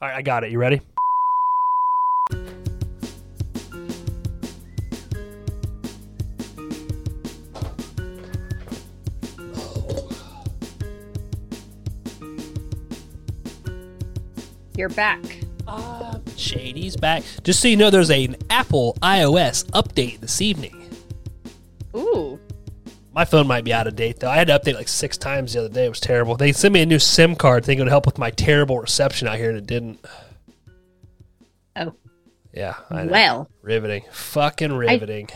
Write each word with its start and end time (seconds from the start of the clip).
All 0.00 0.06
right, 0.06 0.16
I 0.16 0.22
got 0.22 0.44
it. 0.44 0.52
You 0.52 0.60
ready? 0.60 0.80
You're 14.76 14.88
back. 14.90 15.20
Uh, 15.66 16.20
Shady's 16.36 16.96
back. 16.96 17.24
Just 17.42 17.58
so 17.58 17.66
you 17.66 17.76
know, 17.76 17.90
there's 17.90 18.10
an 18.10 18.36
Apple 18.50 18.96
iOS 19.02 19.64
update 19.70 20.20
this 20.20 20.40
evening. 20.40 20.87
My 23.18 23.24
phone 23.24 23.48
might 23.48 23.64
be 23.64 23.72
out 23.72 23.88
of 23.88 23.96
date 23.96 24.20
though. 24.20 24.30
I 24.30 24.36
had 24.36 24.46
to 24.46 24.56
update 24.56 24.76
like 24.76 24.86
six 24.86 25.18
times 25.18 25.52
the 25.52 25.58
other 25.58 25.68
day. 25.68 25.86
It 25.86 25.88
was 25.88 25.98
terrible. 25.98 26.36
They 26.36 26.52
sent 26.52 26.72
me 26.72 26.82
a 26.82 26.86
new 26.86 27.00
SIM 27.00 27.34
card 27.34 27.64
thinking 27.64 27.80
it 27.80 27.84
would 27.86 27.90
help 27.90 28.06
with 28.06 28.16
my 28.16 28.30
terrible 28.30 28.78
reception 28.78 29.26
out 29.26 29.38
here, 29.38 29.48
and 29.48 29.58
it 29.58 29.66
didn't. 29.66 29.98
Oh. 31.74 31.94
Yeah. 32.54 32.76
I. 32.88 33.06
Well, 33.06 33.50
riveting. 33.60 34.04
Fucking 34.12 34.72
riveting. 34.72 35.30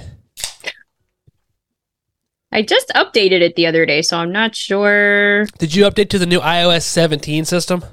I 2.53 2.63
just 2.63 2.89
updated 2.91 3.41
it 3.41 3.57
the 3.57 3.67
other 3.67 3.85
day, 3.85 4.01
so 4.03 4.17
I'm 4.17 4.31
not 4.31 4.55
sure. 4.55 5.47
Did 5.59 5.75
you 5.75 5.83
update 5.83 6.09
to 6.11 6.21
the 6.21 6.27
new 6.27 6.39
iOS 6.39 6.83
17 6.83 7.45
system? 7.47 7.85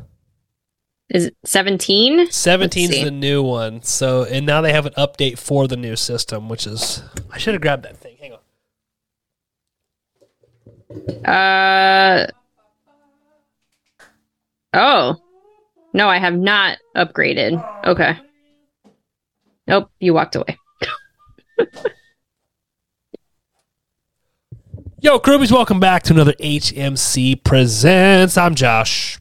Is 1.09 1.25
it 1.25 1.37
17? 1.45 2.29
17 2.29 2.93
is 2.93 3.03
the 3.05 3.09
new 3.09 3.41
one. 3.41 3.81
So, 3.81 4.23
and 4.25 4.45
now 4.45 4.61
they 4.61 4.71
have 4.71 4.85
an 4.85 4.93
update 4.93 5.39
for 5.39 5.67
the 5.67 5.77
new 5.77 5.95
system, 5.95 6.47
which 6.47 6.67
is 6.67 7.01
I 7.31 7.39
should 7.39 7.55
have 7.55 7.61
grabbed 7.63 7.85
that 7.85 7.97
thing. 7.97 8.08
Uh. 11.25 12.27
Oh. 14.73 15.15
No, 15.93 16.07
I 16.07 16.17
have 16.17 16.35
not 16.35 16.77
upgraded. 16.95 17.63
Okay. 17.85 18.17
Nope, 19.67 19.91
you 19.99 20.13
walked 20.13 20.35
away. 20.35 20.57
Yo, 25.01 25.17
Crewbies, 25.19 25.51
welcome 25.51 25.79
back 25.79 26.03
to 26.03 26.13
another 26.13 26.33
HMC 26.33 27.43
Presents. 27.43 28.37
I'm 28.37 28.53
Josh. 28.55 29.19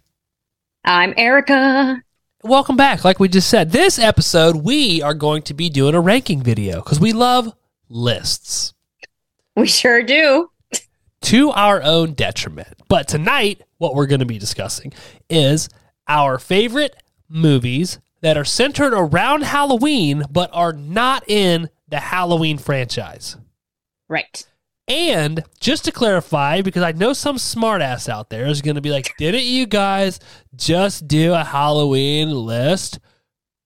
I'm 0.84 1.14
Eryka. 1.14 2.03
Welcome 2.42 2.77
back. 2.77 3.05
Like 3.05 3.20
we 3.20 3.28
just 3.28 3.48
said, 3.48 3.70
this 3.72 3.98
episode 3.98 4.56
we 4.56 5.03
are 5.03 5.14
going 5.14 5.42
to 5.42 5.55
be 5.55 5.69
doing 5.70 5.94
a 5.94 6.00
ranking 6.00 6.42
video 6.42 6.82
because 6.82 6.98
we 7.00 7.12
love 7.12 7.55
lists 7.88 8.75
We 9.56 9.66
sure 9.66 10.03
do. 10.03 10.50
To 11.22 11.50
our 11.50 11.83
own 11.83 12.12
detriment. 12.12 12.69
But 12.88 13.08
tonight, 13.08 13.62
what 13.78 13.94
we're 13.94 14.06
going 14.06 14.20
to 14.20 14.27
be 14.27 14.38
discussing 14.38 14.92
is 15.28 15.69
our 16.06 16.38
favorite 16.38 16.97
movies 17.28 17.98
that 18.20 18.36
are 18.36 18.44
centered 18.44 18.94
around 18.94 19.42
Halloween 19.42 20.25
but 20.30 20.50
are 20.52 20.72
not 20.72 21.28
in 21.28 21.69
the 21.88 22.00
Halloween 22.00 22.58
franchise. 22.58 23.36
Right. 24.08 24.47
And 24.88 25.44
just 25.60 25.84
to 25.84 25.92
clarify, 25.92 26.62
because 26.62 26.83
I 26.83 26.92
know 26.92 27.12
some 27.12 27.36
smartass 27.36 28.08
out 28.08 28.30
there 28.30 28.47
is 28.47 28.62
going 28.62 28.77
to 28.77 28.80
be 28.80 28.91
like, 28.91 29.14
didn't 29.19 29.44
you 29.44 29.66
guys 29.66 30.19
just 30.56 31.06
do 31.06 31.34
a 31.34 31.44
Halloween 31.44 32.30
list? 32.30 32.98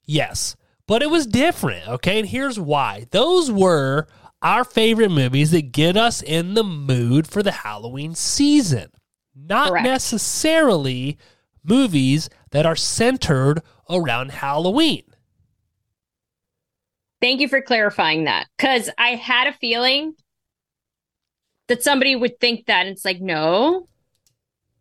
Yes, 0.04 0.56
but 0.88 1.00
it 1.00 1.10
was 1.10 1.26
different. 1.28 1.86
Okay. 1.86 2.18
And 2.18 2.28
here's 2.28 2.58
why 2.58 3.06
those 3.12 3.52
were 3.52 4.08
our 4.42 4.64
favorite 4.64 5.10
movies 5.10 5.52
that 5.52 5.72
get 5.72 5.96
us 5.96 6.20
in 6.22 6.54
the 6.54 6.64
mood 6.64 7.26
for 7.26 7.42
the 7.42 7.52
Halloween 7.52 8.14
season, 8.14 8.90
not 9.34 9.70
Correct. 9.70 9.84
necessarily 9.84 11.16
movies 11.64 12.28
that 12.50 12.66
are 12.66 12.76
centered 12.76 13.62
around 13.88 14.32
Halloween. 14.32 15.04
Thank 17.20 17.40
you 17.40 17.48
for 17.48 17.62
clarifying 17.62 18.24
that 18.24 18.48
because 18.56 18.90
I 18.98 19.10
had 19.10 19.46
a 19.46 19.52
feeling 19.52 20.14
that 21.68 21.82
somebody 21.82 22.16
would 22.16 22.40
think 22.40 22.66
that. 22.66 22.86
It's 22.86 23.04
like, 23.04 23.20
no, 23.20 23.88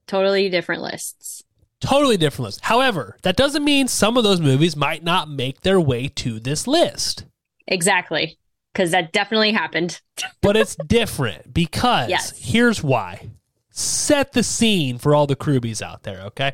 totally 0.08 0.50
different 0.50 0.82
lists. 0.82 1.44
Totally 1.80 2.18
different 2.18 2.46
list. 2.46 2.62
However, 2.66 3.18
that 3.22 3.36
doesn't 3.36 3.64
mean 3.64 3.88
some 3.88 4.18
of 4.18 4.24
those 4.24 4.42
movies 4.42 4.76
might 4.76 5.04
not 5.04 5.30
make 5.30 5.62
their 5.62 5.80
way 5.80 6.08
to 6.10 6.40
this 6.40 6.68
list. 6.68 7.26
Exactly. 7.68 8.38
Because 8.74 8.92
that 8.92 9.12
definitely 9.12 9.52
happened. 9.52 10.02
But 10.42 10.56
it's 10.58 10.76
different 10.88 11.54
because 11.54 12.10
Yes. 12.10 12.34
here's 12.38 12.84
why. 12.84 13.30
Set 13.70 14.34
the 14.34 14.44
scene 14.44 14.98
for 14.98 15.14
all 15.16 15.28
the 15.28 15.36
crewbies 15.36 15.82
out 15.82 16.04
there, 16.04 16.22
okay? 16.24 16.54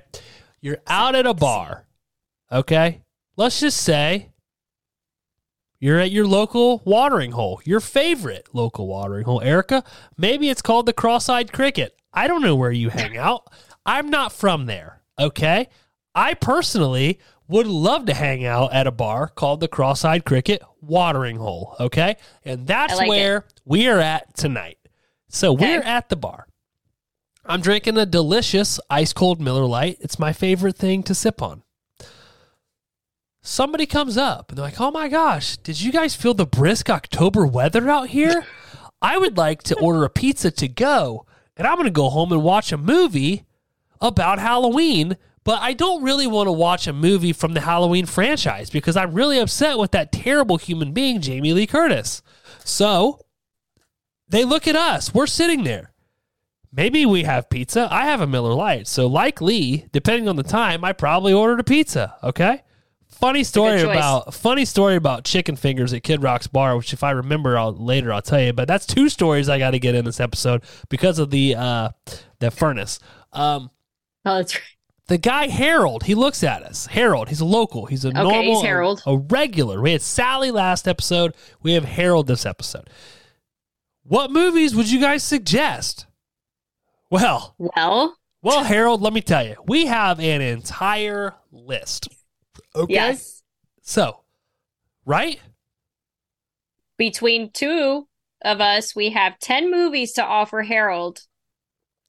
You're 0.62 0.80
out 0.88 1.16
at 1.16 1.26
a 1.26 1.34
bar, 1.34 1.86
okay? 2.52 3.02
Let's 3.36 3.60
just 3.60 3.82
say 3.82 4.30
you're 5.80 6.00
at 6.00 6.12
your 6.12 6.26
local 6.28 6.82
watering 6.86 7.32
hole, 7.32 7.62
your 7.66 7.80
favorite 7.80 8.48
local 8.54 8.88
watering 8.88 9.26
hole. 9.26 9.42
Eryka, 9.42 9.86
maybe 10.18 10.50
it's 10.50 10.62
called 10.62 10.86
the 10.86 10.94
Cross 10.94 11.30
Eyed 11.30 11.52
Cricket. 11.54 11.96
I 12.14 12.28
don't 12.28 12.42
know 12.42 12.56
where 12.56 12.72
you 12.72 12.90
hang 12.90 13.18
out. 13.18 13.48
I'm 13.86 14.10
not 14.10 14.32
from 14.34 14.66
there, 14.66 15.02
okay? 15.20 15.70
I 16.16 16.34
personally 16.34 17.20
would 17.48 17.68
love 17.68 18.06
to 18.08 18.14
hang 18.14 18.46
out 18.46 18.74
at 18.74 18.88
a 18.88 18.92
bar 18.92 19.28
called 19.28 19.60
the 19.60 19.68
Cross 19.68 20.04
Eyed 20.06 20.26
Cricket 20.26 20.62
Watering 20.82 21.38
Hole, 21.38 21.76
okay? 21.80 22.18
And 22.44 22.68
that's 22.68 22.96
like 22.96 23.08
where 23.10 23.46
we 23.66 23.88
are 23.88 24.00
at 24.00 24.36
tonight. 24.36 24.78
So 25.30 25.54
Okay. 25.54 25.78
we're 25.78 25.84
at 25.84 26.10
the 26.10 26.16
bar. 26.16 26.48
I'm 27.46 27.62
drinking 27.62 27.98
a 27.98 28.06
delicious 28.06 28.80
ice 28.90 29.14
cold 29.14 29.40
Miller 29.42 29.66
Lite. 29.66 29.98
It's 30.02 30.20
my 30.20 30.34
favorite 30.34 30.76
thing 30.76 31.04
to 31.04 31.16
sip 31.16 31.42
on. 31.42 31.64
Somebody 33.42 33.86
comes 33.86 34.18
up 34.18 34.50
and 34.50 34.58
they're 34.58 34.66
like, 34.66 34.82
"Oh 34.82 34.92
my 34.92 35.08
gosh, 35.08 35.56
did 35.58 35.80
you 35.80 35.92
guys 35.92 36.16
feel 36.16 36.34
the 36.34 36.46
brisk 36.46 36.90
October 36.90 37.46
weather 37.48 37.90
out 37.90 38.10
here? 38.10 38.46
I 39.02 39.18
would 39.18 39.38
like 39.38 39.64
to 39.64 39.80
order 39.80 40.04
a 40.04 40.10
pizza 40.10 40.52
to 40.52 40.68
go, 40.68 41.26
and 41.56 41.66
I'm 41.66 41.76
going 41.76 41.86
to 41.86 41.92
go 41.92 42.10
home 42.10 42.32
and 42.34 42.44
watch 42.44 42.72
a 42.72 42.78
movie 42.78 43.46
about 44.02 44.40
Halloween, 44.40 45.16
but 45.48 45.62
I 45.62 45.72
don't 45.72 46.04
really 46.04 46.28
want 46.28 46.48
to 46.48 46.52
watch 46.52 46.88
a 46.88 46.94
movie 46.94 47.32
from 47.32 47.54
the 47.54 47.62
Halloween 47.62 48.06
franchise 48.06 48.70
because 48.70 48.98
I'm 48.98 49.14
really 49.14 49.40
upset 49.40 49.78
with 49.78 49.92
that 49.92 50.12
terrible 50.12 50.58
human 50.58 50.92
being, 50.92 51.22
Jamie 51.22 51.54
Lee 51.54 51.66
Curtis." 51.66 52.22
So, 52.66 53.22
they 54.28 54.44
look 54.44 54.68
at 54.68 54.76
us. 54.76 55.14
We're 55.14 55.26
sitting 55.26 55.64
there. 55.64 55.94
Maybe 56.74 57.06
we 57.06 57.24
have 57.24 57.50
pizza. 57.50 57.88
I 57.90 58.08
have 58.08 58.20
a 58.20 58.28
Miller 58.28 58.54
Lite. 58.54 58.88
So, 58.88 59.08
like 59.08 59.40
Lee, 59.40 59.86
depending 59.94 60.28
on 60.28 60.36
the 60.36 60.44
time, 60.44 60.84
I 60.84 60.92
probably 60.92 61.32
ordered 61.32 61.62
a 61.62 61.64
pizza. 61.64 62.18
Okay. 62.24 62.62
Funny 63.08 63.46
story 63.46 63.84
about 63.84 64.34
funny 64.34 64.66
story 64.66 64.98
about 64.98 65.24
chicken 65.24 65.56
fingers 65.56 65.94
at 65.94 66.04
Kid 66.04 66.22
Rock's 66.22 66.48
bar, 66.48 66.76
which 66.76 66.92
if 66.92 67.06
I 67.06 67.12
remember 67.12 67.58
I'll, 67.58 67.72
later 67.72 68.12
I'll 68.12 68.22
tell 68.22 68.42
you. 68.42 68.52
But 68.52 68.68
that's 68.68 68.86
two 68.86 69.08
stories 69.08 69.48
I 69.48 69.60
got 69.60 69.72
to 69.72 69.80
get 69.80 69.96
in 69.96 70.04
this 70.04 70.20
episode 70.20 70.64
because 70.90 71.20
of 71.20 71.30
the 71.30 71.56
uh, 71.56 71.90
the 72.40 72.52
furnace. 72.52 73.00
Um, 73.32 73.72
Oh, 74.28 74.36
that's 74.36 74.56
right. 74.56 74.77
The 75.08 75.18
guy 75.18 75.48
Harold, 75.48 76.04
he 76.04 76.16
looks 76.16 76.44
at 76.44 76.64
us. 76.64 76.88
Harold, 76.88 77.30
he's 77.30 77.40
a 77.40 77.46
local. 77.46 77.86
He's 77.86 78.04
a 78.04 78.12
normal, 78.12 78.42
he's 78.42 78.62
Harold. 78.62 79.02
a, 79.06 79.12
a 79.12 79.18
regular. 79.18 79.82
We 79.82 79.94
had 79.94 80.02
Sally 80.02 80.52
last 80.52 80.88
episode. 80.88 81.34
We 81.62 81.74
have 81.74 81.86
Harold 81.86 82.28
this 82.28 82.46
episode. 82.46 82.90
What 84.04 84.32
movies 84.32 84.76
would 84.76 84.90
you 84.92 85.00
guys 85.00 85.24
suggest? 85.24 86.06
Well, 87.10 87.56
Well, 87.58 88.18
well, 88.42 88.64
Harold, 88.64 89.02
let 89.02 89.14
me 89.14 89.22
tell 89.22 89.46
you, 89.46 89.56
we 89.66 89.86
have 89.86 90.20
an 90.20 90.42
entire 90.42 91.36
list. 91.52 92.10
Okay, 92.76 92.94
yes. 92.94 93.44
so 93.82 94.22
right, 95.06 95.40
Between 96.98 97.50
two 97.52 98.08
of 98.44 98.60
us, 98.62 98.96
we 98.96 99.12
have 99.12 99.40
10 99.40 99.72
movies 99.72 100.12
to 100.14 100.24
offer 100.24 100.64
Harold 100.64 101.22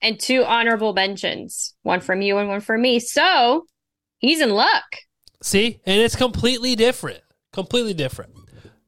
and 0.03 0.19
two 0.19 0.45
honorable 0.45 0.93
mentions 0.93 1.75
one 1.83 2.01
from 2.01 2.21
you 2.23 2.39
and 2.39 2.49
one 2.49 2.61
from 2.61 2.83
me. 2.83 3.01
So 3.01 3.67
he's 4.19 4.41
in 4.41 4.51
luck. 4.51 4.85
See, 5.43 5.81
and 5.87 6.01
it's 6.01 6.17
completely 6.17 6.75
different. 6.77 7.21
Completely 7.53 7.95
different. 7.95 8.33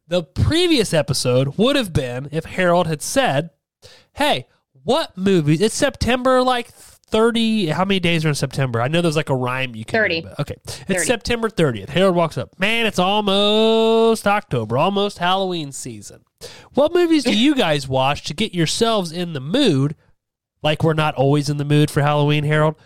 The 0.08 0.22
previous 0.24 0.92
episode 0.92 1.56
would 1.56 1.76
have 1.76 1.92
been 1.92 2.28
if 2.32 2.44
Harold 2.44 2.86
had 2.88 3.00
said, 3.02 3.50
Hey, 4.14 4.46
what 4.82 5.16
movies? 5.16 5.60
It's 5.60 5.74
September 5.74 6.42
like 6.42 6.68
30. 6.68 7.66
How 7.68 7.84
many 7.84 8.00
days 8.00 8.24
are 8.24 8.28
in 8.28 8.34
September? 8.34 8.80
I 8.80 8.88
know 8.88 9.02
there's 9.02 9.16
like 9.16 9.28
a 9.30 9.34
rhyme 9.36 9.74
you 9.76 9.84
can 9.84 10.00
30. 10.00 10.20
do, 10.22 10.28
but- 10.28 10.40
okay. 10.40 10.56
It's 10.64 10.76
30. 10.84 11.04
September 11.04 11.48
30th. 11.48 11.90
Harold 11.90 12.16
walks 12.16 12.36
up. 12.36 12.58
Man, 12.58 12.86
it's 12.86 12.98
almost 12.98 14.26
October, 14.26 14.76
almost 14.78 15.18
Halloween 15.18 15.70
season. 15.72 16.24
What 16.74 16.92
movies 16.94 17.24
do 17.24 17.36
you 17.36 17.54
guys 17.54 17.86
watch 17.86 18.24
to 18.24 18.34
get 18.34 18.54
yourselves 18.54 19.12
in 19.12 19.32
the 19.34 19.40
mood? 19.40 19.94
Like 20.62 20.82
we're 20.82 20.94
not 20.94 21.14
always 21.14 21.48
in 21.48 21.56
the 21.56 21.64
mood 21.64 21.90
for 21.90 22.02
Halloween, 22.02 22.44
Harold, 22.44 22.76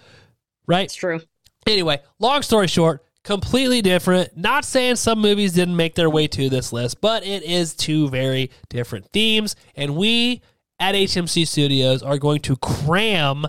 right? 0.67 0.85
It's 0.85 0.94
true. 0.94 1.21
Anyway, 1.67 2.00
long 2.19 2.43
story 2.43 2.69
short, 2.69 3.05
completely 3.23 3.82
different. 3.82 4.37
Not 4.37 4.65
saying 4.65 4.97
some 4.97 5.21
movies 5.21 5.53
didn't 5.53 5.76
make 5.76 5.94
their 5.94 6.11
way 6.11 6.29
to 6.29 6.49
this 6.49 6.73
list, 6.73 7.00
but 7.00 7.25
it 7.25 7.43
is 7.43 7.75
two 7.75 8.09
very 8.09 8.50
different 8.69 9.11
themes. 9.12 9.56
And 9.75 9.97
we 9.97 10.43
at 10.79 10.94
HMC 10.94 11.47
Studios 11.47 12.03
are 12.03 12.19
going 12.19 12.41
to 12.43 12.56
cram 12.56 13.47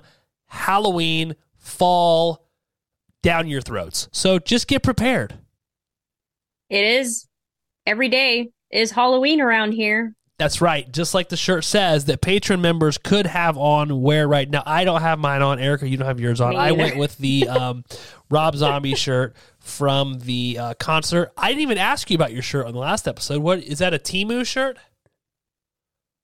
Halloween, 0.48 1.36
fall, 1.58 2.46
down 3.22 3.48
your 3.48 3.62
throats. 3.62 4.08
So 4.12 4.40
just 4.40 4.68
get 4.68 4.84
prepared. 4.84 5.40
It 6.70 6.84
is 6.84 7.28
every 7.86 8.08
day 8.08 8.52
is 8.72 8.92
Halloween 8.92 9.42
around 9.42 9.74
here. 9.74 10.14
That's 10.38 10.60
right. 10.60 10.92
Just 10.92 11.14
like 11.14 11.30
the 11.30 11.38
shirt 11.38 11.64
says 11.64 12.06
that 12.06 12.20
patron 12.22 12.60
members 12.62 12.98
could 12.98 13.26
have 13.26 13.58
on 13.58 14.02
wear 14.02 14.28
right 14.28 14.50
now. 14.50 14.64
I 14.66 14.84
don't 14.84 15.02
have 15.02 15.18
mine 15.18 15.42
on. 15.42 15.60
Eryka, 15.60 15.90
you 15.90 15.96
don't 15.96 16.08
have 16.08 16.20
yours 16.20 16.42
on. 16.42 16.58
I 16.58 16.74
went 16.74 16.98
with 16.98 17.18
the 17.18 17.48
um, 17.48 17.86
Rob 18.30 18.56
Zombie 18.58 18.96
shirt 18.96 19.34
from 19.60 20.20
the 20.20 20.58
uh, 20.60 20.74
concert. 20.74 21.32
I 21.38 21.48
didn't 21.50 21.62
even 21.62 21.78
ask 21.78 22.10
you 22.12 22.16
about 22.16 22.34
your 22.34 22.42
shirt 22.42 22.66
on 22.66 22.74
the 22.74 22.80
last 22.80 23.08
episode. 23.08 23.42
What 23.42 23.60
is 23.60 23.80
that? 23.80 23.94
A 23.94 23.98
Temu 23.98 24.46
shirt? 24.46 24.78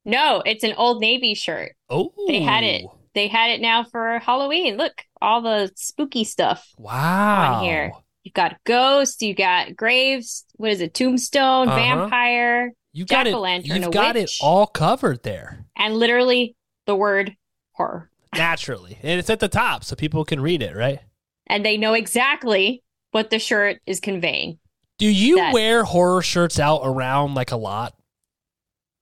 No, 0.03 0.41
it's 0.45 0.63
an 0.63 0.73
Old 0.73 0.99
Navy 0.99 1.33
shirt. 1.33 1.73
Oh, 1.89 2.11
They 2.27 2.41
had 2.41 2.63
it. 2.63 2.85
They 3.13 3.27
had 3.27 3.51
it 3.51 3.61
now 3.61 3.83
for 3.83 4.19
Halloween. 4.19 4.77
Look, 4.77 5.03
all 5.21 5.41
the 5.41 5.71
spooky 5.75 6.23
stuff 6.23 6.67
Wow. 6.77 7.55
on 7.59 7.63
here. 7.63 7.91
You've 8.23 8.33
got 8.33 8.57
ghosts. 8.65 9.21
you 9.21 9.33
got 9.35 9.75
Graves, 9.75 10.45
what 10.55 10.71
is 10.71 10.81
it, 10.81 10.93
Tombstone, 10.93 11.67
Uh-huh. 11.69 11.75
Vampire, 11.77 12.71
You 12.93 13.05
got 13.05 13.27
it. 13.27 13.65
You've 13.65 13.91
got 13.91 14.15
it 14.17 14.31
all 14.41 14.67
covered 14.67 15.23
there 15.23 15.65
and 15.77 15.95
literally 15.95 16.55
the 16.85 16.95
word 16.95 17.35
horror. 17.73 18.09
naturally, 18.35 18.97
and 19.01 19.19
it's 19.19 19.29
at 19.29 19.39
the 19.39 19.47
top 19.47 19.83
so 19.83 19.95
people 19.95 20.25
can 20.25 20.39
read 20.41 20.61
it. 20.61 20.75
Right? 20.75 20.99
And 21.47 21.65
they 21.65 21.77
know 21.77 21.93
exactly 21.93 22.83
what 23.11 23.29
the 23.29 23.39
shirt 23.39 23.79
is 23.85 23.99
conveying. 23.99 24.59
Do 24.97 25.07
you 25.07 25.37
That- 25.37 25.53
wear 25.53 25.83
horror 25.83 26.21
shirts 26.21 26.59
out 26.59 26.81
around 26.83 27.33
like 27.33 27.51
a 27.51 27.57
lot? 27.57 27.93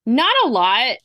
Not 0.06 0.36
a 0.46 0.48
lot. 0.48 0.98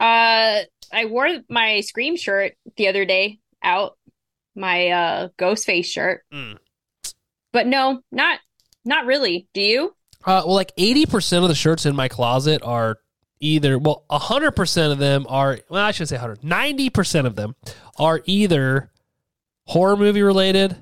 Uh 0.00 0.62
I 0.94 1.06
wore 1.06 1.28
my 1.48 1.80
Scream 1.80 2.16
shirt 2.16 2.52
the 2.76 2.88
other 2.88 3.04
day 3.04 3.38
out, 3.62 3.96
my 4.54 4.88
uh 4.88 5.28
Ghostface 5.38 5.86
shirt. 5.86 6.24
Mm. 6.32 6.58
But 7.52 7.66
no, 7.66 8.02
not 8.10 8.38
not 8.84 9.06
really. 9.06 9.46
Do 9.54 9.60
you? 9.60 9.94
Uh, 10.24 10.42
well, 10.46 10.54
like 10.54 10.72
eighty 10.76 11.06
percent 11.06 11.42
of 11.42 11.48
the 11.48 11.54
shirts 11.54 11.86
in 11.86 11.94
my 11.96 12.08
closet 12.08 12.62
are 12.62 12.98
either 13.40 13.78
well, 13.78 14.04
hundred 14.10 14.52
percent 14.52 14.92
of 14.92 14.98
them 14.98 15.26
are 15.28 15.58
well, 15.68 15.84
I 15.84 15.90
should 15.90 16.08
say 16.08 16.16
hundred. 16.16 16.44
Ninety 16.44 16.90
percent 16.90 17.26
of 17.26 17.36
them 17.36 17.56
are 17.98 18.22
either 18.26 18.90
horror 19.66 19.96
movie 19.96 20.22
related 20.22 20.76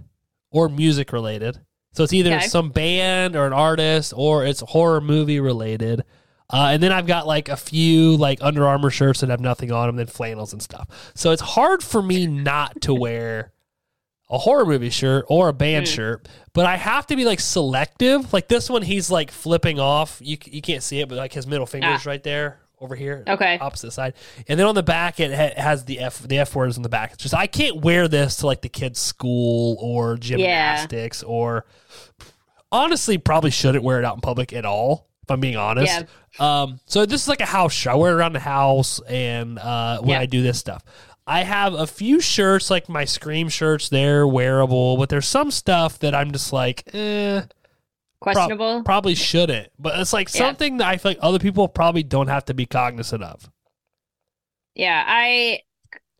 or 0.50 0.68
music 0.68 1.12
related. 1.12 1.58
So 1.92 2.04
it's 2.04 2.12
either 2.12 2.34
Okay. 2.34 2.46
some 2.46 2.70
band 2.70 3.34
or 3.36 3.46
an 3.46 3.52
artist 3.52 4.12
or 4.16 4.44
it's 4.44 4.60
horror 4.60 5.00
movie 5.00 5.40
related. 5.40 6.04
Uh, 6.52 6.70
and 6.72 6.82
then 6.82 6.92
I've 6.92 7.06
got 7.06 7.26
like 7.26 7.48
a 7.48 7.56
few 7.56 8.16
like 8.16 8.38
Under 8.42 8.66
Armour 8.66 8.90
shirts 8.90 9.20
that 9.20 9.30
have 9.30 9.40
nothing 9.40 9.70
on 9.72 9.86
them, 9.88 9.96
then 9.96 10.06
flannels 10.06 10.52
and 10.52 10.60
stuff. 10.62 11.12
So 11.14 11.30
it's 11.30 11.42
hard 11.42 11.82
for 11.82 12.02
me 12.02 12.26
not 12.26 12.80
to 12.82 12.94
wear 12.94 13.52
a 14.30 14.38
horror 14.38 14.64
movie 14.64 14.90
shirt 14.90 15.24
or 15.28 15.48
a 15.48 15.52
band 15.52 15.86
Mm. 15.86 15.94
shirt, 15.94 16.28
but 16.52 16.64
I 16.64 16.76
have 16.76 17.06
to 17.08 17.16
be 17.16 17.24
like 17.24 17.40
selective. 17.40 18.32
Like 18.32 18.46
this 18.48 18.70
one, 18.70 18.82
he's 18.82 19.10
like 19.10 19.30
flipping 19.30 19.80
off. 19.80 20.18
You 20.22 20.38
you 20.46 20.62
can't 20.62 20.82
see 20.82 21.00
it, 21.00 21.08
but 21.08 21.18
like 21.18 21.32
his 21.32 21.46
middle 21.46 21.66
finger's 21.66 22.06
right 22.06 22.22
there 22.22 22.60
over 22.80 22.94
here, 22.94 23.24
Okay. 23.28 23.58
opposite 23.58 23.90
side. 23.90 24.14
And 24.48 24.58
then 24.58 24.66
on 24.66 24.74
the 24.74 24.82
back, 24.82 25.20
it 25.20 25.30
ha- 25.34 25.60
has 25.60 25.84
the 25.84 25.98
f 25.98 26.20
the 26.22 26.38
f 26.38 26.54
words 26.54 26.76
on 26.76 26.82
the 26.82 26.88
back. 26.88 27.12
It's 27.12 27.22
just 27.22 27.34
I 27.34 27.46
can't 27.46 27.82
wear 27.82 28.08
this 28.08 28.36
to 28.36 28.46
like 28.46 28.62
the 28.62 28.68
kids' 28.70 29.00
school 29.00 29.76
or 29.80 30.16
gymnastics 30.16 31.22
or 31.22 31.66
honestly 32.72 33.18
probably 33.18 33.50
shouldn't 33.50 33.84
wear 33.84 33.98
it 33.98 34.04
out 34.04 34.14
in 34.14 34.20
public 34.20 34.52
at 34.52 34.64
all. 34.64 35.08
If 35.24 35.30
I'm 35.30 35.40
being 35.40 35.56
honest. 35.56 35.92
Yeah. 36.40 36.62
Um, 36.62 36.80
so 36.86 37.04
this 37.06 37.22
is 37.22 37.28
like 37.28 37.40
a 37.40 37.46
house 37.46 37.72
show. 37.72 37.90
I 37.92 37.94
wear 37.96 38.12
it 38.12 38.14
around 38.14 38.32
the 38.32 38.40
house 38.40 39.00
and 39.08 39.58
uh, 39.58 39.98
when 40.00 40.10
Yeah. 40.10 40.20
I 40.20 40.26
do 40.26 40.42
this 40.42 40.58
stuff. 40.58 40.82
I 41.30 41.44
have 41.44 41.74
a 41.74 41.86
few 41.86 42.20
shirts, 42.20 42.70
like 42.70 42.88
my 42.88 43.04
Scream 43.04 43.48
shirts, 43.48 43.88
they're 43.88 44.26
wearable, 44.26 44.96
but 44.96 45.08
there's 45.10 45.28
some 45.28 45.52
stuff 45.52 46.00
that 46.00 46.12
I'm 46.12 46.32
just 46.32 46.52
like, 46.52 46.82
eh, 46.92 47.42
Questionable. 48.20 48.82
probably 48.82 49.14
shouldn't. 49.14 49.70
But 49.78 50.00
it's 50.00 50.12
like 50.12 50.28
Yeah. 50.34 50.38
something 50.38 50.78
that 50.78 50.88
I 50.88 50.96
feel 50.96 51.12
like 51.12 51.18
other 51.22 51.38
people 51.38 51.68
probably 51.68 52.02
don't 52.02 52.26
have 52.26 52.44
to 52.46 52.54
be 52.54 52.66
cognizant 52.66 53.22
of. 53.22 53.48
Yeah, 54.74 55.04
I 55.06 55.60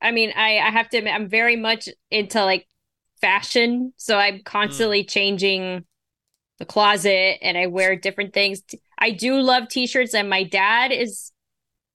I 0.01 0.13
mean, 0.13 0.33
I 0.37 0.59
I 0.59 0.71
have 0.71 0.89
to 0.91 0.99
admit 0.99 1.15
I'm 1.15 1.29
very 1.29 1.57
much 1.57 1.89
into 2.11 2.45
like 2.45 2.67
fashion, 3.21 3.93
so 3.97 4.17
I'm 4.17 4.43
constantly 4.45 5.05
changing 5.05 5.85
the 6.59 6.65
closet 6.67 7.39
and 7.43 7.59
I 7.59 7.67
wear 7.67 7.97
different 7.97 8.33
things. 8.33 8.63
I 8.99 9.11
do 9.11 9.41
love 9.41 9.69
t-shirts 9.69 10.15
and 10.15 10.29
my 10.31 10.45
dad 10.45 10.93
is 10.93 11.33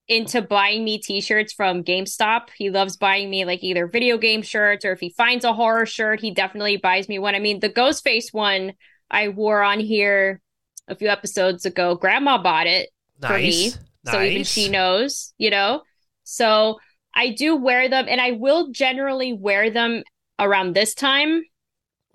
into 0.08 0.40
buying 0.40 0.84
me 0.84 0.98
t-shirts 0.98 1.52
from 1.52 1.82
GameStop. 1.82 2.48
He 2.56 2.70
loves 2.70 2.96
buying 2.96 3.28
me 3.28 3.44
like 3.44 3.64
either 3.64 3.86
video 3.86 4.18
game 4.18 4.42
shirts 4.42 4.84
or 4.84 4.92
if 4.92 5.00
he 5.00 5.10
finds 5.10 5.44
a 5.44 5.52
horror 5.52 5.86
shirt, 5.86 6.20
he 6.20 6.30
definitely 6.30 6.76
buys 6.76 7.08
me 7.08 7.18
one. 7.18 7.34
I 7.34 7.40
mean, 7.40 7.60
the 7.60 7.70
Ghostface 7.70 8.32
one 8.32 8.74
I 9.10 9.28
wore 9.28 9.62
on 9.62 9.80
here 9.80 10.40
a 10.88 10.94
few 10.94 11.08
episodes 11.08 11.66
ago. 11.66 11.96
Grandma 11.96 12.40
bought 12.40 12.66
it 12.66 12.90
for 13.20 13.36
me. 13.36 13.66
Nice. 13.66 13.78
So 14.04 14.22
even 14.22 14.44
she 14.44 14.68
knows, 14.68 15.34
you 15.38 15.50
know. 15.50 15.82
So 16.22 16.78
I 17.12 17.30
do 17.30 17.56
wear 17.56 17.88
them, 17.88 18.06
and 18.08 18.20
I 18.20 18.32
will 18.32 18.68
generally 18.70 19.32
wear 19.32 19.70
them 19.70 20.04
around 20.38 20.74
this 20.74 20.94
time. 20.94 21.42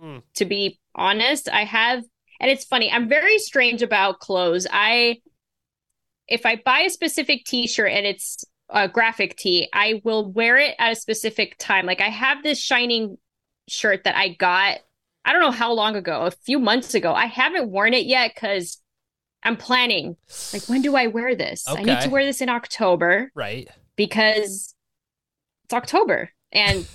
Mm. 0.01 0.21
To 0.35 0.45
be 0.45 0.79
honest, 0.95 1.49
I 1.49 1.65
have, 1.65 2.03
and 2.39 2.49
it's 2.49 2.63
funny. 2.65 2.91
I'm 2.91 3.09
very 3.09 3.39
strange 3.39 3.81
about 3.81 4.19
clothes. 4.19 4.67
I, 4.71 5.17
if 6.27 6.45
I 6.45 6.62
buy 6.63 6.81
a 6.81 6.89
specific 6.89 7.45
T-shirt 7.45 7.91
and 7.91 8.06
it's 8.06 8.44
a 8.69 8.88
graphic 8.88 9.35
tee, 9.35 9.68
I 9.73 10.01
will 10.03 10.31
wear 10.31 10.57
it 10.57 10.75
at 10.79 10.91
a 10.94 10.95
specific 10.95 11.57
time. 11.57 11.85
Like 11.85 12.01
I 12.01 12.09
have 12.09 12.41
this 12.44 12.59
shining 12.59 13.18
shirt 13.68 14.03
that 14.06 14.15
I 14.15 14.29
got. 14.29 14.79
I 15.25 15.33
don't 15.33 15.41
know 15.41 15.51
how 15.51 15.73
long 15.73 15.95
ago, 15.95 16.21
a 16.21 16.31
few 16.31 16.57
months 16.57 16.94
ago. 16.94 17.13
I 17.13 17.25
haven't 17.27 17.69
worn 17.69 17.94
it 17.94 18.06
yet 18.06 18.31
because 18.33 18.81
I'm 19.44 19.56
planning. 19.57 20.15
Like, 20.53 20.63
when 20.63 20.81
do 20.81 20.95
I 20.95 21.07
wear 21.07 21.35
this? 21.35 21.65
I 21.68 21.83
need 21.83 22.01
to 22.01 22.09
wear 22.09 22.25
this 22.25 22.41
in 22.41 22.50
October 22.50 23.31
Right. 23.35 23.67
because 23.95 24.74
it's 25.65 25.74
October 25.74 26.31
and 26.51 26.88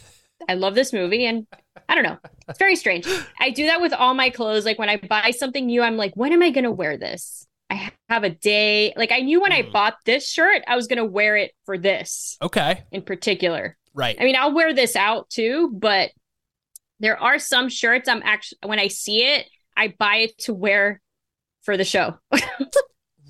I 0.49 0.55
love 0.55 0.75
this 0.75 0.93
movie 0.93 1.25
and 1.25 1.47
I 1.89 1.95
don't 1.95 2.05
know. 2.05 2.19
It's 2.49 2.59
very 2.59 2.75
strange. 2.77 3.07
I 3.41 3.51
do 3.51 3.67
that 3.67 3.81
with 3.81 3.93
all 3.93 4.15
my 4.15 4.31
clothes. 4.31 4.65
Like 4.65 4.79
when 4.79 4.89
I 4.89 4.97
buy 4.97 5.31
something 5.31 5.67
new, 5.67 5.83
I'm 5.83 5.97
like, 5.97 6.15
when 6.15 6.33
am 6.33 6.43
I 6.43 6.51
going 6.51 6.65
to 6.65 6.71
wear 6.73 6.97
this? 6.97 7.46
I 7.71 7.91
have 8.09 8.23
a 8.25 8.31
day. 8.31 8.93
Like 8.97 9.13
I 9.13 9.21
knew 9.21 9.41
when 9.41 9.53
I 9.53 9.63
Hmm. 9.63 9.73
bought 9.73 9.97
this 10.05 10.29
shirt, 10.31 10.63
I 10.67 10.77
was 10.77 10.87
going 10.87 10.99
to 10.99 11.05
wear 11.05 11.37
it 11.37 11.53
for 11.65 11.77
this 11.79 12.37
Okay. 12.43 12.85
in 12.93 13.03
particular. 13.03 13.77
Right. 13.95 14.17
I 14.21 14.25
mean, 14.25 14.37
I'll 14.37 14.53
wear 14.55 14.73
this 14.75 14.95
out 14.97 15.29
too, 15.31 15.71
but 15.75 16.11
there 17.01 17.21
are 17.21 17.39
some 17.39 17.69
shirts 17.69 18.09
I'm 18.09 18.23
actually, 18.25 18.59
when 18.65 18.79
I 18.79 18.89
see 18.89 19.25
it, 19.25 19.47
I 19.77 19.95
buy 19.99 20.17
it 20.19 20.39
to 20.41 20.55
wear 20.55 21.01
for 21.63 21.77
the 21.77 21.85
show. 21.85 22.19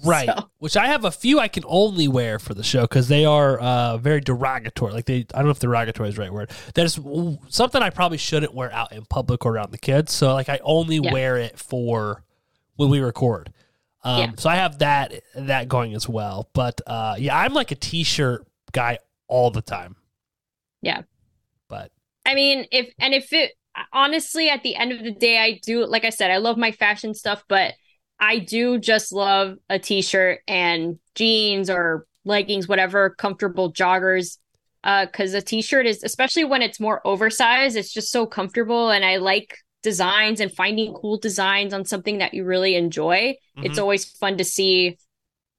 Right. 0.04 0.28
So- 0.28 0.50
Which 0.58 0.76
I 0.76 0.88
have 0.88 1.04
a 1.06 1.10
few 1.10 1.40
I 1.40 1.48
can 1.48 1.64
only 1.66 2.06
wear 2.06 2.38
for 2.38 2.52
the 2.52 2.62
show 2.62 2.82
because 2.82 3.08
they 3.08 3.24
are 3.24 3.58
uh, 3.58 3.96
very 3.96 4.20
derogatory. 4.20 4.92
Like 4.92 5.06
they, 5.06 5.20
I 5.34 5.38
don't 5.38 5.46
know 5.46 5.50
if 5.52 5.58
derogatory 5.58 6.10
is 6.10 6.16
the 6.16 6.20
right 6.20 6.32
word. 6.32 6.50
There's 6.74 6.96
w- 6.96 7.38
something 7.48 7.82
I 7.82 7.88
probably 7.88 8.18
shouldn't 8.18 8.52
wear 8.54 8.70
out 8.72 8.92
in 8.92 9.06
public 9.06 9.46
or 9.46 9.52
around 9.54 9.72
the 9.72 9.78
kids. 9.78 10.12
So 10.12 10.34
like 10.34 10.50
I 10.50 10.60
only 10.62 10.96
Yeah. 11.02 11.12
wear 11.14 11.38
it 11.38 11.58
for 11.58 12.22
when 12.76 12.90
we 12.90 13.00
record. 13.00 13.52
Um, 14.06 14.20
Yeah. 14.20 14.30
So 14.38 14.48
I 14.48 14.54
have 14.54 14.78
that 14.78 15.20
that 15.34 15.68
going 15.68 15.94
as 15.94 16.08
well. 16.08 16.48
But 16.52 16.80
uh, 16.86 17.16
yeah, 17.18 17.36
I'm 17.36 17.52
like 17.52 17.72
a 17.72 17.74
t-shirt 17.74 18.46
guy 18.72 18.98
all 19.26 19.50
the 19.50 19.62
time. 19.62 19.96
Yeah. 20.80 21.02
But 21.68 21.90
I 22.24 22.34
mean, 22.34 22.66
if 22.70 22.92
and 23.00 23.14
if 23.14 23.32
it 23.32 23.52
honestly 23.92 24.48
at 24.48 24.62
the 24.62 24.76
end 24.76 24.92
of 24.92 25.02
the 25.02 25.10
day, 25.10 25.38
I 25.38 25.58
do 25.60 25.84
like 25.86 26.04
I 26.04 26.10
said, 26.10 26.30
I 26.30 26.36
love 26.36 26.56
my 26.56 26.70
fashion 26.70 27.14
stuff, 27.14 27.42
but 27.48 27.74
I 28.20 28.38
do 28.38 28.78
just 28.78 29.12
love 29.12 29.56
a 29.68 29.78
t-shirt 29.78 30.40
and 30.46 30.98
jeans 31.16 31.68
or 31.68 32.06
leggings, 32.24 32.68
whatever, 32.68 33.10
comfortable 33.10 33.72
joggers. 33.72 34.38
Uh, 34.84 35.04
because 35.06 35.34
a 35.34 35.42
t-shirt 35.42 35.84
is 35.84 36.04
especially 36.04 36.44
when 36.44 36.62
it's 36.62 36.78
more 36.78 37.04
oversized, 37.04 37.76
it's 37.76 37.92
just 37.92 38.12
so 38.12 38.24
comfortable, 38.24 38.90
and 38.90 39.04
I 39.04 39.16
like 39.16 39.58
designs 39.90 40.40
and 40.40 40.50
finding 40.52 40.92
cool 40.92 41.16
designs 41.16 41.72
on 41.72 41.84
something 41.84 42.18
that 42.18 42.34
you 42.34 42.42
really 42.44 42.74
enjoy. 42.74 43.36
It's 43.58 43.78
Mhm. 43.78 43.82
always 43.82 44.04
fun 44.04 44.36
to 44.38 44.44
see. 44.44 44.98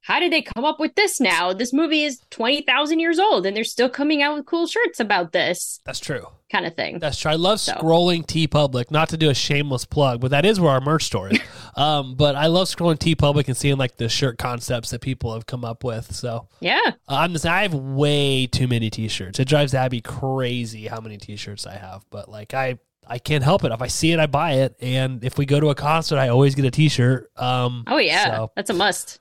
How 0.02 0.20
did 0.22 0.32
they 0.32 0.42
come 0.42 0.64
up 0.64 0.80
with 0.80 0.96
this 0.96 1.20
now? 1.20 1.52
This 1.52 1.74
movie 1.74 2.04
is 2.04 2.22
20,000 2.30 3.00
years 3.00 3.20
old 3.20 3.46
and 3.46 3.56
they're 3.58 3.66
still 3.66 3.90
coming 3.90 4.22
out 4.22 4.36
with 4.38 4.46
cool 4.46 4.66
shirts 4.66 5.00
about 5.02 5.34
this 5.34 5.82
that's 5.86 6.00
true. 6.00 6.26
kind 6.50 6.66
of 6.66 6.76
thing. 6.76 7.00
That's 7.00 7.20
true. 7.20 7.32
I 7.32 7.36
love 7.36 7.60
So. 7.60 7.74
scrolling 7.74 8.26
TeePublic. 8.26 8.90
Not 8.90 9.10
to 9.10 9.18
do 9.18 9.30
a 9.30 9.34
shameless 9.34 9.84
plug, 9.84 10.22
but 10.22 10.32
that 10.32 10.46
is 10.46 10.62
where 10.62 10.72
our 10.72 10.80
merch 10.80 11.04
store 11.04 11.30
is. 11.34 11.40
um, 11.76 12.16
but 12.16 12.36
I 12.38 12.48
love 12.48 12.68
scrolling 12.70 12.98
TeePublic 13.00 13.48
and 13.48 13.58
seeing 13.58 13.76
like 13.78 13.98
the 13.98 14.08
shirt 14.08 14.38
concepts 14.38 14.92
that 14.92 15.02
people 15.02 15.34
have 15.34 15.46
come 15.46 15.66
up 15.66 15.84
with. 15.84 16.16
So 16.16 16.48
Yeah. 16.62 16.80
uh, 17.10 17.16
I'm 17.24 17.34
just 17.34 17.46
I 17.46 17.64
have 17.64 17.74
way 17.74 18.48
too 18.48 18.68
many 18.70 18.90
T-shirts. 18.90 19.40
It 19.40 19.48
drives 19.50 19.74
Abby 19.74 20.00
crazy 20.00 20.88
how 20.88 21.02
many 21.02 21.18
T-shirts 21.18 21.66
I 21.68 21.76
have. 21.76 22.06
But 22.12 22.30
like 22.30 22.54
I 22.54 22.78
I 23.10 23.20
can't 23.20 23.44
help 23.44 23.64
it. 23.64 23.72
If 23.72 23.82
I 23.82 23.88
see 23.88 24.12
it, 24.12 24.20
I 24.20 24.28
buy 24.28 24.54
it. 24.54 24.76
And 24.82 25.24
if 25.24 25.38
we 25.38 25.46
go 25.46 25.60
to 25.60 25.70
a 25.70 25.76
concert, 25.76 26.18
I 26.18 26.28
always 26.30 26.56
get 26.56 26.66
a 26.66 26.72
T-shirt. 26.72 27.32
Um, 27.38 27.84
Oh 27.88 27.98
yeah. 27.98 28.26
so- 28.36 28.52
That's 28.56 28.70
a 28.70 28.74
must. 28.74 29.20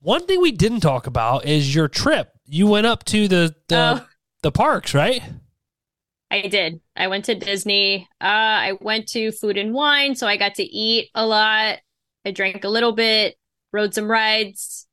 one 0.00 0.26
thing 0.26 0.40
we 0.40 0.52
didn't 0.52 0.80
talk 0.80 1.06
about 1.06 1.44
is 1.46 1.74
your 1.74 1.88
trip. 1.88 2.30
You 2.46 2.66
went 2.66 2.86
up 2.86 3.04
to 3.06 3.28
the 3.28 3.54
the, 3.68 4.02
Oh. 4.02 4.06
the 4.42 4.50
parks, 4.52 4.94
right? 4.94 5.22
I 6.32 6.42
did. 6.42 6.80
I 6.96 7.08
went 7.08 7.24
to 7.26 7.34
Disney. 7.34 8.08
Uh, 8.20 8.24
I 8.24 8.72
went 8.80 9.08
to 9.08 9.32
Food 9.32 9.56
and 9.58 9.74
Wine, 9.74 10.14
so 10.14 10.26
I 10.28 10.36
got 10.36 10.54
to 10.56 10.62
eat 10.62 11.10
a 11.14 11.26
lot. 11.26 11.78
I 12.24 12.30
drank 12.30 12.64
a 12.64 12.68
little 12.68 12.92
bit, 12.92 13.36
rode 13.72 13.94
some 13.94 14.10
rides, 14.10 14.86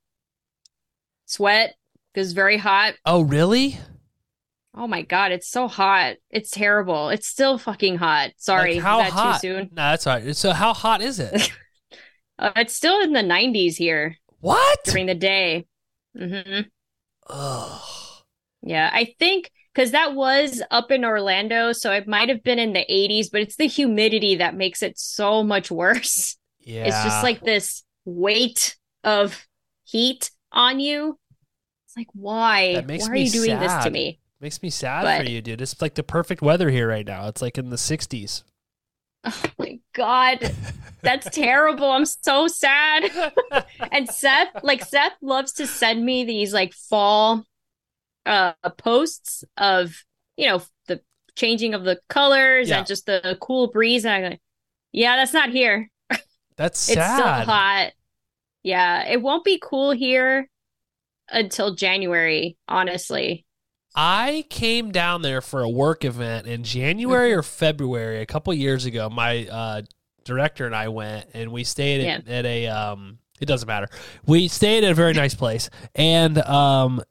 sweat 1.25 1.75
because 2.13 2.33
very 2.33 2.57
hot. 2.57 2.95
Oh, 3.05 3.21
really? 3.21 3.77
Oh 4.77 4.87
my 4.87 5.01
god, 5.01 5.31
it's 5.31 5.49
so 5.49 5.67
hot. 5.67 6.17
It's 6.29 6.51
terrible. 6.51 7.09
It's 7.09 7.27
still 7.27 7.57
fucking 7.57 7.97
hot. 7.97 8.31
Sorry, 8.37 8.75
Like, 8.75 8.83
how 8.83 8.97
that 8.99 9.11
hot? 9.11 9.41
too 9.41 9.47
soon? 9.47 9.69
No, 9.71 9.81
that's 9.89 10.05
all 10.05 10.15
right. 10.15 10.35
So, 10.35 10.53
how 10.53 10.73
hot 10.73 11.01
is 11.01 11.19
it? 11.19 11.51
Uh, 12.39 12.51
it's 12.55 12.75
still 12.75 13.01
in 13.01 13.13
the 13.13 13.21
90s 13.21 13.77
here 13.77 14.15
what? 14.41 14.83
during 14.83 15.07
the 15.07 15.15
day. 15.15 15.65
Ugh. 17.27 17.81
Yeah, 18.61 18.91
I 18.93 19.15
think 19.17 19.49
because 19.73 19.89
that 19.91 20.13
was 20.13 20.61
up 20.69 20.91
in 20.91 21.03
Orlando, 21.03 21.71
so 21.71 21.91
it 21.91 22.07
might 22.07 22.29
have 22.29 22.43
been 22.43 22.59
in 22.59 22.73
the 22.73 22.85
80s, 22.87 23.29
but 23.31 23.41
it's 23.41 23.55
the 23.55 23.65
humidity 23.65 24.35
that 24.35 24.55
makes 24.55 24.83
it 24.83 24.99
so 24.99 25.41
much 25.43 25.71
worse. 25.71 26.37
Yeah. 26.59 26.85
It's 26.85 27.03
just 27.03 27.23
like 27.23 27.41
this 27.41 27.83
weight 28.05 28.77
of 29.03 29.47
heat 29.85 30.29
on 30.51 30.79
you. 30.79 31.17
It's 31.87 31.97
like, 31.97 32.07
why? 32.13 32.83
Why 32.85 33.07
are 33.07 33.15
you 33.15 33.31
doing 33.31 33.59
this 33.59 33.83
to 33.83 33.89
me? 33.89 34.19
Makes 34.39 34.61
me 34.61 34.69
sad 34.69 35.03
but- 35.03 35.23
for 35.25 35.29
you, 35.29 35.41
dude. 35.41 35.61
It's 35.61 35.81
like 35.81 35.95
the 35.95 36.03
perfect 36.03 36.41
weather 36.41 36.69
here 36.69 36.87
right 36.87 37.05
now. 37.05 37.27
It's 37.27 37.41
like 37.41 37.57
in 37.57 37.69
the 37.69 37.75
60s. 37.77 38.43
Oh 39.25 39.33
my 39.59 39.79
God. 39.93 40.53
That's 41.01 41.29
terrible. 41.35 41.91
I'm 41.91 42.05
so 42.05 42.47
sad. 42.47 43.11
and 43.91 44.07
Seth, 44.07 44.63
like 44.63 44.85
Seth 44.85 45.13
loves 45.21 45.53
to 45.53 45.67
send 45.67 46.05
me 46.05 46.23
these 46.23 46.53
like 46.53 46.71
fall 46.73 47.43
uh 48.25 48.53
posts 48.77 49.43
of, 49.57 50.01
you 50.37 50.47
know, 50.47 50.61
the 50.85 51.01
changing 51.35 51.73
of 51.73 51.83
the 51.83 51.99
colors 52.07 52.69
Yeah. 52.69 52.77
and 52.77 52.87
just 52.87 53.05
the 53.07 53.37
cool 53.41 53.67
breeze. 53.67 54.05
And 54.05 54.13
I'm 54.25 54.31
like, 54.31 54.41
yeah, 54.93 55.17
that's 55.17 55.33
not 55.33 55.49
here. 55.49 55.89
That's 56.55 56.79
sad. 56.79 56.97
It's 56.97 57.13
still 57.15 57.53
hot. 57.53 57.91
Yeah, 58.63 59.07
it 59.09 59.21
won't 59.21 59.43
be 59.43 59.59
cool 59.61 59.91
here 59.91 60.47
until 61.29 61.75
January, 61.75 62.55
honestly. 62.67 63.45
I 63.99 64.45
came 64.51 64.91
down 64.91 65.23
there 65.23 65.41
for 65.41 65.61
a 65.63 65.69
work 65.69 66.05
event 66.05 66.45
in 66.45 66.63
January 66.63 67.31
Mm-hmm. 67.31 67.39
or 67.39 67.43
February 67.43 68.21
a 68.21 68.25
couple 68.27 68.53
years 68.53 68.85
ago. 68.85 69.09
My 69.09 69.47
uh, 69.47 69.81
director 70.23 70.67
and 70.67 70.75
I 70.75 70.89
went, 70.89 71.29
and 71.33 71.51
we 71.51 71.63
stayed 71.63 72.05
at, 72.07 72.27
at 72.27 72.45
a. 72.45 72.67
Um, 72.67 73.17
it 73.41 73.45
doesn't 73.47 73.67
matter. 73.67 73.87
We 74.25 74.47
stayed 74.47 74.83
at 74.83 74.91
a 74.91 74.93
very 74.93 75.13
nice 75.23 75.33
place, 75.33 75.71
and 75.95 76.37
um, 76.37 77.01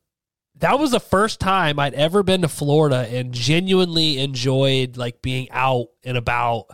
that 0.60 0.78
was 0.78 0.92
the 0.92 1.00
first 1.00 1.40
time 1.40 1.80
I'd 1.80 1.94
ever 1.94 2.22
been 2.22 2.42
to 2.42 2.48
Florida 2.48 3.06
and 3.10 3.32
genuinely 3.32 4.18
enjoyed 4.20 4.96
like 4.96 5.20
being 5.22 5.50
out 5.50 5.88
and 6.04 6.16
about 6.16 6.66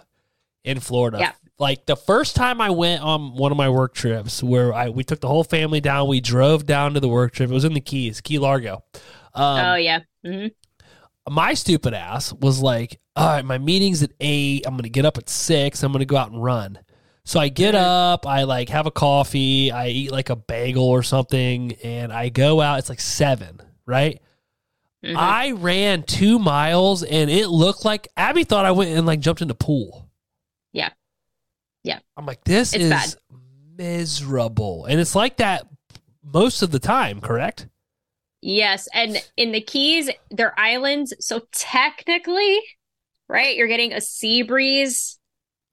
in 0.62 0.78
Florida. 0.78 1.19
Yeah. 1.21 1.33
Like 1.59 1.87
the 1.87 1.97
first 1.97 2.37
time 2.37 2.61
I 2.61 2.71
went 2.71 3.02
on 3.02 3.35
one 3.37 3.50
of 3.50 3.57
my 3.57 3.69
work 3.71 3.95
trips, 3.95 4.42
where 4.42 4.75
I 4.75 4.90
we 4.90 5.04
took 5.04 5.21
the 5.21 5.28
whole 5.28 5.45
family 5.45 5.81
down. 5.81 6.07
We 6.09 6.21
drove 6.21 6.66
down 6.66 6.92
to 6.95 7.00
the 7.00 7.09
work 7.09 7.33
trip. 7.33 7.50
It 7.50 7.54
was 7.54 7.64
in 7.64 7.73
the 7.73 7.81
Keys, 7.81 8.21
Key 8.21 8.38
Largo. 8.38 8.83
Um, 9.35 9.67
oh 9.67 9.75
yeah. 9.77 10.01
hmm 10.25 10.47
my 11.31 11.55
stupid 11.55 11.95
ass 11.95 12.33
was 12.33 12.61
like, 12.61 12.99
all 13.15 13.27
right, 13.29 13.45
my 13.45 13.57
meeting's 13.57 14.03
at 14.03 14.11
eight. 14.19 14.67
I'm 14.67 14.77
gonna 14.77 14.89
get 14.89 15.05
up 15.05 15.19
at 15.19 15.29
six. 15.29 15.83
I'm 15.85 15.93
gonna 15.93 16.05
go 16.05 16.17
out 16.17 16.33
and 16.33 16.43
run. 16.43 16.81
So 17.25 17.39
I 17.39 17.49
get 17.49 17.77
up, 17.77 18.27
I 18.27 18.43
like 18.43 18.69
have 18.71 18.87
a 18.87 18.91
coffee, 18.91 19.71
I 19.71 19.87
eat 19.89 20.11
like 20.11 20.31
a 20.31 20.35
bagel 20.37 20.83
or 20.85 21.05
something, 21.05 21.75
and 21.85 22.12
I 22.12 22.29
go 22.31 22.61
out. 22.61 22.81
It's 22.81 22.89
like 22.89 23.01
seven, 23.01 23.61
right? 23.87 24.21
Mhm. 25.05 25.15
I 25.17 25.53
ran 25.53 26.03
two 26.03 26.41
miles, 26.41 27.05
and 27.05 27.31
it 27.31 27.47
looked 27.49 27.85
like 27.85 28.09
Abby 28.17 28.43
thought 28.43 28.65
I 28.65 28.73
went 28.73 28.91
and 28.91 29.07
like 29.07 29.21
jumped 29.21 29.43
in 29.43 29.47
the 29.49 29.55
pool. 29.55 30.09
Yeah. 30.73 30.91
Yeah. 31.85 32.01
I'm 32.17 32.27
like, 32.27 32.43
this 32.43 32.73
It's 32.75 32.83
is 32.83 32.91
bad. 32.91 33.15
miserable, 33.77 34.87
and 34.87 34.99
it's 35.01 35.15
like 35.15 35.37
that 35.37 35.67
most 36.25 36.62
of 36.62 36.73
the 36.73 36.79
time. 36.81 37.21
Correct? 37.21 37.69
Yes, 38.42 38.88
and 38.92 39.16
in 39.37 39.52
the 39.52 39.61
Keys, 39.61 40.11
they're 40.30 40.58
islands, 40.58 41.14
so 41.20 41.42
technically, 41.52 42.61
right, 43.28 43.56
you're 43.56 43.68
getting 43.68 43.92
a 43.92 44.00
sea 44.00 44.42
breeze. 44.42 45.18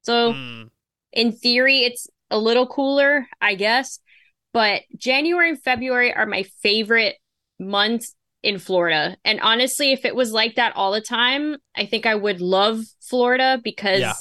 So 0.02 0.32
Mm. 0.34 0.70
in 1.12 1.32
theory, 1.32 1.80
it's 1.80 2.06
a 2.30 2.38
little 2.38 2.68
cooler, 2.68 3.26
I 3.40 3.56
guess. 3.56 3.98
But 4.52 4.82
January 4.96 5.50
and 5.50 5.62
February 5.62 6.14
are 6.14 6.26
my 6.26 6.44
favorite 6.62 7.16
months 7.58 8.14
in 8.42 8.58
Florida. 8.58 9.16
And 9.24 9.40
honestly, 9.40 9.90
if 9.92 10.04
it 10.04 10.14
was 10.14 10.32
like 10.32 10.54
that 10.54 10.74
all 10.76 10.92
the 10.92 11.00
time, 11.00 11.56
I 11.74 11.86
think 11.86 12.06
I 12.06 12.14
would 12.14 12.40
love 12.40 12.82
Florida 13.00 13.60
because 13.62 14.00
Yeah. 14.00 14.14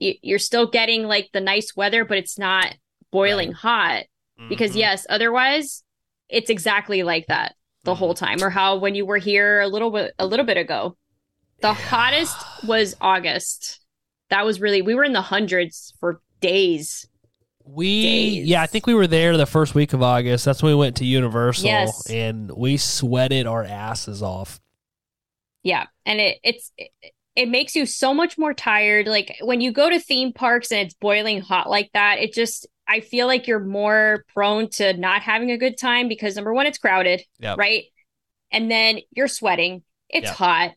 y- 0.00 0.18
you're 0.22 0.38
still 0.40 0.66
getting 0.66 1.04
like 1.04 1.30
the 1.32 1.40
nice 1.40 1.76
weather, 1.76 2.04
but 2.04 2.18
it's 2.18 2.38
not 2.38 2.74
boiling 3.12 3.52
hot. 3.52 4.06
Because 4.48 4.72
Mhm. 4.72 4.78
yes, 4.78 5.06
otherwise 5.08 5.84
it's 6.28 6.50
exactly 6.50 7.02
like 7.02 7.26
that 7.28 7.54
the 7.84 7.94
whole 7.94 8.14
mm. 8.14 8.18
time 8.18 8.42
or 8.42 8.50
how 8.50 8.76
when 8.76 8.94
you 8.94 9.06
were 9.06 9.18
here 9.18 9.60
a 9.60 9.68
little 9.68 9.90
bit 9.90 10.14
a 10.18 10.26
little 10.26 10.46
bit 10.46 10.56
ago. 10.56 10.96
The 11.60 11.68
Yeah. 11.68 11.74
hottest 11.74 12.36
was 12.64 12.96
August. 13.00 13.80
That 14.30 14.44
was 14.44 14.60
really 14.60 14.82
we 14.82 14.94
were 14.94 15.04
in 15.04 15.12
the 15.12 15.22
hundreds 15.22 15.94
for 16.00 16.20
days. 16.40 17.06
We 17.64 18.02
days. 18.02 18.46
yeah, 18.46 18.62
I 18.62 18.66
think 18.66 18.86
we 18.86 18.94
were 18.94 19.06
there 19.06 19.36
the 19.36 19.46
first 19.46 19.74
week 19.74 19.92
of 19.92 20.02
August. 20.02 20.44
That's 20.44 20.62
when 20.62 20.72
we 20.72 20.76
went 20.78 20.96
to 20.96 21.04
Universal 21.04 21.66
Yes. 21.66 22.08
and 22.10 22.50
we 22.50 22.76
sweated 22.76 23.46
our 23.46 23.64
asses 23.64 24.22
off. 24.22 24.60
Yeah, 25.62 25.86
and 26.06 26.20
it 26.20 26.38
it's 26.42 26.72
it, 26.78 26.90
it 27.36 27.48
makes 27.48 27.76
you 27.76 27.86
so 27.86 28.12
much 28.12 28.38
more 28.38 28.54
tired. 28.54 29.06
Like 29.06 29.36
when 29.42 29.60
you 29.60 29.72
go 29.72 29.88
to 29.90 30.00
theme 30.00 30.32
parks 30.32 30.72
and 30.72 30.80
it's 30.80 30.94
boiling 30.94 31.40
hot 31.40 31.68
like 31.68 31.90
that, 31.92 32.18
it 32.18 32.32
just 32.32 32.66
I 32.90 33.00
feel 33.00 33.28
like 33.28 33.46
you're 33.46 33.60
more 33.64 34.24
prone 34.34 34.68
to 34.70 34.92
not 34.94 35.22
having 35.22 35.52
a 35.52 35.56
good 35.56 35.78
time 35.78 36.08
because 36.08 36.34
number 36.34 36.52
one, 36.52 36.66
it's 36.66 36.78
crowded, 36.78 37.22
Yep. 37.38 37.56
right? 37.56 37.84
And 38.50 38.68
then 38.68 38.98
you're 39.12 39.28
sweating. 39.28 39.84
It's 40.08 40.26
Yep. 40.26 40.34
hot. 40.34 40.70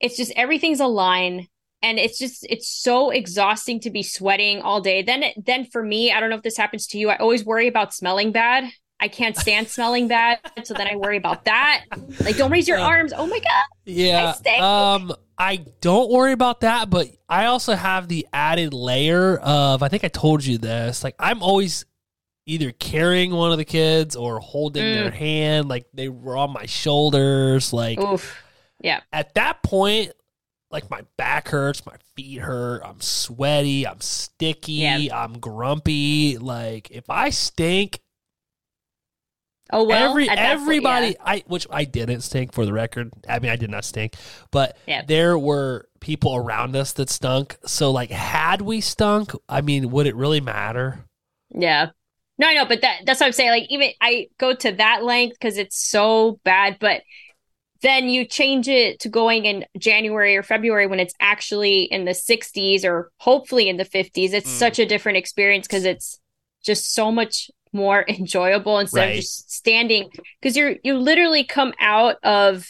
It's 0.00 0.16
just 0.16 0.32
everything's 0.34 0.80
a 0.80 0.86
line. 0.88 1.46
And 1.80 1.98
it's 1.98 2.18
just 2.18 2.44
it's 2.50 2.66
so 2.66 3.10
exhausting 3.10 3.78
to 3.80 3.90
be 3.90 4.02
sweating 4.02 4.62
all 4.62 4.80
day. 4.80 5.02
Then 5.02 5.22
then 5.36 5.64
for 5.66 5.82
me, 5.82 6.10
I 6.12 6.18
don't 6.18 6.30
know 6.30 6.36
if 6.36 6.42
this 6.42 6.56
happens 6.56 6.86
to 6.88 6.98
you. 6.98 7.10
I 7.10 7.16
always 7.18 7.44
worry 7.44 7.68
about 7.68 7.94
smelling 7.94 8.32
bad. 8.32 8.64
I 8.98 9.08
can't 9.08 9.36
stand 9.36 9.68
smelling 9.68 10.08
bad, 10.08 10.38
so 10.64 10.72
then 10.72 10.86
I 10.88 10.96
worry 10.96 11.18
about 11.18 11.44
that. 11.44 11.84
Like, 12.24 12.36
don't 12.38 12.50
raise 12.50 12.66
your 12.66 12.78
Yeah. 12.78 12.86
arms. 12.86 13.12
Oh 13.14 13.26
my 13.26 13.38
god. 13.38 13.64
Yeah. 13.84 14.34
Um 14.60 15.12
I 15.38 15.64
don't 15.80 16.10
worry 16.10 16.32
about 16.32 16.60
that, 16.60 16.90
but 16.90 17.08
I 17.28 17.46
also 17.46 17.74
have 17.74 18.06
the 18.08 18.26
added 18.32 18.72
layer 18.72 19.36
of 19.38 19.82
I 19.82 19.88
think 19.88 20.04
I 20.04 20.08
told 20.08 20.44
you 20.44 20.58
this. 20.58 21.02
Like 21.02 21.16
I'm 21.18 21.42
always 21.42 21.84
either 22.46 22.70
carrying 22.72 23.32
one 23.34 23.52
of 23.52 23.58
the 23.58 23.64
kids 23.64 24.14
or 24.16 24.38
holding 24.38 24.82
Mm. 24.84 24.94
their 24.94 25.10
hand 25.10 25.68
like 25.68 25.86
they 25.94 26.08
were 26.08 26.36
on 26.36 26.52
my 26.52 26.66
shoulders 26.66 27.72
like 27.72 27.98
Oof. 27.98 28.36
Yeah. 28.82 29.00
at 29.12 29.34
that 29.34 29.62
point, 29.62 30.12
like 30.70 30.90
my 30.90 31.02
back 31.16 31.48
hurts, 31.48 31.86
my 31.86 31.96
feet 32.14 32.40
hurt, 32.40 32.82
I'm 32.84 33.00
sweaty, 33.00 33.86
I'm 33.86 34.00
sticky, 34.00 34.72
Yeah. 34.74 34.98
I'm 35.24 35.38
grumpy. 35.38 36.36
Like 36.38 36.90
if 36.90 37.08
I 37.08 37.30
stink, 37.30 38.00
Oh 39.74 39.84
well. 39.84 40.10
every 40.10 40.28
at 40.28 40.36
that 40.36 40.50
point, 40.56 40.60
everybody, 40.62 41.06
yeah. 41.08 41.14
I 41.24 41.44
which 41.46 41.66
I 41.70 41.84
didn't 41.84 42.20
stink 42.22 42.52
for 42.52 42.64
the 42.64 42.72
record. 42.72 43.12
I 43.28 43.38
mean, 43.40 43.50
I 43.50 43.56
did 43.56 43.70
not 43.70 43.84
stink, 43.84 44.14
but 44.50 44.78
Yeah. 44.86 45.02
there 45.06 45.36
were 45.38 45.88
people 46.00 46.36
around 46.36 46.76
us 46.76 46.92
that 46.94 47.10
stunk. 47.10 47.56
So 47.66 47.90
like, 47.90 48.10
had 48.10 48.60
we 48.62 48.80
stunk, 48.80 49.32
I 49.48 49.60
mean, 49.62 49.90
would 49.90 50.06
it 50.06 50.14
really 50.14 50.40
matter? 50.40 51.04
Yeah. 51.50 51.90
No, 52.38 52.48
I 52.48 52.54
know, 52.54 52.66
but 52.66 52.80
that 52.82 53.00
that's 53.04 53.20
what 53.20 53.26
I'm 53.26 53.32
saying. 53.32 53.50
Like 53.50 53.66
even 53.70 53.90
I 54.00 54.28
go 54.38 54.54
to 54.54 54.72
that 54.72 55.04
length 55.04 55.34
because 55.38 55.58
it's 55.58 55.76
so 55.76 56.38
bad, 56.44 56.78
but 56.80 57.02
then 57.82 58.08
you 58.08 58.24
change 58.24 58.66
it 58.66 59.00
to 59.00 59.08
going 59.08 59.44
in 59.44 59.64
January 59.78 60.36
or 60.36 60.42
February 60.42 60.86
when 60.86 61.00
it's 61.00 61.14
actually 61.20 61.82
in 61.82 62.04
the 62.06 62.12
60s 62.14 62.84
or 62.84 63.10
hopefully 63.18 63.68
in 63.68 63.76
the 63.76 63.84
50s. 63.84 64.32
It's 64.32 64.48
Mm. 64.50 64.58
such 64.58 64.78
a 64.78 64.86
different 64.86 65.18
experience 65.18 65.66
because 65.66 65.84
it's 65.84 66.18
just 66.64 66.94
so 66.94 67.12
much 67.12 67.50
more 67.74 68.04
enjoyable 68.08 68.78
instead 68.78 69.00
Right. 69.00 69.08
of 69.10 69.16
just 69.16 69.52
standing 69.52 70.08
because 70.40 70.56
you're 70.56 70.76
you 70.84 70.96
literally 70.98 71.44
come 71.44 71.74
out 71.80 72.16
of 72.22 72.66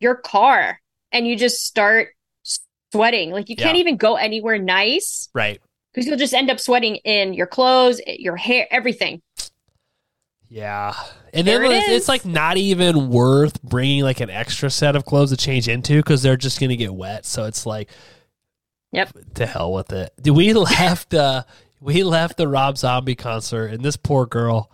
your 0.00 0.16
car 0.16 0.80
and 1.12 1.26
you 1.26 1.36
just 1.36 1.64
start 1.64 2.08
sweating. 2.92 3.30
Like 3.30 3.48
you 3.48 3.56
can't 3.56 3.76
even 3.78 3.96
go 3.96 4.16
anywhere 4.16 4.58
nice 4.58 5.28
Right. 5.34 5.60
because 5.92 6.06
you'll 6.06 6.18
just 6.18 6.34
end 6.34 6.50
up 6.50 6.58
sweating 6.60 6.96
in 6.96 7.34
your 7.34 7.46
clothes, 7.46 8.00
your 8.06 8.36
hair, 8.36 8.66
everything. 8.70 9.22
Yeah. 10.48 10.94
And 11.32 11.46
then 11.46 11.62
it 11.64 11.72
it's, 11.88 12.08
like 12.08 12.24
not 12.24 12.56
even 12.56 13.10
worth 13.10 13.60
bringing 13.62 14.02
like 14.04 14.20
an 14.20 14.30
extra 14.30 14.70
set 14.70 14.94
of 14.94 15.04
clothes 15.04 15.30
to 15.30 15.36
change 15.36 15.68
into 15.68 15.96
because 15.96 16.22
they're 16.22 16.36
just 16.36 16.60
going 16.60 16.70
to 16.70 16.76
get 16.76 16.94
wet. 16.94 17.26
So 17.26 17.44
it's 17.44 17.66
like, 17.66 17.90
Yep. 18.92 19.16
to 19.34 19.46
hell 19.46 19.72
with 19.72 19.92
it. 19.92 20.12
Dude, 20.22 20.36
we 20.36 20.52
left, 20.54 21.12
uh, 21.12 21.42
we 21.86 22.02
left 22.02 22.36
the 22.36 22.48
Rob 22.48 22.76
Zombie 22.76 23.14
concert 23.14 23.68
and 23.68 23.82
this 23.84 23.96
poor 23.96 24.26
girl, 24.26 24.70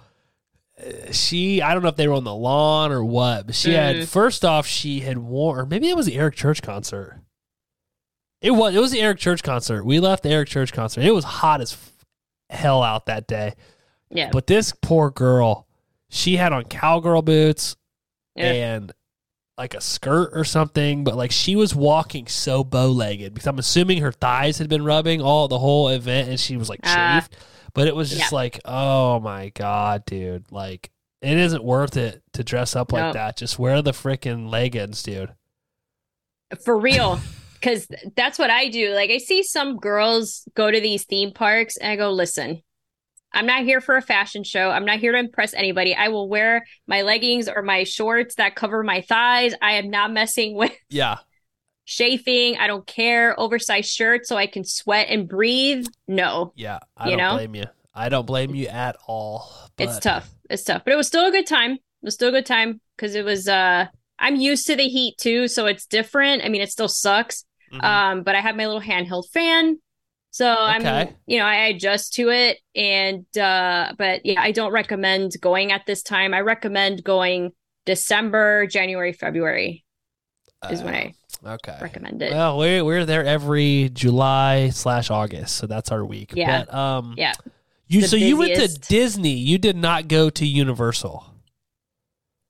she, 1.12 1.62
I 1.62 1.74
don't 1.74 1.82
know 1.82 1.90
if 1.90 1.96
they 1.96 2.08
were 2.08 2.14
on 2.14 2.24
the 2.24 2.34
lawn 2.34 2.90
or 2.90 3.04
what, 3.04 3.46
but 3.46 3.54
she 3.54 3.70
Mm. 3.70 3.74
had, 4.00 4.08
first 4.08 4.44
off, 4.44 4.66
she 4.66 5.00
had 5.00 5.18
worn, 5.18 5.60
or 5.60 5.66
maybe 5.66 5.88
it 5.88 5.96
was 5.96 6.06
the 6.06 6.16
Eric 6.16 6.34
Church 6.34 6.62
concert. 6.62 7.20
It 8.40 8.50
was 8.50 8.74
it 8.74 8.80
was 8.80 8.90
the 8.90 9.00
Eric 9.00 9.18
Church 9.18 9.42
concert. 9.44 9.84
We 9.84 10.00
left 10.00 10.24
the 10.24 10.30
Eric 10.30 10.48
Church 10.48 10.72
concert. 10.72 11.04
It 11.04 11.12
was 11.14 11.22
hot 11.24 11.60
as 11.60 11.74
f- 11.74 11.92
hell 12.50 12.82
out 12.82 13.06
that 13.06 13.28
day. 13.28 13.54
Yeah. 14.10 14.30
But 14.32 14.48
this 14.48 14.72
poor 14.82 15.10
girl, 15.10 15.68
she 16.08 16.36
had 16.38 16.52
on 16.52 16.64
cowgirl 16.64 17.22
boots 17.22 17.76
Yeah. 18.34 18.46
and 18.52 18.92
like 19.58 19.74
a 19.74 19.80
skirt 19.80 20.30
or 20.32 20.44
something, 20.44 21.04
but 21.04 21.16
like 21.16 21.30
she 21.30 21.56
was 21.56 21.74
walking 21.74 22.26
so 22.26 22.64
bow 22.64 22.88
legged 22.88 23.34
because 23.34 23.46
I'm 23.46 23.58
assuming 23.58 23.98
her 23.98 24.12
thighs 24.12 24.58
had 24.58 24.68
been 24.68 24.84
rubbing 24.84 25.20
all 25.20 25.46
the 25.48 25.58
whole 25.58 25.88
event 25.88 26.28
and 26.30 26.40
she 26.40 26.56
was 26.56 26.68
like 26.68 26.80
Ah. 26.84 27.20
chafed. 27.20 27.36
but 27.74 27.86
it 27.88 27.94
was 27.96 28.10
just 28.10 28.32
Yeah. 28.32 28.36
like, 28.36 28.60
oh 28.64 29.20
my 29.20 29.50
god, 29.50 30.04
dude! 30.06 30.50
Like 30.50 30.90
it 31.20 31.36
isn't 31.38 31.62
worth 31.64 31.96
it 31.96 32.22
to 32.32 32.42
dress 32.44 32.74
up 32.74 32.92
like 32.92 33.02
No. 33.02 33.12
that. 33.12 33.36
Just 33.36 33.58
wear 33.58 33.80
the 33.82 33.92
freaking 33.92 34.50
leggings, 34.50 35.02
dude. 35.02 35.32
For 36.64 36.76
real. 36.78 37.20
Because 37.62 37.86
that's 38.16 38.40
what 38.40 38.50
I 38.50 38.66
do. 38.70 38.92
Like, 38.92 39.10
I 39.10 39.18
see 39.18 39.44
some 39.44 39.76
girls 39.76 40.48
go 40.56 40.68
to 40.68 40.80
these 40.80 41.04
theme 41.04 41.30
parks 41.32 41.76
and 41.76 41.92
I 41.92 41.94
go, 41.94 42.10
listen, 42.10 42.60
I'm 43.34 43.46
not 43.46 43.62
here 43.64 43.80
for 43.80 43.96
a 43.96 44.02
fashion 44.02 44.44
show. 44.44 44.70
I'm 44.70 44.84
not 44.84 44.98
here 44.98 45.12
to 45.12 45.18
impress 45.18 45.54
anybody. 45.54 45.94
I 45.94 46.08
will 46.08 46.28
wear 46.28 46.64
my 46.86 47.02
leggings 47.02 47.48
or 47.48 47.62
my 47.62 47.84
shorts 47.84 48.34
that 48.36 48.54
cover 48.54 48.82
my 48.82 49.00
thighs. 49.02 49.54
I 49.62 49.72
am 49.74 49.90
not 49.90 50.12
messing 50.12 50.56
with 50.56 50.72
Yeah, 50.90 51.18
chafing. 51.84 52.56
I 52.58 52.66
don't 52.66 52.86
care. 52.86 53.38
Oversized 53.38 53.88
shirts 53.90 54.28
so 54.28 54.36
I 54.36 54.46
can 54.46 54.64
sweat 54.64 55.08
and 55.08 55.28
breathe. 55.28 55.86
No, 56.08 56.52
yeah. 56.56 56.78
I 56.96 57.06
You 57.10 57.16
don't 57.16 57.18
know? 57.18 57.36
blame 57.36 57.54
you. 57.54 57.64
I 57.94 58.08
don't 58.08 58.26
blame 58.26 58.54
you 58.54 58.68
at 58.68 58.96
all. 59.06 59.52
it's 59.78 59.98
tough. 59.98 60.30
It's 60.48 60.64
tough. 60.64 60.82
But 60.84 60.94
it 60.94 60.96
was 60.96 61.06
still 61.06 61.26
a 61.26 61.30
good 61.30 61.46
time. 61.46 61.72
It 61.72 61.80
was 62.02 62.14
still 62.14 62.28
a 62.30 62.32
good 62.32 62.46
time 62.46 62.80
because 62.96 63.14
it 63.14 63.24
was, 63.24 63.48
uh, 63.48 63.86
I'm 64.18 64.36
used 64.36 64.66
to 64.68 64.76
the 64.76 64.88
heat 64.88 65.18
too. 65.18 65.46
So 65.48 65.66
it's 65.66 65.84
different. 65.86 66.42
I 66.44 66.48
mean, 66.48 66.62
it 66.62 66.70
still 66.70 66.88
sucks. 66.88 67.44
Mhm. 67.72 67.82
Um, 67.84 68.22
but 68.22 68.34
I 68.34 68.40
have 68.40 68.56
my 68.56 68.66
little 68.66 68.80
handheld 68.82 69.24
fan. 69.32 69.78
So 70.34 70.48
I'm, 70.50 71.08
you 71.26 71.38
know, 71.38 71.44
I 71.44 71.66
adjust 71.66 72.14
to 72.14 72.30
it. 72.30 72.58
And, 72.74 73.26
uh, 73.36 73.92
but 73.98 74.24
yeah, 74.24 74.40
I 74.40 74.50
don't 74.50 74.72
recommend 74.72 75.32
going 75.40 75.72
at 75.72 75.84
this 75.86 76.02
time. 76.02 76.32
I 76.32 76.40
recommend 76.40 77.04
going 77.04 77.52
December, 77.84 78.66
January, 78.66 79.12
February 79.12 79.84
is 80.70 80.82
when 80.82 80.94
I 80.94 81.14
Uh, 81.44 81.54
okay. 81.54 81.76
recommend 81.82 82.22
it. 82.22 82.32
Well, 82.32 82.56
we're 82.56 82.82
we're 82.84 83.04
there 83.04 83.26
every 83.26 83.90
July 83.92 84.70
slash 84.70 85.10
August, 85.10 85.56
so 85.56 85.66
that's 85.66 85.90
our 85.92 86.04
week. 86.04 86.32
Yeah. 86.34 86.64
But, 86.64 86.74
um, 86.74 87.14
Yeah. 87.18 87.34
You 87.88 88.00
The 88.00 88.08
so 88.08 88.16
you 88.16 88.36
went 88.38 88.54
to. 88.54 88.68
Disney. 88.68 89.34
You 89.34 89.58
did 89.58 89.76
not 89.76 90.08
go 90.08 90.30
to 90.30 90.46
Universal. 90.46 91.26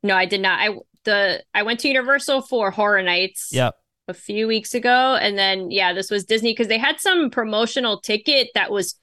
No, 0.04 0.14
I 0.14 0.26
did 0.26 0.40
not. 0.40 0.60
I, 0.60 0.78
the, 1.04 1.42
I 1.52 1.64
went 1.64 1.80
to 1.80 1.88
Universal 1.88 2.42
for 2.42 2.70
Horror 2.70 3.02
Nights. 3.02 3.48
Yep. 3.52 3.74
A 4.08 4.14
few 4.14 4.46
weeks 4.48 4.74
ago 4.74 5.16
and 5.20 5.38
then 5.38 5.70
yeah 5.70 5.92
this 5.92 6.10
was 6.10 6.24
disney 6.24 6.50
because 6.50 6.66
they 6.68 6.78
had 6.78 6.98
some 7.00 7.30
promotional 7.30 8.00
ticket 8.00 8.48
that 8.54 8.70
was 8.70 8.98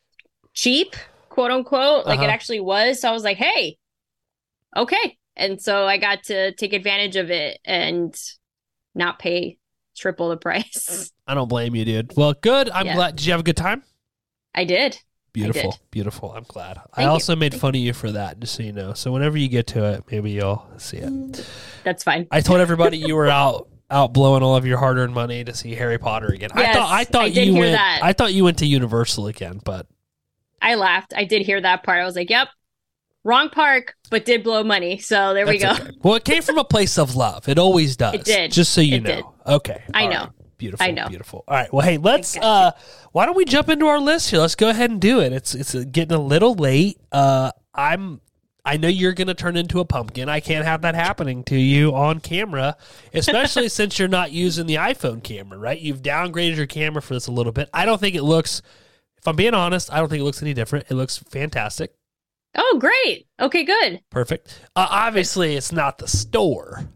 cheap 0.54 0.96
quote 1.30 1.52
unquote 1.52 2.06
like 2.06 2.20
it 2.20 2.24
Uh-huh. 2.24 2.32
actually 2.32 2.60
was 2.60 3.00
so 3.02 3.10
i 3.10 3.12
was 3.12 3.24
like 3.24 3.38
hey 3.38 3.78
okay 4.76 5.18
and 5.36 5.62
so 5.62 5.86
i 5.86 5.98
got 5.98 6.24
to 6.24 6.54
take 6.56 6.74
advantage 6.74 7.16
of 7.16 7.32
it 7.32 7.60
and 7.66 8.14
not 8.94 9.20
pay 9.20 9.58
triple 9.96 10.30
the 10.30 10.38
price 10.38 11.12
I 11.28 11.36
don't 11.36 11.48
blame 11.48 11.76
you, 11.76 11.86
dude. 11.86 12.18
Well, 12.18 12.34
good. 12.34 12.72
I'm 12.72 12.88
Yeah. 12.88 12.96
glad. 12.96 13.16
Did 13.16 13.28
you 13.28 13.34
have 13.34 13.42
a 13.42 13.44
good 13.44 13.56
time? 13.56 13.84
i 14.56 14.64
did 14.64 14.98
Beautiful, 15.32 15.72
did. 15.74 15.80
beautiful. 15.92 16.34
I'm 16.34 16.44
glad. 16.48 16.78
I 16.78 16.82
Thank 16.96 17.06
you. 17.06 17.12
also 17.12 17.36
made 17.36 17.54
fun 17.54 17.76
of 17.76 17.82
you 17.82 17.94
for 17.94 18.12
that, 18.14 18.40
just 18.40 18.56
so 18.56 18.64
you 18.64 18.72
know. 18.74 18.94
So 18.94 19.12
whenever 19.12 19.38
you 19.38 19.48
get 19.48 19.68
to 19.68 19.86
it, 19.94 20.06
maybe 20.10 20.32
you'll 20.32 20.68
see 20.78 20.98
it. 20.98 21.46
that's 21.84 22.04
fine 22.04 22.26
I 22.32 22.42
told 22.42 22.62
everybody 22.62 22.98
you 22.98 23.16
were 23.16 23.28
out 23.44 23.68
out 23.92 24.14
blowing 24.14 24.44
all 24.44 24.56
of 24.56 24.66
your 24.66 24.78
hard 24.78 24.98
earned 24.98 25.14
money 25.14 25.44
to 25.44 25.54
see 25.54 25.74
Harry 25.76 25.98
Potter 25.98 26.28
again. 26.28 26.50
I 26.54 26.74
thought 26.74 26.92
I 26.92 27.04
thought 27.04 27.24
I 27.24 27.28
you 27.28 27.54
went. 27.54 27.72
that. 27.74 28.00
I 28.04 28.14
thought 28.14 28.34
you 28.34 28.44
went 28.44 28.60
to 28.60 28.66
Universal 28.66 29.28
again, 29.28 29.62
but 29.64 29.88
i 30.62 30.76
laughed 30.76 31.14
i 31.16 31.24
did 31.24 31.42
hear 31.42 31.62
that 31.62 31.84
part 31.84 32.02
i 32.02 32.04
was 32.04 32.18
like 32.18 32.30
yep 32.30 32.50
wrong 33.24 33.48
park 33.50 33.96
but 34.10 34.26
did 34.26 34.44
blow 34.44 34.62
money 34.62 34.98
so 34.98 35.34
there 35.34 35.48
we 35.48 35.58
go 35.58 35.72
okay. 35.72 35.92
Well, 36.04 36.16
it 36.16 36.26
came 36.26 36.42
from 36.42 36.58
a 36.58 36.66
place 36.66 36.98
of 36.98 37.16
love. 37.16 37.48
It 37.48 37.58
always 37.58 37.96
does. 37.96 38.16
It 38.16 38.26
did. 38.26 38.52
Just 38.52 38.74
so 38.74 38.82
you 38.82 38.96
It 38.98 39.04
know. 39.04 39.16
did. 39.16 39.26
Okay. 39.48 39.82
I 39.94 40.04
All 40.04 40.10
know. 40.10 40.20
right. 40.20 40.30
Beautiful. 40.58 40.86
I 40.86 40.92
know. 40.92 41.08
Beautiful. 41.08 41.44
All 41.48 41.56
right. 41.56 41.72
Well, 41.74 41.86
hey, 41.86 41.98
let's. 41.98 42.36
uh 42.36 42.72
Why 43.14 43.26
don't 43.26 43.38
we 43.38 43.46
jump 43.46 43.70
into 43.70 43.88
our 43.88 44.00
list 44.02 44.30
here? 44.32 44.40
Let's 44.42 44.56
go 44.56 44.68
ahead 44.70 44.90
and 44.92 45.00
do 45.00 45.22
it. 45.22 45.32
It's 45.32 45.56
it's 45.56 45.74
getting 45.86 46.14
a 46.18 46.22
little 46.22 46.54
late. 46.56 46.98
Uh, 47.14 47.52
I'm. 47.74 48.20
I 48.66 48.78
know 48.78 48.88
you're 48.88 49.14
going 49.14 49.28
to 49.28 49.34
turn 49.34 49.58
into 49.58 49.80
a 49.80 49.86
pumpkin. 49.86 50.30
I 50.30 50.42
can't 50.42 50.66
have 50.66 50.82
that 50.82 50.96
happening 50.96 51.44
to 51.46 51.58
you 51.58 51.96
on 51.96 52.20
camera, 52.20 52.76
especially 53.14 53.70
since 53.70 53.98
you're 53.98 54.08
not 54.08 54.32
using 54.32 54.68
the 54.68 54.76
iPhone 54.76 55.24
camera, 55.24 55.58
right? 55.58 55.80
You've 55.80 56.02
downgraded 56.02 56.58
your 56.58 56.68
camera 56.68 57.02
for 57.02 57.14
this 57.14 57.28
a 57.28 57.32
little 57.32 57.52
bit. 57.52 57.70
I 57.74 57.86
don't 57.86 58.00
think 58.00 58.16
it 58.16 58.24
looks. 58.24 58.62
If 59.18 59.28
I'm 59.28 59.36
being 59.36 59.54
honest, 59.54 59.92
I 59.92 60.00
don't 60.00 60.10
think 60.10 60.22
it 60.22 60.26
looks 60.26 60.42
any 60.42 60.54
different. 60.54 60.86
It 60.90 60.96
looks 60.96 61.18
fantastic. 61.18 61.94
oh 62.56 62.78
great 62.80 63.28
okay 63.40 63.64
good 63.64 64.02
Perfect. 64.10 64.60
Uh, 64.76 64.88
obviously, 64.90 65.56
it's 65.56 65.72
not 65.72 65.98
the 65.98 66.08
store. 66.08 66.90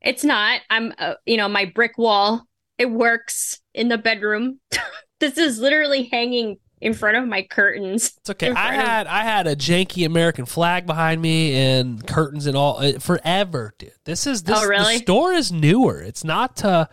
It's 0.00 0.24
not. 0.24 0.62
I'm, 0.70 0.94
uh, 0.98 1.14
you 1.26 1.36
know, 1.36 1.48
my 1.48 1.66
brick 1.66 1.98
wall. 1.98 2.46
It 2.78 2.90
works 2.90 3.60
in 3.74 3.88
the 3.88 3.98
bedroom. 3.98 4.60
this 5.20 5.36
is 5.36 5.58
literally 5.58 6.04
hanging 6.04 6.56
in 6.80 6.94
front 6.94 7.16
of 7.16 7.26
my 7.26 7.42
curtains. 7.42 8.14
It's 8.18 8.30
okay. 8.30 8.50
I 8.50 8.52
front 8.52 8.76
of- 8.80 8.86
had 8.86 9.06
I 9.06 9.22
had 9.22 9.46
a 9.46 9.56
janky 9.56 10.06
American 10.06 10.46
flag 10.46 10.86
behind 10.86 11.20
me 11.20 11.54
and 11.54 12.06
curtains 12.06 12.46
and 12.46 12.56
all 12.56 12.78
uh, 12.78 12.98
forever, 12.98 13.74
dude. 13.78 13.92
This 14.04 14.26
is 14.26 14.42
this 14.44 14.58
Oh, 14.62 14.66
really? 14.66 14.98
the 14.98 15.02
store 15.02 15.32
is 15.32 15.52
newer. 15.52 16.00
It's 16.00 16.24
not 16.24 16.64
uh 16.64 16.86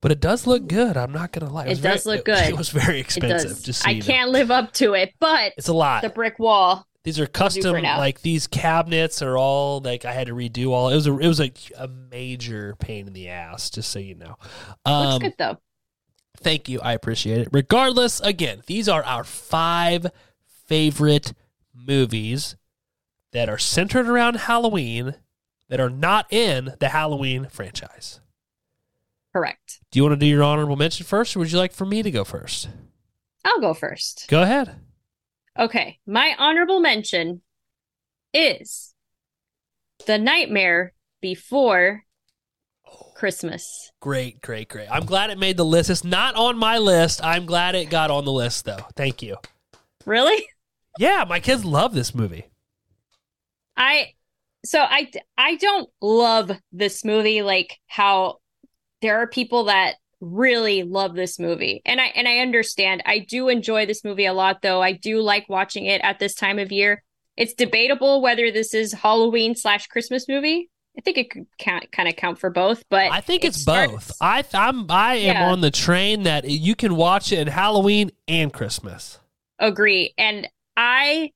but 0.00 0.12
it 0.12 0.20
does 0.20 0.46
look 0.46 0.68
good. 0.68 0.96
I'm 0.96 1.10
not 1.12 1.32
gonna 1.32 1.52
lie. 1.52 1.66
It 1.66 1.70
was 1.70 1.80
does 1.80 2.04
very- 2.04 2.16
look 2.18 2.24
good. 2.26 2.48
It, 2.48 2.56
was 2.56 2.68
very 2.68 3.00
expensive. 3.06 3.62
Just 3.62 3.82
so 3.82 3.88
I 3.90 3.98
can't 4.00 4.30
live 4.30 4.50
up 4.50 4.72
to 4.74 4.94
it, 4.94 5.14
but 5.18 5.54
It's 5.56 5.68
a 5.68 5.72
lot. 5.74 6.02
the 6.02 6.08
brick 6.10 6.38
wall. 6.38 6.84
These 7.04 7.18
are 7.20 7.26
custom. 7.26 7.80
Like 7.82 8.20
these 8.20 8.46
cabinets 8.46 9.22
are 9.22 9.38
all 9.38 9.80
like 9.80 10.04
I 10.04 10.12
had 10.12 10.26
to 10.26 10.34
redo 10.34 10.72
all. 10.72 10.90
It 10.90 10.94
was 10.96 11.06
a 11.06 11.18
it 11.18 11.26
was 11.26 11.40
a, 11.40 11.50
a 11.78 11.88
major 11.88 12.76
pain 12.80 13.06
in 13.06 13.14
the 13.14 13.28
ass. 13.30 13.70
Just 13.70 13.90
so 13.90 13.98
you 13.98 14.14
know. 14.14 14.36
Looks 14.86 15.14
Um, 15.14 15.18
good 15.20 15.34
though. 15.38 15.58
Thank 16.40 16.68
you. 16.68 16.80
I 16.80 16.92
appreciate 16.92 17.40
it. 17.40 17.48
Regardless, 17.52 18.20
again, 18.20 18.62
these 18.66 18.88
are 18.88 19.02
our 19.04 19.24
five 19.24 20.06
favorite 20.66 21.34
movies 21.74 22.56
that 23.32 23.48
are 23.48 23.58
centered 23.58 24.08
around 24.08 24.36
Halloween 24.36 25.14
that 25.68 25.80
are 25.80 25.90
not 25.90 26.32
in 26.32 26.74
the 26.78 26.90
Halloween 26.90 27.48
franchise. 27.50 28.20
Correct. 29.32 29.80
Do 29.90 29.98
you 29.98 30.04
want 30.04 30.14
to 30.14 30.18
do 30.18 30.26
your 30.26 30.42
honorable 30.42 30.76
mention 30.76 31.04
first, 31.04 31.36
or 31.36 31.40
would 31.40 31.52
you 31.52 31.58
like 31.58 31.72
for 31.72 31.84
me 31.84 32.02
to 32.02 32.10
go 32.10 32.24
first? 32.24 32.68
I'll 33.44 33.60
go 33.60 33.74
first. 33.74 34.26
Go 34.28 34.42
ahead. 34.42 34.76
Okay. 35.58 35.98
My 36.06 36.34
honorable 36.38 36.80
mention 36.80 37.42
is 38.32 38.94
The 40.06 40.18
Nightmare 40.18 40.94
Before 41.20 42.04
Christmas. 43.18 43.90
Great, 44.00 44.40
great, 44.40 44.68
great. 44.68 44.88
I'm 44.90 45.04
glad 45.04 45.30
it 45.30 45.38
made 45.38 45.56
the 45.56 45.64
list. 45.64 45.90
It's 45.90 46.04
not 46.04 46.36
on 46.36 46.56
my 46.56 46.78
list. 46.78 47.22
I'm 47.22 47.46
glad 47.46 47.74
it 47.74 47.90
got 47.90 48.10
on 48.10 48.24
the 48.24 48.32
list, 48.32 48.64
though. 48.64 48.86
Thank 48.94 49.22
you. 49.22 49.36
Really? 50.06 50.46
Yeah, 50.98 51.24
my 51.28 51.40
kids 51.40 51.64
love 51.64 51.94
this 51.94 52.14
movie. 52.14 52.46
I 53.76 54.14
so 54.64 54.80
I 54.80 55.10
I 55.36 55.56
don't 55.56 55.88
love 56.00 56.50
this 56.72 57.04
movie 57.04 57.42
like 57.42 57.78
how 57.86 58.38
there 59.02 59.18
are 59.18 59.26
people 59.26 59.64
that 59.64 59.94
really 60.20 60.82
love 60.82 61.14
this 61.14 61.38
movie. 61.38 61.82
And 61.84 62.00
I 62.00 62.06
and 62.06 62.26
I 62.26 62.38
understand. 62.38 63.02
I 63.04 63.20
do 63.20 63.48
enjoy 63.48 63.86
this 63.86 64.04
movie 64.04 64.26
a 64.26 64.32
lot 64.32 64.62
though. 64.62 64.82
I 64.82 64.92
do 64.92 65.20
like 65.20 65.48
watching 65.48 65.86
it 65.86 66.00
at 66.02 66.18
this 66.18 66.34
time 66.34 66.58
of 66.58 66.72
year. 66.72 67.02
It's 67.36 67.54
debatable 67.54 68.20
whether 68.20 68.50
this 68.50 68.74
is 68.74 68.92
Halloween 68.92 69.54
slash 69.54 69.86
Christmas 69.86 70.26
movie. 70.28 70.68
I 70.98 71.00
think 71.00 71.16
it 71.16 71.30
could 71.30 71.46
count 71.58 71.90
kind 71.92 72.08
of 72.08 72.16
count 72.16 72.38
for 72.40 72.50
both, 72.50 72.82
but 72.90 73.12
I 73.12 73.20
think 73.20 73.44
it 73.44 73.48
it's 73.48 73.62
starts- 73.62 73.92
both. 73.92 74.12
I 74.20 74.44
I'm 74.52 74.90
I 74.90 75.14
am 75.14 75.36
Yeah. 75.36 75.50
on 75.50 75.60
the 75.60 75.70
train 75.70 76.24
that 76.24 76.44
you 76.50 76.74
can 76.74 76.96
watch 76.96 77.30
it 77.32 77.38
in 77.38 77.46
Halloween 77.46 78.10
and 78.26 78.52
Christmas. 78.52 79.18
Agree. 79.60 80.12
And 80.18 80.48
I 80.76 81.30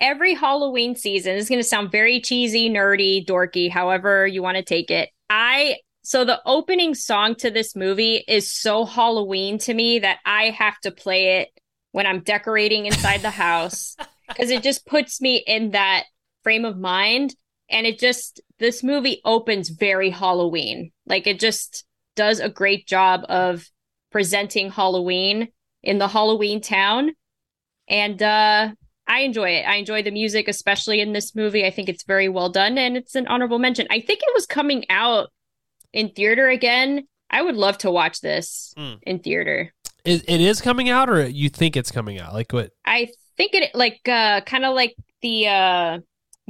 every 0.00 0.34
Halloween 0.34 0.96
season 0.96 1.36
is 1.36 1.48
going 1.48 1.60
to 1.60 1.64
sound 1.68 1.92
very 1.92 2.20
cheesy, 2.20 2.68
nerdy, 2.70 3.24
dorky, 3.24 3.70
however 3.70 4.26
you 4.26 4.42
want 4.42 4.56
to 4.56 4.62
take 4.64 4.90
it. 4.90 5.10
I 5.28 5.76
so 6.02 6.24
the 6.24 6.40
opening 6.44 6.94
song 6.94 7.36
to 7.36 7.50
this 7.50 7.76
movie 7.76 8.24
is 8.26 8.50
so 8.50 8.84
Halloween 8.84 9.58
to 9.58 9.74
me 9.74 10.00
that 10.00 10.18
I 10.26 10.50
have 10.50 10.78
to 10.80 10.90
play 10.90 11.40
it 11.40 11.50
when 11.92 12.06
I'm 12.06 12.20
decorating 12.20 12.86
inside 12.86 13.20
the 13.22 13.30
house 13.30 13.96
because 14.26 14.50
it 14.50 14.62
just 14.64 14.84
puts 14.86 15.20
me 15.20 15.36
in 15.46 15.72
that 15.72 16.04
frame 16.42 16.64
of 16.64 16.76
mind 16.78 17.34
and 17.70 17.86
it 17.86 17.98
just 17.98 18.40
this 18.58 18.82
movie 18.82 19.20
opens 19.24 19.68
very 19.68 20.10
Halloween. 20.10 20.92
Like 21.06 21.26
it 21.26 21.38
just 21.40 21.84
does 22.16 22.40
a 22.40 22.48
great 22.48 22.86
job 22.86 23.24
of 23.28 23.68
presenting 24.10 24.70
Halloween 24.70 25.48
in 25.82 25.98
the 25.98 26.08
Halloween 26.08 26.60
town 26.60 27.12
and 27.88 28.22
uh 28.22 28.70
I 29.06 29.20
enjoy 29.20 29.50
it. 29.50 29.66
I 29.66 29.74
enjoy 29.76 30.02
the 30.04 30.12
music, 30.12 30.46
especially 30.46 31.00
in 31.00 31.12
this 31.12 31.34
movie. 31.34 31.66
I 31.66 31.70
think 31.70 31.88
it's 31.88 32.04
very 32.04 32.28
well 32.28 32.48
done 32.48 32.78
and 32.78 32.96
it's 32.96 33.16
an 33.16 33.26
honorable 33.26 33.58
mention. 33.58 33.88
I 33.90 34.00
think 34.00 34.20
it 34.22 34.32
was 34.34 34.46
coming 34.46 34.84
out 34.88 35.30
in 35.92 36.10
theater 36.10 36.48
again 36.48 37.06
I 37.32 37.42
would 37.42 37.54
love 37.54 37.78
to 37.78 37.90
watch 37.92 38.20
this 38.20 38.74
Mm. 38.76 38.98
in 39.02 39.18
theater. 39.20 39.72
It, 40.04 40.24
it 40.28 40.40
is 40.40 40.60
coming 40.60 40.88
out, 40.88 41.08
or 41.08 41.28
you 41.28 41.48
think 41.48 41.76
it's 41.76 41.92
coming 41.92 42.18
out? 42.18 42.32
Like 42.32 42.52
what? 42.52 42.72
I 42.84 43.08
think 43.36 43.54
it 43.54 43.72
like 43.74 44.00
uh 44.08 44.40
kind 44.42 44.64
of 44.64 44.74
like 44.74 44.96
the 45.22 45.46
uh 45.46 45.98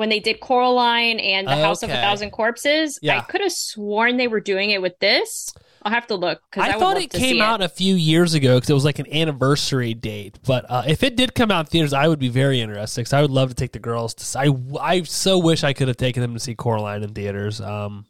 when 0.01 0.09
they 0.09 0.19
did 0.19 0.41
Coraline 0.41 1.21
and 1.21 1.47
the 1.47 1.57
House 1.57 1.83
of 1.83 1.91
a 1.91 1.93
Thousand 1.93 2.31
Corpses. 2.31 2.99
I 3.07 3.21
could 3.21 3.43
have 3.43 3.53
sworn 3.53 4.17
they 4.17 4.29
were 4.29 4.41
doing 4.41 4.71
it 4.71 4.81
with 4.81 4.99
this. 4.99 5.53
I'll 5.83 5.93
have 5.93 6.07
to 6.07 6.15
look 6.15 6.41
because 6.51 6.71
I, 6.71 6.77
I, 6.77 6.79
thought 6.79 6.97
it 6.97 7.11
came 7.11 7.43
out 7.43 7.61
a 7.61 7.69
few 7.69 7.95
years 7.95 8.33
ago 8.33 8.57
because 8.57 8.71
it 8.71 8.75
was 8.75 8.85
like 8.87 8.99
an 8.99 9.13
anniversary 9.13 9.93
date. 9.93 10.39
But 10.47 10.65
uh, 10.71 10.85
if 10.87 11.03
it 11.03 11.17
did 11.17 11.35
come 11.35 11.51
out 11.51 11.67
in 11.67 11.67
theaters, 11.67 11.93
I 11.93 12.09
would 12.09 12.19
be 12.19 12.31
very 12.31 12.63
interested 12.63 13.03
because 13.03 13.13
I 13.13 13.21
would 13.21 13.31
love 13.31 13.51
to 13.51 13.55
take 13.55 13.73
the 13.73 13.79
girls 13.79 14.15
to. 14.15 14.39
I 14.39 14.49
I 14.81 15.03
so 15.03 15.39
wish 15.39 15.65
I 15.65 15.75
could 15.75 15.89
have 15.89 15.99
taken 15.99 16.23
them 16.23 16.33
to 16.33 16.41
see 16.41 16.55
Coraline 16.55 17.03
in 17.03 17.13
theaters. 17.13 17.61
Um, 17.61 18.07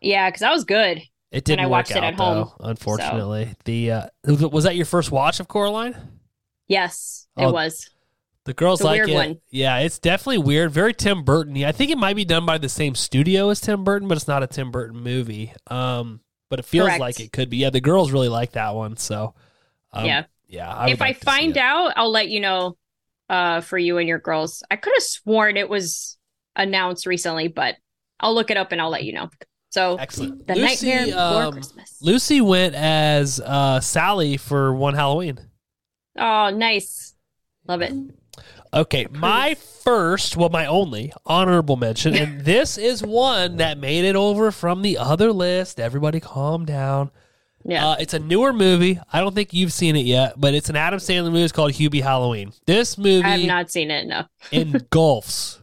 Yeah, 0.00 0.28
because 0.28 0.40
that 0.40 0.52
was 0.52 0.64
good. 0.64 1.02
it 1.30 1.44
didn't 1.44 1.66
I 1.66 1.66
work 1.66 1.72
watched 1.72 1.90
it 1.90 1.98
out 1.98 2.04
at 2.04 2.14
home, 2.14 2.50
though, 2.58 2.66
unfortunately. 2.66 3.54
The 3.66 3.90
uh, 3.90 4.06
was 4.24 4.64
that 4.64 4.74
your 4.76 4.86
first 4.86 5.10
watch 5.10 5.38
of 5.38 5.48
Coraline? 5.48 5.96
Yes, 6.66 7.26
it 7.36 7.44
Oh, 7.44 7.52
was. 7.52 7.90
The 8.44 8.52
girls 8.54 8.80
a 8.82 8.84
like 8.84 9.08
it. 9.08 9.14
one. 9.14 9.40
Yeah, 9.50 9.78
it's 9.78 9.98
definitely 9.98 10.38
weird. 10.38 10.70
Very 10.70 10.92
Tim 10.92 11.22
Burton. 11.24 11.62
I 11.64 11.72
think 11.72 11.90
it 11.90 11.98
might 11.98 12.14
be 12.16 12.24
done 12.26 12.44
by 12.44 12.58
the 12.58 12.68
same 12.68 12.94
studio 12.94 13.48
as 13.48 13.60
Tim 13.60 13.84
Burton, 13.84 14.06
but 14.06 14.16
it's 14.18 14.28
not 14.28 14.42
a 14.42 14.46
Tim 14.46 14.70
Burton 14.70 15.00
movie. 15.00 15.52
Um, 15.68 16.20
but 16.50 16.58
it 16.58 16.64
feels 16.66 16.86
Correct. 16.88 17.00
like 17.00 17.20
it 17.20 17.32
could 17.32 17.48
be. 17.48 17.56
Yeah, 17.58 17.70
the 17.70 17.80
girls 17.80 18.12
really 18.12 18.28
like 18.28 18.52
that 18.52 18.74
one. 18.74 18.96
So, 18.98 19.34
um, 19.92 20.04
Yeah. 20.04 20.24
yeah. 20.46 20.70
I 20.72 20.90
if 20.90 21.00
I 21.00 21.06
like 21.06 21.16
see 21.16 21.24
find 21.24 21.56
out, 21.56 21.94
I'll 21.96 22.10
let 22.10 22.28
you 22.28 22.40
know. 22.40 22.76
Uh, 23.30 23.62
for 23.62 23.78
you 23.78 23.96
and 23.96 24.06
your 24.06 24.18
girls, 24.18 24.62
I 24.70 24.76
could 24.76 24.92
have 24.94 25.02
sworn 25.02 25.56
it 25.56 25.70
was 25.70 26.18
announced 26.56 27.06
recently, 27.06 27.48
but 27.48 27.76
I'll 28.20 28.34
look 28.34 28.50
it 28.50 28.58
up 28.58 28.70
and 28.70 28.82
I'll 28.82 28.90
let 28.90 29.04
you 29.04 29.14
know. 29.14 29.30
So 29.70 29.96
excellent. 29.96 30.46
the 30.46 30.54
Lucy, 30.54 30.88
Nightmare 30.90 31.06
Before 31.06 31.42
um, 31.44 31.52
Christmas. 31.54 31.98
Lucy 32.02 32.40
went 32.42 32.74
as 32.74 33.40
uh, 33.40 33.80
Sally 33.80 34.36
for 34.36 34.74
one 34.74 34.92
Halloween. 34.92 35.38
Oh, 36.18 36.50
nice. 36.50 37.14
Love 37.66 37.80
it. 37.80 37.94
Okay, 38.74 39.06
my 39.12 39.54
first, 39.54 40.36
well, 40.36 40.48
my 40.48 40.66
only 40.66 41.12
honorable 41.24 41.76
mention, 41.76 42.16
and 42.16 42.44
this 42.44 42.76
is 42.76 43.04
one 43.04 43.58
that 43.58 43.78
made 43.78 44.04
it 44.04 44.16
over 44.16 44.50
from 44.50 44.82
the 44.82 44.98
other 44.98 45.32
list. 45.32 45.78
Everybody, 45.78 46.18
calm 46.18 46.64
down. 46.64 47.12
Yeah. 47.64 47.90
Uh, 47.90 47.96
it's 48.00 48.14
a 48.14 48.18
newer 48.18 48.52
movie. 48.52 48.98
I 49.12 49.20
don't 49.20 49.34
think 49.34 49.54
you've 49.54 49.72
seen 49.72 49.94
it 49.94 50.04
yet, 50.06 50.34
but 50.36 50.54
it's 50.54 50.68
an 50.68 50.76
Adam 50.76 50.98
Sandler 50.98 51.26
movie. 51.26 51.44
It's 51.44 51.52
called 51.52 51.72
Hubie 51.72 52.02
Halloween. 52.02 52.52
This 52.66 52.98
movie 52.98 53.24
I 53.24 53.38
have 53.38 53.46
not 53.46 53.70
seen 53.70 53.92
it 53.92 54.04
enough. 54.04 54.28
engulfs 54.52 55.60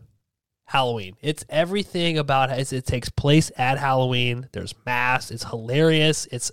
Halloween. 0.65 1.15
It's 1.21 1.43
everything 1.50 2.17
about 2.17 2.50
it. 2.50 2.71
It 2.71 2.86
takes 2.86 3.10
place 3.10 3.52
at 3.58 3.78
Halloween. 3.78 4.47
There's 4.54 4.74
masks. 4.86 5.32
It's 5.32 5.43
hilarious. 5.43 6.28
It's 6.32 6.50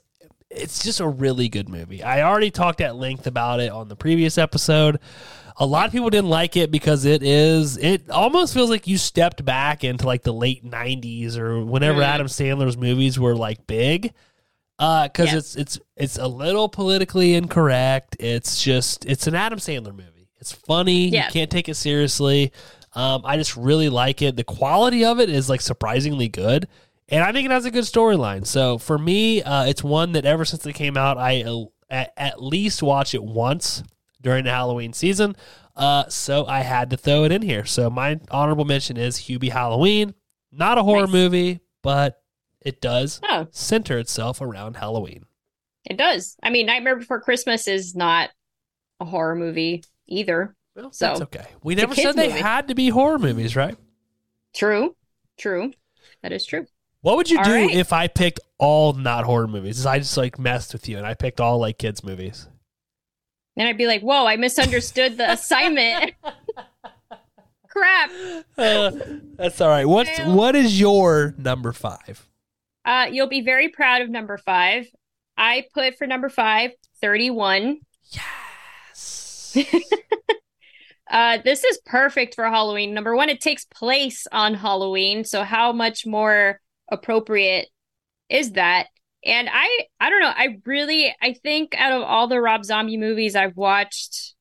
it's 0.50 0.82
just 0.82 1.00
a 1.00 1.08
really 1.08 1.48
good 1.48 1.68
movie. 1.68 2.02
I 2.02 2.22
already 2.22 2.50
talked 2.50 2.80
at 2.80 2.96
length 2.96 3.26
about 3.26 3.60
it 3.60 3.70
on 3.70 3.88
the 3.88 3.96
previous 3.96 4.38
episode. 4.38 4.98
A 5.60 5.66
lot 5.66 5.86
of 5.86 5.92
people 5.92 6.08
didn't 6.08 6.30
like 6.30 6.56
it 6.56 6.70
because 6.70 7.04
it 7.04 7.22
is 7.22 7.76
it 7.76 8.08
almost 8.10 8.54
feels 8.54 8.70
like 8.70 8.86
you 8.86 8.96
stepped 8.96 9.44
back 9.44 9.82
into 9.84 10.06
like 10.06 10.22
the 10.22 10.32
late 10.32 10.64
90s 10.64 11.36
or 11.36 11.64
whenever 11.64 12.00
Mm. 12.00 12.06
Adam 12.06 12.26
Sandler's 12.28 12.76
movies 12.76 13.18
were 13.18 13.34
like 13.34 13.66
big. 13.66 14.12
Uh 14.78 15.08
cuz 15.08 15.32
it's 15.32 15.56
it's 15.56 15.78
it's 15.96 16.18
a 16.18 16.28
little 16.28 16.68
politically 16.68 17.34
incorrect. 17.34 18.16
It's 18.20 18.62
just 18.62 19.04
it's 19.06 19.26
an 19.26 19.34
Adam 19.34 19.58
Sandler 19.58 19.92
movie. 19.92 20.28
It's 20.40 20.52
funny. 20.52 21.08
Yeah. 21.08 21.26
You 21.26 21.32
can't 21.32 21.50
take 21.50 21.68
it 21.68 21.74
seriously. 21.74 22.52
Um, 22.94 23.22
I 23.24 23.36
just 23.36 23.56
really 23.56 23.88
like 23.88 24.22
it. 24.22 24.36
The 24.36 24.44
quality 24.44 25.04
of 25.04 25.18
it 25.20 25.28
is 25.28 25.48
like 25.48 25.60
surprisingly 25.60 26.28
good, 26.28 26.68
and 27.08 27.22
I 27.22 27.32
think 27.32 27.44
it 27.44 27.50
has 27.50 27.64
a 27.64 27.70
good 27.70 27.84
storyline. 27.84 28.46
So 28.46 28.78
for 28.78 28.96
me, 28.98 29.42
uh, 29.42 29.64
it's 29.66 29.84
one 29.84 30.12
that 30.12 30.24
ever 30.24 30.44
since 30.44 30.64
it 30.64 30.72
came 30.74 30.96
out, 30.96 31.18
I 31.18 31.42
uh, 31.42 32.04
at 32.16 32.42
least 32.42 32.82
watch 32.82 33.14
it 33.14 33.22
once 33.22 33.82
during 34.20 34.44
the 34.44 34.50
Halloween 34.50 34.92
season. 34.92 35.36
Uh, 35.76 36.08
so 36.08 36.44
I 36.46 36.60
had 36.60 36.90
to 36.90 36.96
throw 36.96 37.24
it 37.24 37.32
in 37.32 37.42
here. 37.42 37.64
So 37.64 37.88
my 37.88 38.18
honorable 38.30 38.64
mention 38.64 38.96
is 38.96 39.16
Hubie 39.18 39.50
Halloween. 39.52 40.14
Not 40.50 40.78
a 40.78 40.82
horror 40.82 41.02
Nice. 41.06 41.12
movie, 41.12 41.60
but 41.82 42.20
it 42.60 42.80
does 42.80 43.20
Oh, 43.28 43.46
center 43.50 43.98
itself 43.98 44.40
around 44.40 44.76
Halloween. 44.76 45.24
it 45.84 45.96
does. 45.96 46.36
I 46.42 46.50
mean, 46.50 46.66
Nightmare 46.66 46.96
Before 46.96 47.20
Christmas 47.20 47.68
is 47.68 47.94
not 47.94 48.30
a 49.00 49.04
horror 49.04 49.36
movie 49.36 49.84
either. 50.08 50.56
Well, 50.74 50.92
So, 50.92 51.06
that's 51.06 51.20
okay. 51.22 51.46
We 51.62 51.74
never 51.76 51.94
said 51.94 52.16
they 52.16 52.28
movie. 52.28 52.40
had 52.40 52.68
to 52.68 52.74
be 52.74 52.88
horror 52.88 53.18
movies, 53.18 53.54
right? 53.56 53.76
True. 54.54 54.96
True. 55.38 55.72
That 56.22 56.32
is 56.32 56.44
true. 56.44 56.66
What 57.02 57.16
would 57.16 57.30
you 57.30 57.38
All 57.38 57.44
do 57.44 57.52
right. 57.52 57.70
if 57.70 57.92
I 57.92 58.08
picked 58.08 58.40
all 58.58 58.92
not 58.92 59.24
horror 59.24 59.46
movies? 59.46 59.86
I 59.86 59.98
just 59.98 60.16
like 60.16 60.38
messed 60.38 60.72
with 60.72 60.88
you 60.88 60.96
and 60.98 61.06
I 61.06 61.14
picked 61.14 61.40
all 61.40 61.58
like 61.58 61.78
kids 61.78 62.02
movies. 62.02 62.48
And 63.58 63.68
I'd 63.68 63.76
be 63.76 63.86
like, 63.86 64.02
whoa, 64.02 64.24
I 64.24 64.36
misunderstood 64.36 65.18
the 65.18 65.32
assignment. 65.32 66.14
Crap. 67.68 68.10
Uh, 68.56 68.90
that's 69.36 69.60
all 69.60 69.68
right. 69.68 69.84
What's 69.84 70.18
what 70.20 70.56
is 70.56 70.80
your 70.80 71.34
number 71.36 71.72
five? 71.72 72.26
Uh, 72.84 73.08
you'll 73.10 73.28
be 73.28 73.42
very 73.42 73.68
proud 73.68 74.00
of 74.00 74.08
number 74.08 74.38
five. 74.38 74.86
I 75.36 75.64
put 75.74 75.98
for 75.98 76.06
number 76.06 76.28
five, 76.28 76.70
31. 77.00 77.80
Yes. 78.10 79.56
Uh, 81.10 81.38
this 81.42 81.64
is 81.64 81.80
perfect 81.86 82.34
for 82.34 82.44
Halloween. 82.44 82.92
Number 82.92 83.16
one, 83.16 83.30
it 83.30 83.40
takes 83.40 83.64
place 83.64 84.26
on 84.30 84.54
Halloween, 84.54 85.24
so 85.24 85.42
how 85.42 85.72
much 85.72 86.04
more 86.04 86.60
appropriate 86.90 87.68
is 88.28 88.52
that? 88.52 88.88
And 89.24 89.48
I, 89.50 89.86
I 90.00 90.10
don't 90.10 90.20
know. 90.20 90.32
I 90.34 90.58
really, 90.64 91.14
I 91.20 91.34
think 91.34 91.74
out 91.76 91.92
of 91.92 92.02
all 92.02 92.28
the 92.28 92.40
Rob 92.40 92.64
Zombie 92.64 92.96
movies 92.96 93.34
I've 93.34 93.56
watched, 93.56 94.34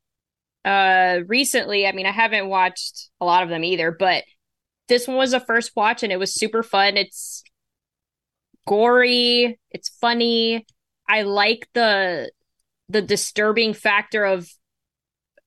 uh, 0.64 1.20
recently, 1.28 1.88
I 1.88 1.94
mean, 1.94 2.06
I 2.06 2.12
haven't 2.12 2.48
watched 2.48 3.10
a 3.20 3.26
lot 3.26 3.44
of 3.44 3.50
them 3.50 3.64
either, 3.64 3.92
but 3.92 4.24
this 4.88 5.08
one 5.08 5.18
was 5.18 5.34
a 5.34 5.40
first 5.40 5.72
watch 5.76 6.04
and 6.04 6.12
it 6.12 6.20
was 6.20 6.34
super 6.34 6.64
fun. 6.64 6.98
It's 6.98 7.44
gory, 8.68 9.60
it's 9.72 9.90
funny. 10.02 10.66
I 11.08 11.24
like 11.24 11.68
the 11.74 12.32
the 12.90 13.02
disturbing 13.02 13.74
factor 13.74 14.24
of 14.24 14.48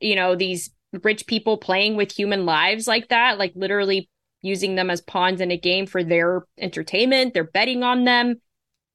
you 0.01 0.15
know 0.15 0.35
these 0.35 0.71
rich 1.05 1.27
people 1.27 1.57
playing 1.57 1.97
with 1.97 2.13
human 2.13 2.47
lives 2.47 2.87
like 2.87 3.09
that, 3.09 3.39
like 3.39 3.53
literally 3.55 4.09
using 4.43 4.75
them 4.75 4.91
as 4.91 5.01
pawns 5.03 5.41
in 5.41 5.51
a 5.51 5.59
game 5.59 5.87
for 5.87 6.03
their 6.03 6.45
entertainment. 6.59 7.35
They're 7.35 7.45
betting 7.45 7.83
on 7.83 8.05
them. 8.05 8.41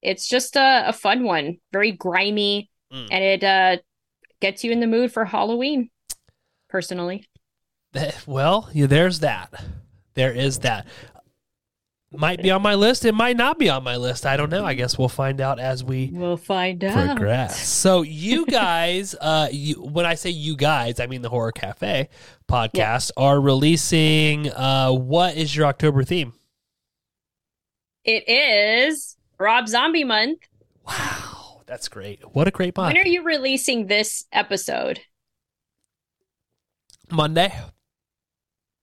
It's 0.06 0.28
just 0.30 0.56
a, 0.56 0.84
a 0.90 0.94
fun 0.94 1.24
one, 1.24 1.58
very 1.74 1.92
grimy, 1.92 2.70
Mm. 2.94 3.08
and 3.12 3.24
it 3.24 3.44
uh, 3.44 3.78
gets 4.42 4.64
you 4.64 4.72
in 4.72 4.80
the 4.80 4.86
mood 4.88 5.12
for 5.12 5.26
Halloween. 5.26 5.90
Personally, 6.70 7.26
well, 8.28 8.70
yeah, 8.74 8.86
there's 8.86 9.20
that. 9.22 9.52
There 10.14 10.32
is 10.34 10.60
that. 10.60 10.86
Might 12.12 12.42
be 12.44 12.52
on 12.52 12.62
my 12.62 12.76
list. 12.76 13.04
It 13.06 13.14
might 13.14 13.36
not 13.38 13.58
be 13.58 13.70
on 13.70 13.84
my 13.84 13.98
list. 13.98 14.26
I 14.26 14.38
don't 14.38 14.50
know. 14.52 14.64
I 14.64 14.74
guess 14.76 14.98
we'll 14.98 15.10
find 15.10 15.42
out 15.42 15.60
as 15.60 15.84
we 15.84 16.12
we'll 16.14 16.38
find 16.38 16.84
out. 16.84 16.94
progress. 16.94 17.68
So 17.68 18.04
you 18.04 18.46
guys, 18.50 19.16
uh, 19.20 19.50
you, 19.52 19.76
when 19.82 20.06
I 20.06 20.14
say 20.16 20.30
you 20.30 20.56
guys, 20.56 21.00
I 21.00 21.08
mean 21.08 21.22
the 21.24 21.30
Horror 21.30 21.52
Cafe 21.52 22.08
podcast 22.48 23.12
are 23.18 23.42
releasing. 23.42 24.52
Uh, 24.52 24.92
what 24.92 25.36
is 25.36 25.56
your 25.56 25.66
October 25.66 26.04
theme? 26.04 26.34
It 28.04 28.30
is 28.30 29.15
Rob 29.38 29.68
Zombie 29.68 30.04
Month. 30.04 30.40
Wow, 30.88 31.62
that's 31.66 31.88
great. 31.88 32.22
What 32.34 32.48
a 32.48 32.52
great 32.52 32.76
month. 32.78 32.94
When 32.94 33.04
are 33.04 33.08
you 33.08 33.24
releasing 33.24 33.88
this 33.88 34.26
episode? 34.32 35.02
Monday. 37.12 37.54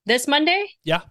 This 0.05 0.27
Monday? 0.27 0.67
Yeah. 0.85 1.03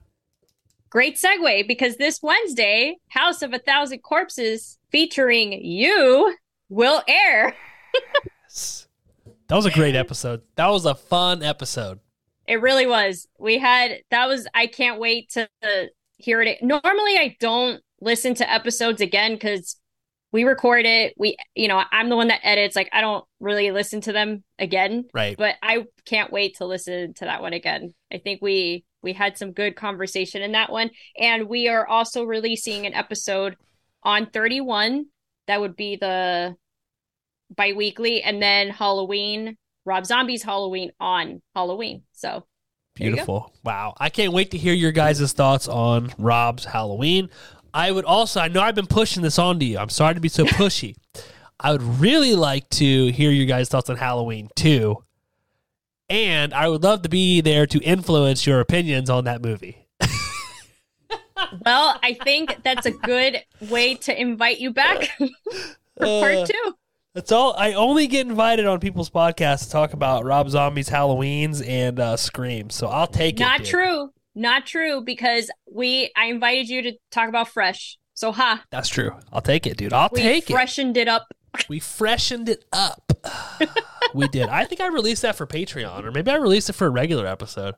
Great 0.89 1.15
segue 1.15 1.67
because 1.67 1.95
this 1.95 2.19
Wednesday, 2.21 2.97
House 3.07 3.41
of 3.41 3.53
a 3.53 3.59
Thousand 3.59 3.99
Corpses 3.99 4.77
featuring 4.91 5.53
you 5.53 6.35
will 6.69 7.01
air. 7.07 7.55
yes. 8.43 8.87
That 9.47 9.55
was 9.55 9.65
a 9.65 9.71
great 9.71 9.95
episode. 9.95 10.41
That 10.55 10.67
was 10.67 10.85
a 10.85 10.95
fun 10.95 11.43
episode. 11.43 11.99
It 12.47 12.61
really 12.61 12.87
was. 12.87 13.27
We 13.39 13.57
had 13.57 14.01
that 14.09 14.27
was 14.27 14.47
I 14.53 14.67
can't 14.67 14.99
wait 14.99 15.29
to 15.31 15.49
hear 16.17 16.41
it. 16.41 16.61
Normally 16.61 17.17
I 17.17 17.35
don't 17.39 17.81
listen 18.01 18.33
to 18.35 18.51
episodes 18.51 18.99
again 19.01 19.37
cuz 19.37 19.77
we 20.33 20.43
record 20.45 20.85
it. 20.85 21.13
We 21.17 21.37
you 21.55 21.67
know, 21.67 21.83
I'm 21.91 22.09
the 22.09 22.15
one 22.15 22.29
that 22.29 22.39
edits 22.43 22.75
like 22.75 22.89
I 22.93 23.01
don't 23.01 23.25
really 23.39 23.71
listen 23.71 24.01
to 24.01 24.11
them 24.13 24.43
again, 24.59 25.05
Right. 25.13 25.37
but 25.37 25.55
I 25.61 25.85
can't 26.05 26.31
wait 26.31 26.57
to 26.57 26.65
listen 26.65 27.13
to 27.15 27.25
that 27.25 27.41
one 27.41 27.53
again. 27.53 27.93
I 28.11 28.17
think 28.17 28.41
we 28.41 28.85
we 29.03 29.13
had 29.13 29.37
some 29.37 29.51
good 29.51 29.75
conversation 29.75 30.41
in 30.41 30.51
that 30.53 30.71
one 30.71 30.91
and 31.17 31.47
we 31.49 31.67
are 31.67 31.85
also 31.87 32.23
releasing 32.23 32.85
an 32.85 32.93
episode 32.93 33.55
on 34.03 34.27
31 34.29 35.05
that 35.47 35.59
would 35.59 35.75
be 35.75 35.95
the 35.95 36.55
bi-weekly 37.55 38.21
and 38.23 38.41
then 38.41 38.69
Halloween 38.69 39.57
Rob 39.85 40.05
Zombie's 40.05 40.43
Halloween 40.43 40.91
on 40.99 41.41
Halloween. 41.55 42.03
So 42.13 42.45
There 42.95 43.07
you 43.07 43.11
go. 43.11 43.15
Beautiful. 43.15 43.53
Wow. 43.63 43.95
I 43.99 44.09
can't 44.09 44.31
wait 44.33 44.51
to 44.51 44.57
hear 44.57 44.73
your 44.73 44.91
guys' 44.91 45.33
thoughts 45.33 45.67
on 45.67 46.13
Rob's 46.19 46.65
Halloween. 46.65 47.29
I 47.73 47.91
would 47.91 48.05
also, 48.05 48.39
I 48.39 48.47
know 48.47 48.61
I've 48.61 48.75
been 48.75 48.87
pushing 48.87 49.23
this 49.23 49.39
on 49.39 49.59
to 49.59 49.65
you. 49.65 49.77
I'm 49.77 49.89
sorry 49.89 50.13
to 50.15 50.19
be 50.21 50.29
so 50.29 50.43
pushy. 50.45 50.95
I 51.59 51.71
would 51.71 51.83
really 51.83 52.33
like 52.35 52.67
to 52.71 53.11
hear 53.11 53.31
your 53.31 53.45
guys' 53.45 53.69
thoughts 53.69 53.89
on 53.89 53.97
Halloween 53.97 54.49
too. 54.55 55.03
And 56.09 56.53
I 56.53 56.67
would 56.67 56.83
love 56.83 57.03
to 57.03 57.09
be 57.09 57.39
there 57.41 57.65
to 57.67 57.79
influence 57.79 58.45
your 58.45 58.59
opinions 58.59 59.09
on 59.09 59.23
that 59.25 59.41
movie. 59.41 59.77
Well, 61.65 61.99
I 62.03 62.13
think 62.23 62.59
that's 62.63 62.85
a 62.85 62.91
good 62.91 63.43
way 63.69 63.95
to 63.95 64.19
invite 64.19 64.59
you 64.59 64.71
back 64.71 65.09
for 65.17 66.05
part 66.05 66.35
Uh, 66.35 66.45
two. 66.45 66.75
That's 67.13 67.31
all. 67.31 67.55
I 67.57 67.73
only 67.73 68.07
get 68.07 68.27
invited 68.27 68.65
on 68.67 68.79
people's 68.79 69.09
podcasts 69.09 69.65
to 69.65 69.71
talk 69.71 69.93
about 69.93 70.23
Rob 70.23 70.49
Zombie's 70.49 70.89
Halloweens 70.89 71.67
and 71.67 71.99
uh, 71.99 72.15
Scream. 72.15 72.69
So 72.69 72.87
I'll 72.87 73.07
take 73.07 73.35
it. 73.35 73.43
Not 73.43 73.65
true. 73.65 74.11
Not 74.35 74.65
true 74.65 75.01
because 75.01 75.51
we 75.71 76.11
I 76.15 76.25
invited 76.27 76.69
you 76.69 76.81
to 76.83 76.93
talk 77.11 77.27
about 77.29 77.49
fresh. 77.49 77.97
So 78.13 78.31
ha, 78.31 78.63
That's 78.71 78.89
true. 78.89 79.11
I'll 79.31 79.41
take 79.41 79.65
it, 79.65 79.77
dude. 79.77 79.93
I'll 79.93 80.09
we 80.11 80.19
take 80.21 80.49
it. 80.49 80.53
freshened 80.53 80.95
it 80.97 81.07
up. 81.07 81.27
We 81.67 81.79
freshened 81.79 82.47
it 82.49 82.63
up. 82.71 83.11
we 84.13 84.27
did. 84.29 84.47
I 84.47 84.63
think 84.65 84.79
I 84.79 84.87
released 84.87 85.21
that 85.23 85.35
for 85.35 85.45
Patreon, 85.45 86.05
or 86.05 86.11
maybe 86.11 86.31
I 86.31 86.35
released 86.35 86.69
it 86.69 86.73
for 86.73 86.87
a 86.87 86.89
regular 86.91 87.25
episode. 87.27 87.75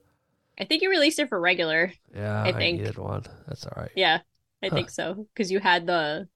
I 0.60 0.66
think 0.66 0.84
you 0.84 0.90
released 0.92 1.18
it 1.20 1.30
for 1.30 1.40
regular. 1.40 1.92
Yeah, 2.16 2.44
I 2.44 2.52
think. 2.54 2.80
needed 2.80 2.98
one. 2.98 3.24
That's 3.48 3.66
all 3.66 3.74
right. 3.76 3.92
Yeah, 3.96 4.20
I 4.62 4.68
Huh. 4.68 4.76
think 4.76 4.90
so 4.92 5.28
because 5.34 5.52
you 5.52 5.60
had 5.60 5.88
the 5.88 6.28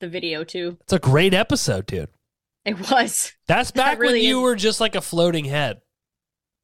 the 0.00 0.08
video 0.08 0.44
too. 0.44 0.76
It's 0.82 0.92
a 0.92 0.98
great 0.98 1.32
episode, 1.32 1.86
dude. 1.86 2.10
It 2.66 2.78
was 2.90 3.32
That's 3.46 3.70
That 3.72 3.74
back 3.74 3.98
when 3.98 4.16
you 4.16 4.38
is. 4.38 4.42
were 4.42 4.56
just 4.56 4.80
like 4.80 4.94
a 4.96 5.00
floating 5.00 5.46
head. 5.46 5.78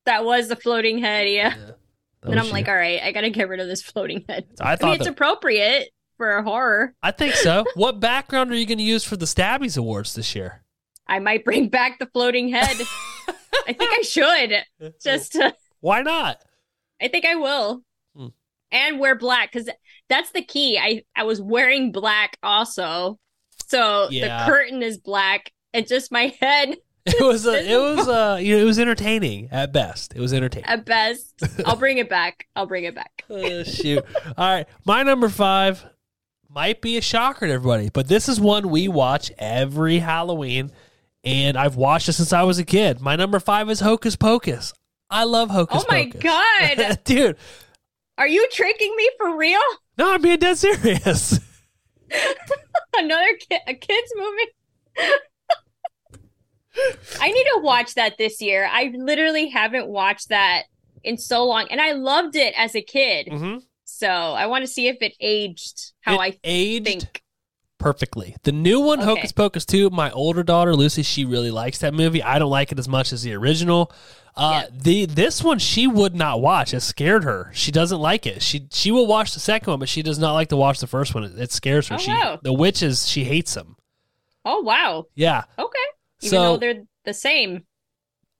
that 0.04 0.24
was 0.24 0.48
the 0.48 0.56
floating 0.56 0.98
head. 0.98 1.28
Yeah, 1.30 1.54
That 1.56 1.78
and 2.22 2.38
I'm 2.38 2.50
like, 2.50 2.68
all 2.68 2.74
right, 2.76 3.00
I 3.02 3.12
gotta 3.12 3.30
get 3.30 3.48
rid 3.48 3.60
of 3.60 3.66
this 3.68 3.82
floating 3.82 4.24
head. 4.28 4.46
I 4.60 4.72
I 4.72 4.76
thought 4.76 4.86
mean, 4.86 4.94
it's 4.96 5.04
that- 5.04 5.12
appropriate 5.12 5.88
for 6.16 6.36
a 6.36 6.42
horror. 6.42 6.94
I 7.02 7.10
think 7.10 7.34
so. 7.34 7.64
what 7.74 7.98
background 8.00 8.50
are 8.52 8.54
you 8.54 8.66
going 8.66 8.78
to 8.78 8.84
use 8.84 9.02
for 9.02 9.16
the 9.16 9.24
Stabbies 9.26 9.76
Awards 9.78 10.14
this 10.14 10.34
year? 10.36 10.62
I 11.06 11.18
might 11.18 11.44
bring 11.44 11.68
back 11.68 11.98
the 11.98 12.06
floating 12.06 12.48
head. 12.50 12.76
I 13.66 13.72
think 13.72 13.90
I 13.92 14.02
should 14.02 14.92
just. 15.02 15.32
To, 15.32 15.54
why 15.80 16.02
not? 16.02 16.38
I 17.00 17.08
think 17.08 17.24
I 17.24 17.34
will. 17.34 17.82
Hmm. 18.14 18.28
And 18.70 19.00
wear 19.00 19.16
black 19.16 19.52
because 19.52 19.68
that's 20.08 20.30
the 20.30 20.42
key. 20.42 20.78
I 20.78 21.02
I 21.16 21.24
was 21.24 21.40
wearing 21.42 21.90
black 21.92 22.38
also, 22.42 23.18
so 23.66 24.08
Yeah. 24.10 24.44
the 24.46 24.52
curtain 24.52 24.82
is 24.82 24.98
black 24.98 25.50
and 25.74 25.86
just 25.88 26.12
my 26.12 26.34
head 26.40 26.76
It 27.04 27.20
was 27.20 27.46
a, 27.46 27.54
it 27.68 27.76
was 27.78 28.06
uh 28.06 28.38
you 28.40 28.56
know, 28.56 28.62
it 28.62 28.64
was 28.66 28.78
entertaining 28.78 29.48
at 29.50 29.72
best. 29.72 30.14
It 30.14 30.20
was 30.20 30.32
entertaining. 30.32 30.66
at 30.68 30.84
best. 30.84 31.42
I'll 31.66 31.76
bring 31.76 31.98
it 31.98 32.08
back. 32.08 32.46
I'll 32.54 32.66
bring 32.66 32.84
it 32.84 32.94
back. 32.94 33.24
Uh, 33.28 33.64
shoot. 33.64 34.04
All 34.36 34.48
right, 34.54 34.66
my 34.84 35.02
number 35.02 35.28
five 35.28 35.84
might 36.48 36.80
be 36.80 36.96
a 36.98 37.00
shocker 37.00 37.46
to 37.46 37.52
everybody, 37.52 37.88
but 37.88 38.06
this 38.08 38.28
is 38.28 38.40
one 38.40 38.68
we 38.68 38.86
watch 38.86 39.32
every 39.38 39.98
Halloween, 39.98 40.70
and 41.24 41.56
I've 41.56 41.76
watched 41.76 42.08
it 42.08 42.12
since 42.12 42.32
I 42.32 42.42
was 42.44 42.58
a 42.58 42.64
kid. 42.64 43.00
My 43.00 43.16
number 43.16 43.40
five 43.40 43.68
is 43.70 43.80
Hocus 43.80 44.14
Pocus. 44.16 44.72
I 45.10 45.24
love 45.24 45.50
Hocus 45.50 45.82
oh 45.82 45.86
my 45.92 46.04
Pocus. 46.12 46.22
god, 46.22 46.98
dude! 47.04 47.36
are 48.18 48.28
you 48.28 48.46
tricking 48.52 48.94
me 48.96 49.10
for 49.18 49.36
real? 49.36 49.60
No, 49.98 50.12
I'm 50.12 50.22
being 50.22 50.38
dead 50.38 50.56
serious. 50.56 51.40
Another 52.96 53.32
ki- 53.40 53.58
a 53.66 53.74
kids 53.74 54.12
movie? 54.14 55.08
I 57.20 57.30
need 57.30 57.44
to 57.44 57.60
watch 57.62 57.94
that 57.94 58.16
this 58.18 58.40
year. 58.40 58.68
I 58.70 58.92
literally 58.94 59.48
haven't 59.48 59.88
watched 59.88 60.28
that 60.30 60.64
in 61.04 61.18
so 61.18 61.44
long, 61.44 61.66
and 61.70 61.80
I 61.80 61.92
loved 61.92 62.36
it 62.36 62.54
as 62.56 62.74
a 62.74 62.82
kid. 62.82 63.28
hmm 63.30 63.56
So 63.84 64.08
I 64.08 64.46
want 64.46 64.62
to 64.64 64.68
see 64.68 64.88
if 64.88 64.96
it 65.00 65.14
aged 65.20 65.92
how 66.00 66.18
I 66.18 66.38
aged 66.44 66.86
think. 66.86 67.22
perfectly. 67.78 68.36
The 68.44 68.52
new 68.52 68.80
one, 68.80 69.00
Okay. 69.00 69.06
Hocus 69.08 69.32
Pocus 69.32 69.66
2, 69.66 69.90
my 69.90 70.10
older 70.12 70.42
daughter 70.42 70.74
Lucy, 70.74 71.02
she 71.02 71.24
really 71.24 71.50
likes 71.50 71.78
that 71.78 71.92
movie. 71.94 72.22
I 72.22 72.38
don't 72.38 72.50
like 72.50 72.72
it 72.72 72.78
as 72.78 72.88
much 72.88 73.12
as 73.12 73.22
the 73.22 73.34
original. 73.34 73.92
Uh, 74.34 74.62
the 74.72 75.04
this 75.04 75.44
one 75.44 75.58
she 75.58 75.86
would 75.86 76.14
not 76.14 76.40
watch. 76.40 76.72
It 76.72 76.80
scared 76.80 77.22
her. 77.24 77.50
She 77.52 77.70
doesn't 77.70 78.00
like 78.00 78.26
it. 78.26 78.42
She 78.42 78.66
she 78.72 78.90
will 78.90 79.06
watch 79.06 79.34
the 79.34 79.40
second 79.40 79.70
one, 79.70 79.78
but 79.78 79.90
she 79.90 80.00
does 80.02 80.18
not 80.18 80.32
like 80.32 80.48
to 80.48 80.56
watch 80.56 80.80
the 80.80 80.86
first 80.86 81.14
one. 81.14 81.24
It, 81.24 81.38
it 81.38 81.52
scares 81.52 81.88
her. 81.88 81.96
Oh, 81.96 81.98
she 81.98 82.10
wow. 82.10 82.38
the 82.42 82.54
witches 82.54 83.06
she 83.06 83.24
hates 83.24 83.52
them. 83.52 83.76
Oh 84.46 84.62
wow. 84.62 85.04
Yeah. 85.14 85.44
Okay. 85.58 85.78
Even 86.22 86.30
So- 86.30 86.42
though 86.42 86.56
they're 86.58 86.82
the 87.04 87.14
same. 87.14 87.64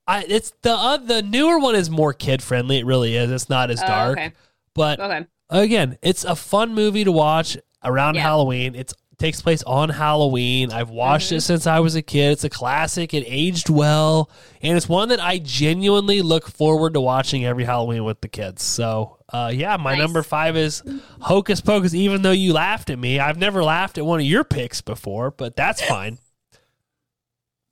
I 0.06 0.24
it's 0.26 0.52
the 0.62 0.72
uh, 0.72 0.96
the 0.96 1.22
newer 1.22 1.58
one 1.60 1.74
is 1.76 1.88
more 1.88 2.12
kid 2.12 2.42
friendly. 2.42 2.78
It 2.78 2.86
really 2.86 3.14
is. 3.16 3.30
It's 3.30 3.48
not 3.48 3.70
as 3.70 3.80
Oh, 3.82 3.86
dark. 3.86 4.18
okay. 4.18 4.32
But 4.74 4.98
Okay. 5.00 5.26
again, 5.50 5.96
it's 6.02 6.24
a 6.24 6.34
fun 6.34 6.74
movie 6.74 7.04
to 7.04 7.12
watch 7.12 7.56
around 7.84 8.16
Yeah. 8.16 8.22
Halloween. 8.22 8.74
It's 8.74 8.94
takes 9.18 9.40
place 9.40 9.62
on 9.62 9.88
Halloween. 9.88 10.72
I've 10.72 10.90
watched 10.90 11.26
Mm-hmm. 11.28 11.36
it 11.36 11.40
since 11.42 11.66
I 11.68 11.78
was 11.78 11.94
a 11.94 12.02
kid. 12.02 12.32
It's 12.32 12.42
a 12.42 12.50
classic. 12.50 13.14
It 13.14 13.22
aged 13.28 13.68
well, 13.70 14.28
and 14.60 14.76
it's 14.76 14.88
one 14.88 15.10
that 15.10 15.20
I 15.20 15.38
genuinely 15.38 16.22
look 16.22 16.48
forward 16.48 16.94
to 16.94 17.00
watching 17.00 17.44
every 17.44 17.62
Halloween 17.62 18.02
with 18.02 18.20
the 18.20 18.26
kids. 18.26 18.64
So, 18.64 19.18
uh, 19.32 19.52
yeah, 19.54 19.76
my 19.76 19.92
Nice. 19.92 20.00
number 20.00 20.24
five 20.24 20.56
is 20.56 20.82
Hocus 21.20 21.60
Pocus. 21.60 21.94
Even 21.94 22.22
though 22.22 22.32
you 22.32 22.52
laughed 22.52 22.90
at 22.90 22.98
me, 22.98 23.20
I've 23.20 23.38
never 23.38 23.62
laughed 23.62 23.96
at 23.96 24.04
one 24.04 24.18
of 24.18 24.26
your 24.26 24.42
picks 24.42 24.80
before, 24.80 25.30
but 25.30 25.54
that's 25.54 25.80
fine. 25.80 26.18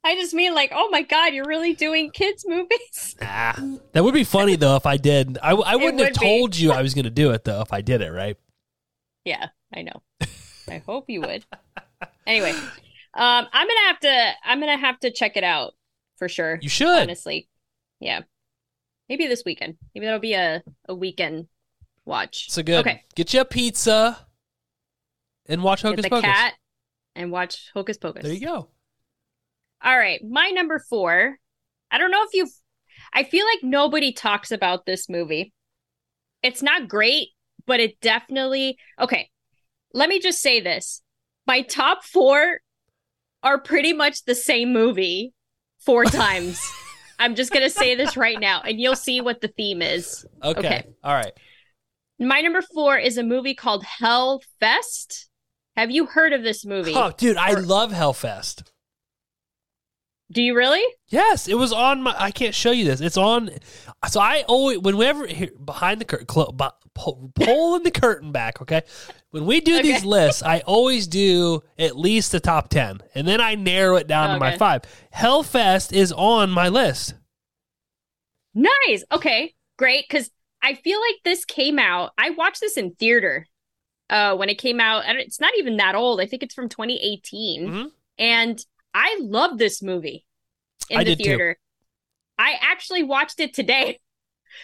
I 0.03 0.15
just 0.15 0.33
mean 0.33 0.55
like, 0.55 0.71
oh 0.73 0.89
my 0.89 1.03
god, 1.03 1.33
you're 1.33 1.45
really 1.45 1.73
doing 1.73 2.09
kids 2.09 2.45
movies? 2.47 3.15
ah, 3.21 3.55
that 3.91 4.03
would 4.03 4.13
be 4.13 4.23
funny 4.23 4.55
though 4.55 4.75
if 4.75 4.85
I 4.85 4.97
did. 4.97 5.37
I, 5.43 5.51
I 5.51 5.75
wouldn't 5.75 5.99
have 5.99 6.09
would 6.09 6.19
be. 6.19 6.25
told 6.25 6.57
you 6.57 6.71
I 6.71 6.81
was 6.81 6.93
going 6.93 7.05
to 7.05 7.11
do 7.11 7.31
it 7.31 7.43
though 7.43 7.61
if 7.61 7.71
I 7.71 7.81
did 7.81 8.01
it 8.01 8.11
right. 8.11 8.37
Yeah, 9.25 9.47
I 9.73 9.83
know. 9.83 10.01
I 10.67 10.79
hope 10.79 11.05
you 11.09 11.21
would. 11.21 11.45
Anyway, 12.25 12.51
um, 12.51 13.47
I'm 13.51 13.67
gonna 13.67 13.87
have 13.87 13.99
to. 13.99 14.31
I'm 14.43 14.59
gonna 14.59 14.77
have 14.77 14.99
to 15.01 15.11
check 15.11 15.37
it 15.37 15.43
out 15.43 15.73
for 16.17 16.27
sure. 16.29 16.57
You 16.61 16.69
should. 16.69 16.87
honestly, 17.01 17.47
yeah. 17.99 18.21
Maybe 19.09 19.27
this 19.27 19.43
weekend. 19.45 19.77
Maybe 19.93 20.05
that'll 20.05 20.19
be 20.19 20.33
a 20.33 20.63
a 20.87 20.95
weekend 20.95 21.47
watch. 22.05 22.49
So 22.49 22.63
good. 22.63 22.79
Okay, 22.79 23.03
Get 23.15 23.33
you 23.33 23.41
a 23.41 23.45
pizza 23.45 24.25
and 25.47 25.61
watch 25.61 25.83
get 25.83 25.89
Hocus 25.89 26.03
the 26.03 26.09
Pocus. 26.09 26.25
cat 26.31 26.53
and 27.15 27.31
watch 27.31 27.69
Hocus 27.73 27.97
Pocus. 27.97 28.23
There 28.23 28.33
you 28.33 28.45
go. 28.45 28.69
All 29.83 29.97
right, 29.97 30.21
my 30.27 30.49
number 30.49 30.79
four. 30.89 31.37
I 31.89 31.97
don't 31.97 32.11
know 32.11 32.23
if 32.23 32.33
you've. 32.33 32.49
I 33.13 33.23
feel 33.23 33.45
like 33.45 33.59
nobody 33.63 34.13
talks 34.13 34.51
about 34.51 34.85
this 34.85 35.09
movie. 35.09 35.53
It's 36.43 36.61
not 36.61 36.87
great, 36.87 37.29
but 37.65 37.79
it 37.79 37.99
definitely. 37.99 38.77
Okay, 38.99 39.29
let 39.93 40.07
me 40.09 40.19
just 40.19 40.39
say 40.39 40.61
this: 40.61 41.01
my 41.47 41.61
top 41.61 42.03
four 42.03 42.59
are 43.43 43.59
pretty 43.59 43.93
much 43.93 44.23
the 44.25 44.35
same 44.35 44.71
movie 44.71 45.33
four 45.79 46.05
times. 46.05 46.61
I'm 47.19 47.35
just 47.35 47.51
gonna 47.51 47.69
say 47.69 47.95
this 47.95 48.15
right 48.17 48.39
now, 48.39 48.61
and 48.61 48.79
you'll 48.79 48.95
see 48.95 49.19
what 49.21 49.41
the 49.41 49.47
theme 49.49 49.81
is. 49.81 50.25
Okay. 50.43 50.59
Okay. 50.59 50.83
All 51.03 51.13
right. 51.13 51.33
My 52.19 52.41
number 52.41 52.61
four 52.61 52.97
is 52.97 53.17
a 53.17 53.23
movie 53.23 53.55
called 53.55 53.83
Hell 53.83 54.41
Fest. 54.59 55.27
Have 55.75 55.89
you 55.89 56.05
heard 56.05 56.33
of 56.33 56.43
this 56.43 56.63
movie? 56.65 56.93
Oh, 56.95 57.11
dude, 57.17 57.37
I 57.37 57.53
Or- 57.53 57.61
love 57.61 57.91
Hell 57.91 58.13
Fest. 58.13 58.70
Do 60.31 60.41
you 60.41 60.55
really? 60.55 60.83
Yes, 61.09 61.47
it 61.47 61.55
was 61.55 61.73
on 61.73 62.03
my. 62.03 62.15
I 62.17 62.31
can't 62.31 62.55
show 62.55 62.71
you 62.71 62.85
this. 62.85 63.01
It's 63.01 63.17
on. 63.17 63.49
So 64.09 64.19
I 64.19 64.43
always, 64.47 64.79
whenever 64.79 65.27
here, 65.27 65.49
behind 65.63 65.99
the 65.99 66.05
curtain, 66.05 66.25
pull, 66.27 67.31
pulling 67.35 67.83
the 67.83 67.91
curtain 67.91 68.31
back. 68.31 68.61
Okay, 68.61 68.81
when 69.31 69.45
we 69.45 69.59
do 69.61 69.81
these 69.81 70.05
lists, 70.17 70.41
I 70.41 70.59
always 70.61 71.07
do 71.07 71.61
at 71.77 71.97
least 71.97 72.31
the 72.31 72.39
top 72.39 72.69
ten, 72.69 73.01
and 73.13 73.27
then 73.27 73.41
I 73.41 73.55
narrow 73.55 73.97
it 73.97 74.07
down 74.07 74.33
to 74.33 74.39
my 74.39 74.57
five. 74.57 74.83
Hell 75.11 75.43
Fest 75.43 75.91
is 75.91 76.11
on 76.11 76.49
my 76.49 76.69
list. 76.69 77.15
Nice. 78.53 79.03
Okay, 79.11 79.53
great. 79.77 80.05
Because 80.09 80.29
I 80.61 80.75
feel 80.75 80.99
like 80.99 81.15
this 81.23 81.45
came 81.45 81.79
out. 81.79 82.11
I 82.17 82.31
watched 82.31 82.61
this 82.61 82.77
in 82.77 82.91
theater 82.95 83.47
uh, 84.09 84.35
when 84.35 84.49
it 84.49 84.57
came 84.57 84.79
out. 84.79 85.05
And 85.05 85.17
it's 85.17 85.39
not 85.39 85.53
even 85.57 85.77
that 85.77 85.95
old. 85.95 86.21
I 86.21 86.25
think 86.25 86.43
it's 86.43 86.53
from 86.53 86.69
2018. 86.69 87.67
Mhm. 87.67 87.91
And 88.19 88.65
I 88.93 89.17
love 89.21 89.57
this 89.57 89.81
movie 89.81 90.25
in 90.89 90.99
I 90.99 91.03
the 91.03 91.15
did 91.15 91.19
too. 91.19 91.29
theater. 91.29 91.57
I 92.37 92.55
actually 92.61 93.03
watched 93.03 93.39
it 93.39 93.53
today. 93.53 93.99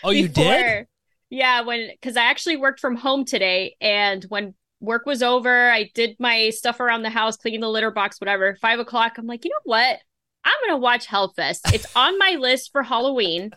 Oh, 0.03 0.09
you 0.09 0.27
did? 0.27 0.85
Yeah, 1.29 1.61
when 1.61 1.89
because 1.89 2.17
I 2.17 2.23
actually 2.25 2.57
worked 2.57 2.81
from 2.81 2.97
home 2.97 3.23
today, 3.23 3.77
and 3.79 4.21
when 4.27 4.53
work 4.81 5.05
was 5.05 5.23
over, 5.23 5.71
I 5.71 5.89
did 5.95 6.17
my 6.19 6.49
stuff 6.49 6.81
around 6.81 7.03
the 7.03 7.09
house, 7.09 7.37
cleaning 7.37 7.61
the 7.61 7.69
litter 7.69 7.89
box, 7.89 8.19
whatever. 8.19 8.57
Five 8.61 8.79
o'clock, 8.79 9.17
I'm 9.17 9.27
like, 9.27 9.45
you 9.45 9.49
know 9.49 9.55
what? 9.63 9.99
I'm 10.43 10.53
gonna 10.65 10.79
watch 10.81 11.05
Hell 11.05 11.31
Fest. 11.33 11.73
It's 11.73 11.87
on 11.95 12.17
my 12.19 12.35
list 12.37 12.73
for 12.73 12.83
Halloween. 12.83 13.51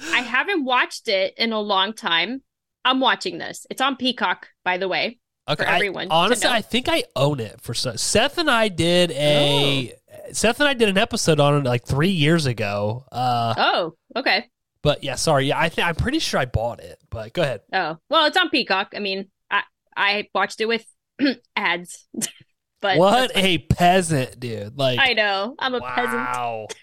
I 0.00 0.20
haven't 0.20 0.64
watched 0.64 1.08
it 1.08 1.34
in 1.36 1.52
a 1.52 1.60
long 1.60 1.94
time. 1.94 2.42
I'm 2.84 3.00
watching 3.00 3.38
this. 3.38 3.66
It's 3.68 3.80
on 3.80 3.96
Peacock, 3.96 4.46
by 4.64 4.78
the 4.78 4.86
way. 4.86 5.18
Okay, 5.48 5.64
for 5.64 5.68
I- 5.68 5.74
everyone 5.74 6.08
to 6.10 6.14
honestly. 6.14 6.48
I 6.48 6.62
think 6.62 6.88
I 6.88 7.02
own 7.16 7.40
it 7.40 7.60
for 7.60 7.74
so- 7.74 7.96
Seth 7.96 8.38
and 8.38 8.48
I 8.48 8.68
did 8.68 9.10
a 9.10 9.92
Oh. 9.92 9.96
Seth 10.32 10.60
and 10.60 10.68
I 10.68 10.74
did 10.74 10.88
an 10.88 10.98
episode 10.98 11.40
on 11.40 11.58
it 11.58 11.64
like 11.64 11.84
three 11.84 12.10
years 12.10 12.46
ago. 12.46 13.04
Uh, 13.10 13.54
Oh, 13.56 13.94
okay. 14.16 14.48
but 14.82 15.02
yeah, 15.04 15.16
sorry, 15.16 15.46
yeah, 15.46 15.58
I 15.58 15.68
think 15.68 15.86
I'm 15.86 15.94
pretty 15.94 16.18
sure 16.20 16.38
I 16.40 16.44
bought 16.44 16.80
it. 16.80 16.98
But 17.10 17.32
go 17.32 17.42
ahead. 17.42 17.60
Oh, 17.72 17.98
well, 18.08 18.26
it's 18.26 18.36
on 18.36 18.50
Peacock. 18.50 18.92
I 18.96 19.00
mean, 19.00 19.30
I 19.50 19.62
I 19.96 20.28
watched 20.34 20.60
it 20.60 20.66
with 20.66 20.84
ads. 21.56 22.06
but 22.80 22.98
what 22.98 23.30
a 23.34 23.58
peasant, 23.58 24.38
dude! 24.40 24.78
Like 24.78 24.98
I 25.00 25.12
know, 25.14 25.54
I'm 25.58 25.74
a 25.74 25.80
peasant. 25.80 26.14
wow. 26.14 26.66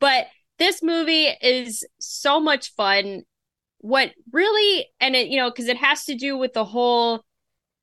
But 0.00 0.26
this 0.58 0.82
movie 0.82 1.26
is 1.42 1.84
so 1.98 2.38
much 2.40 2.72
fun. 2.74 3.22
What 3.78 4.12
really, 4.32 4.86
and 5.00 5.14
it, 5.16 5.28
you 5.28 5.36
know, 5.38 5.50
because 5.50 5.66
it 5.68 5.76
has 5.76 6.04
to 6.04 6.14
do 6.14 6.36
with 6.36 6.52
the 6.52 6.64
whole. 6.64 7.24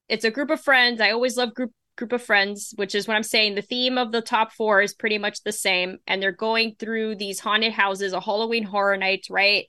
It's 0.07 0.23
a 0.23 0.31
group 0.31 0.49
of 0.49 0.61
friends. 0.61 1.01
I 1.01 1.11
always 1.11 1.35
love 1.35 1.53
group 1.53 1.71
group 1.95 2.11
of 2.11 2.21
friends, 2.21 2.73
which 2.75 2.95
is 2.95 3.07
what 3.07 3.15
I'm 3.15 3.23
saying. 3.23 3.55
The 3.55 3.61
theme 3.61 3.97
of 3.97 4.11
the 4.11 4.21
top 4.21 4.51
four 4.51 4.81
is 4.81 4.93
pretty 4.93 5.17
much 5.17 5.43
the 5.43 5.51
same, 5.51 5.97
and 6.07 6.21
they're 6.21 6.31
going 6.31 6.75
through 6.77 7.15
these 7.15 7.39
haunted 7.39 7.73
houses, 7.73 8.13
a 8.13 8.19
Halloween 8.19 8.63
horror 8.63 8.97
night, 8.97 9.27
right? 9.29 9.65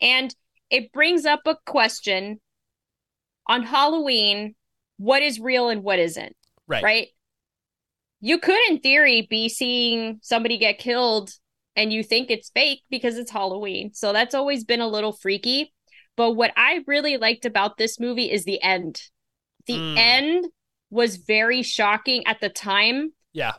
And 0.00 0.34
it 0.70 0.92
brings 0.92 1.24
up 1.24 1.40
a 1.46 1.56
question 1.66 2.40
on 3.46 3.62
Halloween: 3.62 4.54
what 4.96 5.22
is 5.22 5.40
real 5.40 5.68
and 5.68 5.82
what 5.82 5.98
isn't? 5.98 6.34
Right. 6.66 6.82
right? 6.82 7.08
You 8.20 8.38
could, 8.38 8.60
in 8.68 8.80
theory, 8.80 9.26
be 9.30 9.48
seeing 9.48 10.18
somebody 10.22 10.58
get 10.58 10.78
killed 10.78 11.30
and 11.76 11.92
you 11.92 12.02
think 12.02 12.30
it's 12.30 12.50
fake 12.50 12.82
because 12.90 13.16
it's 13.16 13.30
Halloween. 13.30 13.94
So 13.94 14.12
that's 14.12 14.34
always 14.34 14.64
been 14.64 14.80
a 14.80 14.88
little 14.88 15.12
freaky. 15.12 15.72
But 16.16 16.32
what 16.32 16.52
I 16.56 16.82
really 16.88 17.16
liked 17.16 17.46
about 17.46 17.76
this 17.76 18.00
movie 18.00 18.30
is 18.30 18.44
the 18.44 18.60
end. 18.60 19.00
The 19.66 19.78
Mm. 19.78 19.96
end 19.96 20.46
was 20.90 21.16
very 21.16 21.62
shocking 21.62 22.26
at 22.26 22.40
the 22.40 22.48
time. 22.48 23.12
Yeah. 23.32 23.52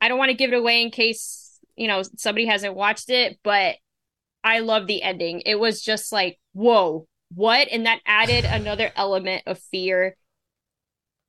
I 0.00 0.08
don't 0.08 0.18
want 0.18 0.30
to 0.30 0.36
give 0.36 0.52
it 0.52 0.56
away 0.56 0.82
in 0.82 0.90
case, 0.90 1.58
you 1.76 1.88
know, 1.88 2.02
somebody 2.16 2.46
hasn't 2.46 2.74
watched 2.74 3.10
it, 3.10 3.38
but 3.42 3.76
I 4.44 4.60
love 4.60 4.86
the 4.86 5.02
ending. 5.02 5.42
It 5.46 5.58
was 5.58 5.82
just 5.82 6.12
like, 6.12 6.38
whoa, 6.52 7.06
what? 7.34 7.68
And 7.70 7.86
that 7.86 8.00
added 8.06 8.44
another 8.48 8.90
element 8.96 9.42
of 9.46 9.58
fear 9.58 10.16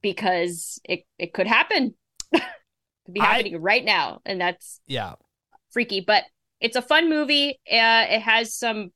because 0.01 0.79
it, 0.83 1.01
it 1.17 1.33
could 1.33 1.47
happen. 1.47 1.95
could 2.33 2.43
be 3.11 3.21
I- 3.21 3.25
happening 3.25 3.61
right 3.61 3.83
now. 3.83 4.21
And 4.25 4.39
that's 4.39 4.81
Yeah. 4.87 5.13
freaky, 5.71 6.01
but 6.01 6.23
it's 6.61 6.75
a 6.75 6.81
fun 6.81 7.09
movie. 7.09 7.59
Uh, 7.71 8.05
it 8.09 8.21
has 8.21 8.53
some 8.53 8.91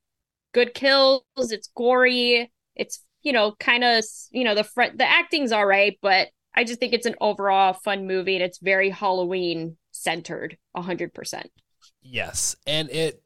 good 0.53 0.73
kills. 0.73 1.23
It's 1.37 1.69
gory. 1.75 2.51
It's 2.75 3.03
you 3.23 3.33
know 3.33 3.55
kind 3.59 3.83
of 3.83 4.03
you 4.31 4.43
know 4.43 4.55
the 4.55 4.63
front 4.63 4.97
the 4.97 5.09
acting's 5.09 5.51
all 5.51 5.65
right, 5.65 5.97
but 6.01 6.29
I 6.55 6.63
just 6.63 6.79
think 6.79 6.93
it's 6.93 7.05
an 7.07 7.15
overall 7.19 7.73
fun 7.73 8.05
movie 8.05 8.35
and 8.35 8.43
it's 8.43 8.59
very 8.59 8.89
Halloween 8.89 9.77
centered, 9.91 10.57
hundred 10.75 11.13
percent. 11.13 11.51
Yes. 12.01 12.55
And 12.67 12.89
it, 12.89 13.21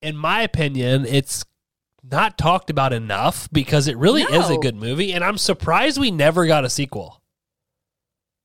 in 0.00 0.16
my 0.16 0.42
opinion, 0.42 1.06
it's 1.06 1.44
not 2.10 2.36
talked 2.38 2.70
about 2.70 2.92
enough 2.92 3.48
because 3.52 3.88
it 3.88 3.96
really 3.96 4.22
is 4.22 4.50
a 4.50 4.58
good 4.58 4.76
movie. 4.76 5.12
And 5.12 5.24
I'm 5.24 5.38
surprised 5.38 5.98
we 5.98 6.10
never 6.10 6.46
got 6.46 6.64
a 6.64 6.70
sequel. 6.70 7.22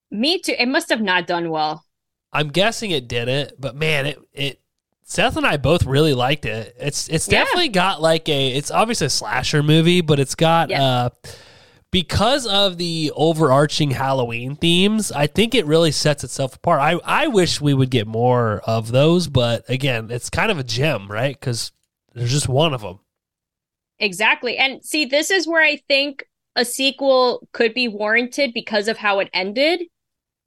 Me 0.09 0.39
too. 0.39 0.55
It 0.57 0.67
must 0.67 0.89
have 0.89 1.01
not 1.01 1.27
done 1.27 1.49
well. 1.49 1.83
I'm 2.31 2.49
guessing 2.49 2.91
it 2.91 3.07
didn't, 3.07 3.53
but 3.59 3.75
man, 3.75 4.05
it, 4.05 4.19
it, 4.33 4.61
Seth 5.09 5.37
and 5.37 5.45
I 5.47 5.55
both 5.55 5.85
really 5.85 6.13
liked 6.13 6.45
it. 6.45 6.75
It's 6.77 7.07
it's 7.07 7.27
Yeah. 7.29 7.39
definitely 7.39 7.69
got 7.69 8.01
like 8.01 8.27
a 8.27 8.49
it's 8.49 8.69
obviously 8.69 9.07
a 9.07 9.09
slasher 9.09 9.63
movie, 9.63 10.01
but 10.01 10.19
it's 10.19 10.35
got 10.35 10.69
Yeah. 10.69 10.83
uh 10.83 11.09
because 11.91 12.45
of 12.45 12.77
the 12.77 13.13
overarching 13.15 13.91
Halloween 13.91 14.57
themes, 14.57 15.09
I 15.13 15.25
think 15.27 15.55
it 15.55 15.65
really 15.65 15.93
sets 15.93 16.25
itself 16.25 16.57
apart. 16.57 16.81
I 16.81 16.99
I 17.05 17.27
wish 17.27 17.61
we 17.61 17.73
would 17.73 17.89
get 17.89 18.05
more 18.05 18.61
of 18.65 18.91
those, 18.91 19.27
but 19.27 19.63
again, 19.69 20.11
it's 20.11 20.29
kind 20.29 20.51
of 20.51 20.59
a 20.59 20.63
gem, 20.63 21.07
right? 21.09 21.39
Cuz 21.39 21.71
there's 22.13 22.31
just 22.31 22.49
one 22.49 22.73
of 22.73 22.81
them. 22.81 22.99
Exactly. 23.99 24.57
And 24.57 24.83
see, 24.83 25.05
this 25.05 25.31
is 25.31 25.47
where 25.47 25.63
I 25.63 25.77
think 25.87 26.25
a 26.57 26.65
sequel 26.65 27.47
could 27.53 27.73
be 27.73 27.87
warranted 27.87 28.53
because 28.53 28.89
of 28.89 28.97
how 28.97 29.19
it 29.19 29.29
ended. 29.33 29.83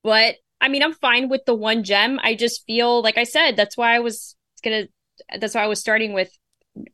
But 0.05 0.37
I 0.61 0.69
mean, 0.69 0.83
I'm 0.83 0.93
fine 0.93 1.31
with 1.31 1.47
the 1.47 1.55
one 1.55 1.83
gem. 1.83 2.21
I 2.23 2.35
just 2.35 2.67
feel 2.67 3.01
like 3.01 3.17
I 3.17 3.25
said, 3.25 3.57
that's 3.57 3.79
why 3.79 3.95
I 3.97 4.01
was 4.01 4.37
gonna 4.61 4.85
that's 5.39 5.55
why 5.55 5.65
I 5.65 5.67
was 5.69 5.81
starting 5.81 6.13
with 6.13 6.31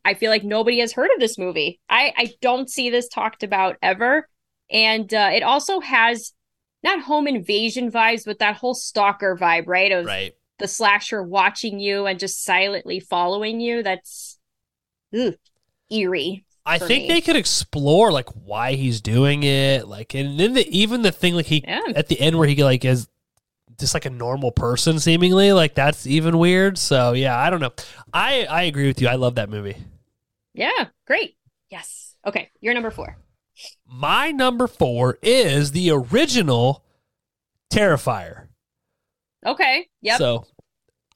I 0.03 0.15
feel 0.15 0.31
like 0.31 0.43
nobody 0.43 0.79
has 0.79 0.91
heard 0.93 1.11
of 1.13 1.19
this 1.19 1.37
movie. 1.37 1.79
I 1.89 2.13
I 2.17 2.33
don't 2.41 2.69
see 2.69 2.89
this 2.89 3.07
talked 3.07 3.43
about 3.43 3.77
ever. 3.81 4.27
And 4.69 5.13
uh, 5.13 5.29
it 5.33 5.43
also 5.43 5.79
has 5.79 6.33
not 6.83 7.01
home 7.01 7.27
invasion 7.27 7.89
vibes, 7.91 8.23
but 8.25 8.39
that 8.39 8.57
whole 8.57 8.73
stalker 8.73 9.37
vibe, 9.39 9.67
right? 9.67 9.91
Of 9.91 10.05
Right. 10.05 10.33
the 10.59 10.67
slasher 10.67 11.23
watching 11.23 11.79
you 11.79 12.05
and 12.05 12.19
just 12.19 12.43
silently 12.43 12.99
following 12.99 13.59
you. 13.61 13.81
That's 13.83 14.37
ugh, 15.17 15.35
eerie. 15.89 16.43
I 16.65 16.79
think 16.79 17.03
me. 17.03 17.07
they 17.07 17.21
could 17.21 17.37
explore 17.37 18.11
like 18.11 18.27
why 18.29 18.73
he's 18.73 18.99
doing 18.99 19.43
it, 19.43 19.87
like, 19.87 20.13
and 20.13 20.37
then 20.37 20.53
the, 20.53 20.67
even 20.77 21.01
the 21.01 21.13
thing 21.13 21.33
like 21.33 21.45
he 21.45 21.63
Yeah. 21.65 21.79
at 21.95 22.07
the 22.09 22.19
end 22.19 22.37
where 22.37 22.47
he 22.47 22.61
like 22.61 22.83
is 22.83 23.07
just 23.79 23.93
like 23.93 24.05
a 24.05 24.09
normal 24.09 24.51
person 24.51 24.99
seemingly, 24.99 25.53
like 25.53 25.75
that's 25.75 26.07
even 26.07 26.37
weird. 26.37 26.77
So 26.77 27.13
yeah, 27.13 27.37
I 27.37 27.49
don't 27.49 27.59
know. 27.59 27.73
I 28.13 28.45
I 28.45 28.63
agree 28.63 28.87
with 28.87 29.01
you. 29.01 29.07
I 29.07 29.15
love 29.15 29.35
that 29.35 29.49
movie. 29.49 29.77
Yeah, 30.53 30.87
great. 31.05 31.37
Yes. 31.69 32.15
Okay, 32.25 32.49
you're 32.61 32.73
number 32.73 32.91
four. 32.91 33.17
My 33.85 34.31
number 34.31 34.67
four 34.67 35.17
is 35.21 35.71
the 35.71 35.91
original 35.91 36.83
Terrifier. 37.71 38.47
Okay. 39.45 39.87
Yep. 40.01 40.17
So 40.17 40.45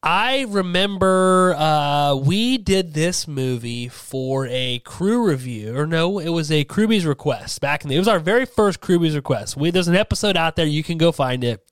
I 0.03 0.45
remember 0.49 1.53
uh, 1.55 2.15
we 2.15 2.57
did 2.57 2.93
this 2.93 3.27
movie 3.27 3.87
for 3.87 4.47
a 4.47 4.79
crew 4.79 5.27
review, 5.27 5.77
or 5.77 5.85
no, 5.85 6.17
it 6.19 6.29
was 6.29 6.51
a 6.51 6.65
Crewbies 6.65 7.05
request 7.05 7.61
back 7.61 7.83
in 7.83 7.89
the. 7.89 7.95
It 7.95 7.99
was 7.99 8.07
our 8.07 8.19
very 8.19 8.45
first 8.45 8.81
Crewbies 8.81 9.15
request. 9.15 9.57
We 9.57 9.69
there's 9.69 9.87
an 9.87 9.95
episode 9.95 10.37
out 10.37 10.55
there 10.55 10.65
you 10.65 10.83
can 10.83 10.97
go 10.97 11.11
find 11.11 11.43
it, 11.43 11.63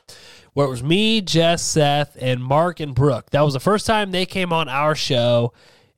where 0.54 0.66
it 0.66 0.70
was 0.70 0.84
me, 0.84 1.22
Jess, 1.22 1.62
Seth, 1.62 2.18
and 2.20 2.44
Mark 2.44 2.80
and 2.80 2.94
Brooke. 2.96 3.30
That 3.32 3.42
was 3.42 3.54
the 3.54 3.60
first 3.60 3.86
time 3.86 4.12
they 4.12 4.26
came 4.26 4.52
on 4.52 4.68
our 4.70 4.96
show, 4.96 5.54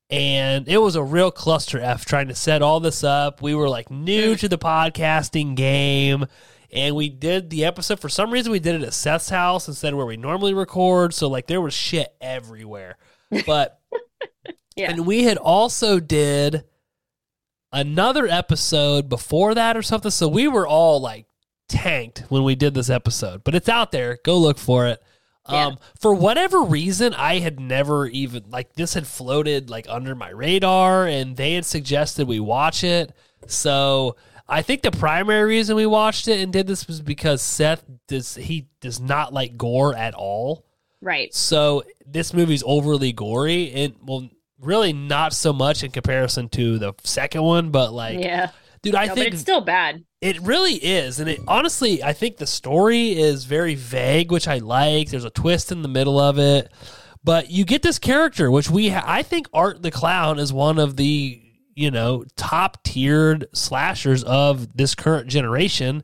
and 0.09 0.67
it 0.67 0.77
was 0.79 0.95
a 0.95 1.03
real 1.03 1.31
cluster 1.31 1.79
f 1.79 2.05
trying 2.05 2.27
to 2.27 2.35
set 2.35 2.61
all 2.61 2.79
this 2.79 3.03
up. 3.03 3.41
We 3.41 3.55
were 3.55 3.69
like 3.69 3.89
new 3.89 4.35
to 4.35 4.49
the 4.49 4.57
podcasting 4.57 5.55
game. 5.55 6.25
And 6.73 6.95
we 6.95 7.09
did 7.09 7.49
the 7.49 7.65
episode 7.65 7.99
for 7.99 8.07
some 8.07 8.31
reason 8.31 8.49
we 8.49 8.59
did 8.59 8.75
it 8.75 8.83
at 8.83 8.93
Seth's 8.93 9.27
house 9.27 9.67
instead 9.67 9.91
of 9.91 9.97
where 9.97 10.05
we 10.05 10.15
normally 10.15 10.53
record. 10.53 11.13
So 11.13 11.27
like 11.27 11.47
there 11.47 11.59
was 11.59 11.73
shit 11.73 12.15
everywhere. 12.21 12.95
But 13.45 13.77
Yeah. 14.77 14.89
and 14.91 15.05
we 15.05 15.23
had 15.23 15.35
also 15.37 15.99
did 15.99 16.63
another 17.73 18.25
episode 18.25 19.09
before 19.09 19.53
that 19.53 19.75
or 19.75 19.81
something. 19.81 20.11
So 20.11 20.29
we 20.29 20.47
were 20.47 20.65
all 20.65 21.01
like 21.01 21.25
tanked 21.71 22.25
when 22.29 22.43
we 22.43 22.55
did 22.55 22.73
this 22.73 22.89
episode. 22.89 23.43
But 23.43 23.55
it's 23.55 23.69
out 23.69 23.91
there. 23.91 24.19
Go 24.23 24.37
look 24.37 24.57
for 24.57 24.87
it. 24.87 25.01
Yeah. 25.49 25.67
Um, 25.67 25.77
for 25.99 26.13
whatever 26.13 26.61
reason, 26.61 27.13
I 27.15 27.39
had 27.39 27.59
never 27.59 28.05
even 28.07 28.43
like 28.49 28.73
this 28.73 28.93
had 28.93 29.07
floated 29.07 29.69
like 29.69 29.87
under 29.89 30.13
my 30.13 30.29
radar, 30.29 31.07
and 31.07 31.35
they 31.35 31.53
had 31.53 31.65
suggested 31.65 32.27
we 32.27 32.39
watch 32.39 32.83
it. 32.83 33.11
So 33.47 34.17
I 34.47 34.61
think 34.61 34.83
the 34.83 34.91
primary 34.91 35.47
reason 35.49 35.75
we 35.75 35.85
watched 35.87 36.27
it 36.27 36.41
and 36.41 36.53
did 36.53 36.67
this 36.67 36.87
was 36.87 37.01
because 37.01 37.41
Seth 37.41 37.83
does 38.07 38.35
he 38.35 38.67
does 38.81 38.99
not 38.99 39.33
like 39.33 39.57
gore 39.57 39.95
at 39.95 40.13
all. 40.13 40.65
right. 41.01 41.33
So 41.33 41.83
this 42.05 42.33
movie's 42.33 42.63
overly 42.65 43.13
gory 43.13 43.71
and 43.71 43.95
well, 44.03 44.29
really 44.59 44.93
not 44.93 45.33
so 45.33 45.53
much 45.53 45.83
in 45.83 45.89
comparison 45.89 46.49
to 46.49 46.77
the 46.77 46.93
second 47.03 47.41
one, 47.41 47.71
but 47.71 47.93
like, 47.93 48.19
yeah. 48.19 48.51
Dude, 48.83 48.95
I 48.95 49.05
no, 49.05 49.15
but 49.15 49.17
think 49.21 49.33
it's 49.33 49.41
still 49.41 49.61
bad. 49.61 50.03
it 50.21 50.39
really 50.41 50.73
is, 50.75 51.19
and 51.19 51.29
it 51.29 51.39
honestly, 51.47 52.03
I 52.03 52.13
think 52.13 52.37
the 52.37 52.47
story 52.47 53.11
is 53.17 53.45
very 53.45 53.75
vague, 53.75 54.31
which 54.31 54.47
I 54.47 54.57
like. 54.57 55.09
There's 55.09 55.25
a 55.25 55.29
twist 55.29 55.71
in 55.71 55.81
the 55.81 55.87
middle 55.87 56.19
of 56.19 56.37
it, 56.39 56.71
but 57.23 57.49
you 57.51 57.65
get 57.65 57.81
this 57.81 57.99
character, 57.99 58.49
which 58.51 58.69
we, 58.69 58.89
ha- 58.89 59.03
I 59.05 59.23
think, 59.23 59.47
Art 59.53 59.81
the 59.81 59.91
Clown 59.91 60.39
is 60.39 60.51
one 60.53 60.79
of 60.79 60.95
the 60.97 61.41
you 61.75 61.91
know 61.91 62.25
top 62.35 62.83
tiered 62.83 63.47
slashers 63.53 64.23
of 64.23 64.75
this 64.75 64.95
current 64.95 65.27
generation. 65.27 66.03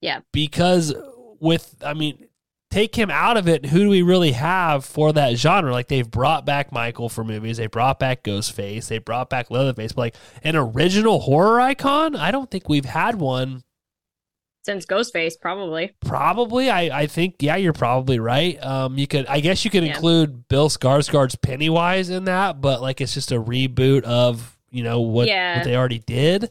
Yeah. 0.00 0.20
because 0.32 0.92
with, 1.40 1.76
I 1.84 1.94
mean. 1.94 2.26
Take 2.72 2.94
him 2.96 3.10
out 3.10 3.36
of 3.36 3.48
it. 3.48 3.66
Who 3.66 3.80
do 3.80 3.88
we 3.90 4.00
really 4.00 4.32
have 4.32 4.86
for 4.86 5.12
that 5.12 5.36
genre? 5.36 5.72
Like 5.72 5.88
they've 5.88 6.10
brought 6.10 6.46
back 6.46 6.72
Michael 6.72 7.10
for 7.10 7.22
movies. 7.22 7.58
They 7.58 7.66
brought 7.66 7.98
back 7.98 8.22
Ghostface. 8.24 8.88
They 8.88 8.96
brought 8.96 9.28
back 9.28 9.50
Leatherface. 9.50 9.92
But 9.92 10.00
like 10.00 10.14
an 10.42 10.56
original 10.56 11.20
horror 11.20 11.60
icon, 11.60 12.16
I 12.16 12.30
don't 12.30 12.50
think 12.50 12.70
we've 12.70 12.86
had 12.86 13.16
one 13.20 13.62
Since 14.64 14.86
Ghostface, 14.86 15.34
probably. 15.38 15.92
Probably, 16.00 16.70
I, 16.70 17.00
I 17.02 17.06
think 17.08 17.36
yeah, 17.40 17.56
you're 17.56 17.74
probably 17.74 18.18
right. 18.18 18.62
Um, 18.64 18.96
you 18.96 19.06
could, 19.06 19.26
I 19.26 19.40
guess, 19.40 19.64
you 19.66 19.70
could 19.70 19.84
Yeah. 19.84 19.92
include 19.94 20.48
Bill 20.48 20.70
Skarsgård's 20.70 21.36
Pennywise 21.36 22.08
in 22.08 22.24
that, 22.24 22.62
but 22.62 22.80
like 22.80 23.00
it's 23.02 23.12
just 23.12 23.32
a 23.32 23.42
reboot 23.42 24.04
of 24.04 24.56
you 24.70 24.82
know 24.82 25.02
what 25.02 25.28
Yeah. 25.28 25.56
what 25.58 25.64
they 25.64 25.76
already 25.76 25.98
did. 25.98 26.44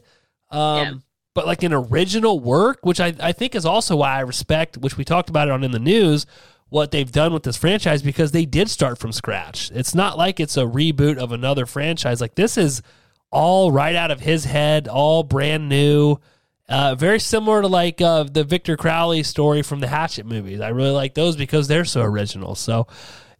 Um, 0.50 0.76
Yeah. 0.78 0.92
But 1.34 1.46
like 1.46 1.62
an 1.62 1.72
original 1.72 2.40
work, 2.40 2.80
which 2.82 3.00
I 3.00 3.14
I 3.20 3.32
think 3.32 3.54
is 3.54 3.66
also 3.66 3.96
why 3.96 4.16
I 4.16 4.20
respect, 4.20 4.78
which 4.78 4.96
we 4.96 5.04
talked 5.04 5.30
about 5.30 5.48
it 5.48 5.52
on 5.52 5.64
in 5.64 5.70
the 5.70 5.78
news, 5.78 6.26
what 6.68 6.90
they've 6.90 7.12
done 7.12 7.32
with 7.32 7.42
this 7.42 7.56
franchise 7.56 8.02
because 8.02 8.32
they 8.32 8.46
did 8.46 8.70
start 8.70 8.98
from 8.98 9.12
scratch. 9.12 9.70
It's 9.74 9.94
not 9.94 10.16
like 10.16 10.40
it's 10.40 10.56
a 10.56 10.64
reboot 10.64 11.18
of 11.18 11.32
another 11.32 11.66
franchise. 11.66 12.20
Like 12.20 12.34
this 12.34 12.56
is 12.56 12.82
all 13.30 13.72
right 13.72 13.94
out 13.94 14.10
of 14.10 14.20
his 14.20 14.44
head, 14.44 14.88
all 14.88 15.22
brand 15.22 15.68
new. 15.68 16.18
Uh, 16.68 16.94
very 16.94 17.18
similar 17.18 17.60
to 17.60 17.68
like 17.68 18.00
uh, 18.00 18.24
the 18.24 18.44
Victor 18.44 18.76
Crowley 18.76 19.22
story 19.22 19.62
from 19.62 19.80
the 19.80 19.88
Hatchet 19.88 20.24
movies. 20.24 20.60
I 20.60 20.68
really 20.68 20.90
like 20.90 21.12
those 21.14 21.36
because 21.36 21.68
they're 21.68 21.84
so 21.84 22.00
original. 22.02 22.54
So 22.54 22.86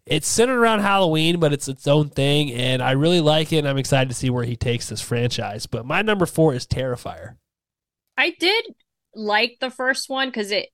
it's 0.05 0.27
centered 0.27 0.59
around 0.59 0.81
Halloween, 0.81 1.39
but 1.39 1.53
it's 1.53 1.67
its 1.67 1.87
own 1.87 2.09
thing, 2.09 2.51
and 2.51 2.81
I 2.81 2.91
really 2.91 3.21
like 3.21 3.53
it. 3.53 3.59
and 3.59 3.67
I'm 3.67 3.77
excited 3.77 4.09
to 4.09 4.15
see 4.15 4.29
where 4.29 4.43
he 4.43 4.55
takes 4.55 4.89
this 4.89 5.01
franchise. 5.01 5.65
But 5.65 5.85
my 5.85 6.01
number 6.01 6.25
four 6.25 6.53
is 6.53 6.67
Terrifier. 6.67 7.37
I 8.17 8.35
did 8.39 8.65
like 9.15 9.57
the 9.59 9.69
first 9.69 10.09
one 10.09 10.29
because 10.29 10.51
it 10.51 10.69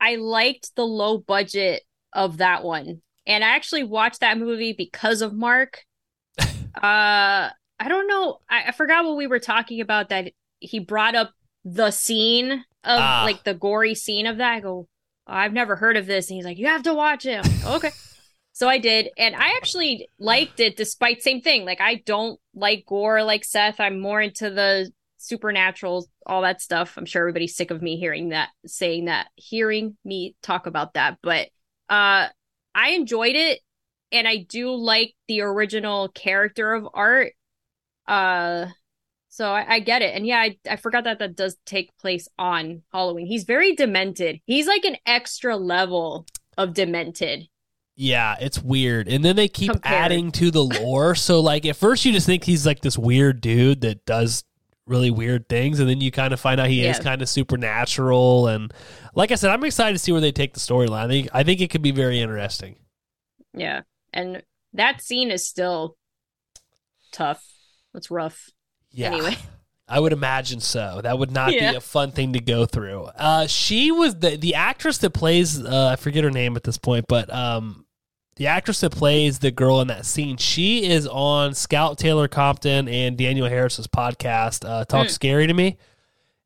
I 0.00 0.16
liked 0.16 0.74
the 0.74 0.86
low 0.86 1.18
budget 1.18 1.82
of 2.12 2.38
that 2.38 2.64
one. 2.64 3.02
And 3.26 3.44
I 3.44 3.50
actually 3.50 3.84
watched 3.84 4.20
that 4.20 4.38
movie 4.38 4.72
because 4.72 5.22
of 5.22 5.32
Mark. 5.32 5.84
uh 6.38 7.50
I 7.82 7.88
don't 7.88 8.06
know. 8.06 8.38
I, 8.48 8.68
I, 8.68 8.72
forgot 8.72 9.04
what 9.04 9.16
we 9.16 9.26
were 9.26 9.40
talking 9.40 9.80
about 9.80 10.10
that 10.10 10.32
he 10.60 10.78
brought 10.78 11.16
up 11.16 11.32
the 11.64 11.90
scene 11.90 12.52
of 12.52 12.60
ah. 12.84 13.22
like 13.24 13.42
the 13.42 13.54
gory 13.54 13.96
scene 13.96 14.26
of 14.26 14.36
that. 14.36 14.52
I 14.52 14.60
go, 14.60 14.86
oh, 15.26 15.32
I've 15.32 15.52
never 15.52 15.74
heard 15.74 15.96
of 15.96 16.06
this. 16.06 16.30
And 16.30 16.36
he's 16.36 16.44
like, 16.44 16.58
You 16.58 16.66
have 16.66 16.84
to 16.84 16.94
watch 16.94 17.26
it. 17.26 17.44
Like, 17.44 17.66
okay. 17.76 17.90
so 18.52 18.68
I 18.68 18.78
did. 18.78 19.08
And 19.18 19.34
I 19.34 19.56
actually 19.56 20.08
liked 20.20 20.60
it 20.60 20.76
despite 20.76 21.22
same 21.22 21.40
thing. 21.40 21.64
Like 21.64 21.80
I 21.80 22.02
don't 22.06 22.38
like 22.54 22.84
gore 22.86 23.24
like 23.24 23.44
Seth. 23.44 23.80
I'm 23.80 24.00
more 24.00 24.20
into 24.20 24.50
the 24.50 24.90
supernatural, 25.16 26.06
all 26.26 26.42
that 26.42 26.60
stuff. 26.62 26.94
I'm 26.96 27.06
sure 27.06 27.22
everybody's 27.22 27.56
sick 27.56 27.70
of 27.70 27.82
me 27.82 27.96
hearing 27.96 28.30
that, 28.30 28.50
saying 28.66 29.06
that, 29.06 29.28
hearing 29.34 29.96
me 30.04 30.34
talk 30.42 30.66
about 30.66 30.94
that. 30.94 31.18
But 31.22 31.48
uh, 31.88 32.28
I 32.74 32.90
enjoyed 32.90 33.36
it, 33.36 33.60
and 34.10 34.26
I 34.26 34.38
do 34.48 34.74
like 34.74 35.14
the 35.28 35.42
original 35.42 36.08
character 36.08 36.74
of 36.74 36.88
Art. 36.92 37.32
Uh, 38.06 38.66
so 39.28 39.50
I, 39.50 39.74
I 39.74 39.80
get 39.80 40.02
it, 40.02 40.14
and 40.14 40.26
yeah, 40.26 40.38
I, 40.38 40.58
I 40.68 40.76
forgot 40.76 41.04
that 41.04 41.18
that 41.20 41.36
does 41.36 41.56
take 41.64 41.96
place 41.98 42.28
on 42.38 42.82
Halloween. 42.92 43.26
He's 43.26 43.44
very 43.44 43.74
demented. 43.74 44.40
He's 44.44 44.66
like 44.66 44.84
an 44.84 44.96
extra 45.06 45.56
level 45.56 46.26
of 46.58 46.74
demented. 46.74 47.48
Yeah, 47.94 48.36
it's 48.40 48.60
weird. 48.62 49.06
And 49.06 49.24
then 49.24 49.36
they 49.36 49.48
keep 49.48 49.70
Compared. 49.70 49.94
adding 49.94 50.32
to 50.32 50.50
the 50.50 50.64
lore. 50.64 51.14
so 51.14 51.40
like 51.40 51.66
at 51.66 51.76
first 51.76 52.04
you 52.04 52.12
just 52.12 52.26
think 52.26 52.44
he's 52.44 52.64
like 52.64 52.80
this 52.80 52.96
weird 52.96 53.40
dude 53.42 53.82
that 53.82 54.06
does 54.06 54.44
really 54.86 55.10
weird 55.10 55.48
things 55.48 55.78
and 55.78 55.88
then 55.88 56.00
you 56.00 56.10
kind 56.10 56.32
of 56.32 56.40
find 56.40 56.60
out 56.60 56.68
he 56.68 56.82
yeah. 56.82 56.90
is 56.90 56.98
kind 56.98 57.22
of 57.22 57.28
supernatural 57.28 58.48
and 58.48 58.74
like 59.14 59.30
I 59.30 59.36
said 59.36 59.50
I'm 59.50 59.62
excited 59.64 59.92
to 59.92 59.98
see 59.98 60.12
where 60.12 60.20
they 60.20 60.32
take 60.32 60.54
the 60.54 60.60
storyline. 60.60 61.04
I 61.04 61.08
think 61.08 61.28
I 61.32 61.42
think 61.44 61.60
it 61.60 61.70
could 61.70 61.82
be 61.82 61.92
very 61.92 62.20
interesting. 62.20 62.76
Yeah. 63.54 63.82
And 64.12 64.42
that 64.72 65.00
scene 65.00 65.30
is 65.30 65.46
still 65.46 65.96
tough. 67.12 67.44
It's 67.94 68.10
rough. 68.10 68.50
Yeah. 68.90 69.08
Anyway. 69.08 69.36
I 69.88 70.00
would 70.00 70.12
imagine 70.12 70.60
so. 70.60 71.00
That 71.02 71.18
would 71.18 71.30
not 71.30 71.52
yeah. 71.52 71.72
be 71.72 71.76
a 71.76 71.80
fun 71.80 72.12
thing 72.12 72.32
to 72.32 72.40
go 72.40 72.64
through. 72.64 73.04
Uh, 73.14 73.46
she 73.46 73.90
was 73.90 74.16
the 74.18 74.36
the 74.36 74.54
actress 74.54 74.98
that 74.98 75.10
plays 75.10 75.62
uh, 75.62 75.88
I 75.88 75.96
forget 75.96 76.24
her 76.24 76.30
name 76.30 76.56
at 76.56 76.64
this 76.64 76.78
point, 76.78 77.04
but 77.08 77.32
um, 77.32 77.81
the 78.36 78.46
actress 78.46 78.80
that 78.80 78.92
plays 78.92 79.38
the 79.38 79.50
girl 79.50 79.80
in 79.80 79.88
that 79.88 80.06
scene, 80.06 80.36
she 80.36 80.90
is 80.90 81.06
on 81.06 81.54
Scout 81.54 81.98
Taylor 81.98 82.28
Compton 82.28 82.88
and 82.88 83.16
Danielle 83.16 83.48
Harris's 83.48 83.86
podcast, 83.86 84.68
uh, 84.68 84.84
Talk 84.84 85.08
mm. 85.08 85.10
Scary 85.10 85.46
to 85.46 85.54
Me. 85.54 85.76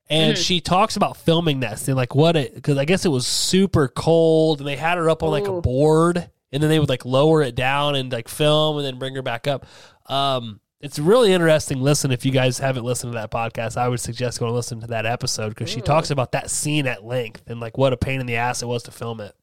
And 0.09 0.35
mm-hmm. 0.35 0.43
she 0.43 0.61
talks 0.61 0.97
about 0.97 1.17
filming 1.17 1.61
that 1.61 1.79
scene, 1.79 1.97
like 1.97 2.15
what 2.15 2.37
it, 2.37 2.55
because 2.55 2.77
I 2.77 2.85
guess 2.85 3.05
it 3.05 3.09
was 3.09 3.27
super 3.27 3.89
cold 3.89 4.61
and 4.61 4.69
they 4.69 4.77
had 4.77 4.99
her 4.99 5.11
up 5.11 5.23
on 5.23 5.31
like 5.31 5.49
a 5.49 5.61
board 5.61 6.31
and 6.53 6.63
then 6.63 6.71
they 6.71 6.79
would 6.79 6.89
like 6.89 7.05
lower 7.05 7.43
it 7.43 7.55
down 7.55 7.97
and 7.97 8.13
like 8.13 8.29
film 8.29 8.77
and 8.77 8.87
then 8.87 8.99
bring 8.99 9.15
her 9.17 9.23
back 9.23 9.49
up. 9.49 9.67
Um, 10.07 10.61
it's 10.81 10.99
really 10.99 11.33
interesting. 11.33 11.81
Listen, 11.81 12.13
if 12.13 12.25
you 12.25 12.31
guys 12.31 12.59
haven't 12.59 12.85
listened 12.85 13.13
to 13.13 13.19
that 13.19 13.31
podcast, 13.31 13.77
I 13.77 13.89
would 13.89 13.99
suggest 13.99 14.39
going 14.39 14.51
to 14.51 14.55
listen 14.55 14.81
to 14.81 14.87
that 14.89 15.07
episode 15.07 15.49
because 15.51 15.71
she 15.71 15.81
talks 15.81 16.11
about 16.11 16.33
that 16.33 16.51
scene 16.51 16.87
at 16.87 17.05
length 17.05 17.43
and 17.49 17.59
like 17.59 17.77
what 17.77 17.93
a 17.93 17.97
pain 17.97 18.21
in 18.21 18.27
the 18.27 18.37
ass 18.37 18.63
it 18.63 18.67
was 18.67 18.85
to 18.85 18.93
film 18.93 19.21
it. 19.21 19.35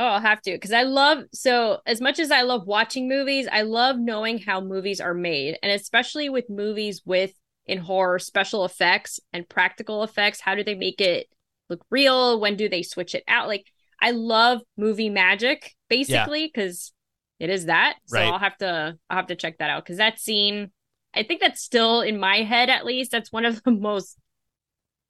Oh, 0.00 0.06
I'll 0.06 0.20
have 0.20 0.40
to 0.42 0.52
because 0.52 0.72
I 0.72 0.84
love 0.84 1.24
so 1.34 1.80
as 1.84 2.00
much 2.00 2.18
as 2.18 2.30
I 2.30 2.40
love 2.40 2.66
watching 2.66 3.06
movies, 3.06 3.46
I 3.52 3.62
love 3.62 3.98
knowing 3.98 4.38
how 4.38 4.62
movies 4.62 4.98
are 4.98 5.12
made, 5.12 5.58
and 5.62 5.70
especially 5.70 6.30
with 6.30 6.48
movies 6.48 7.02
with 7.04 7.34
in 7.66 7.76
horror 7.76 8.18
special 8.18 8.64
effects 8.64 9.20
and 9.34 9.46
practical 9.46 10.02
effects. 10.02 10.40
How 10.40 10.54
do 10.54 10.64
they 10.64 10.74
make 10.74 11.02
it 11.02 11.26
look 11.68 11.84
real? 11.90 12.40
When 12.40 12.56
do 12.56 12.66
they 12.66 12.82
switch 12.82 13.14
it 13.14 13.24
out? 13.28 13.46
Like 13.46 13.66
I 14.00 14.12
love 14.12 14.62
movie 14.78 15.10
magic 15.10 15.74
basically 15.90 16.46
because 16.46 16.94
yeah. 17.38 17.44
it 17.48 17.50
is 17.50 17.66
that. 17.66 17.98
So 18.06 18.20
right. 18.20 18.28
I'll 18.28 18.38
have 18.38 18.56
to 18.56 18.96
I'll 19.10 19.16
have 19.18 19.26
to 19.26 19.36
check 19.36 19.58
that 19.58 19.68
out 19.68 19.84
because 19.84 19.98
that 19.98 20.18
scene, 20.18 20.70
I 21.12 21.24
think 21.24 21.42
that's 21.42 21.60
still 21.60 22.00
in 22.00 22.18
my 22.18 22.36
head 22.36 22.70
at 22.70 22.86
least. 22.86 23.10
That's 23.10 23.30
one 23.30 23.44
of 23.44 23.62
the 23.64 23.72
most 23.72 24.16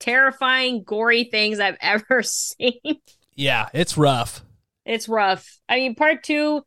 terrifying, 0.00 0.82
gory 0.82 1.28
things 1.30 1.60
I've 1.60 1.78
ever 1.80 2.24
seen. 2.24 2.80
Yeah, 3.36 3.68
it's 3.72 3.96
rough. 3.96 4.42
It's 4.90 5.08
rough. 5.08 5.46
I 5.68 5.76
mean, 5.76 5.94
part 5.94 6.24
two, 6.24 6.62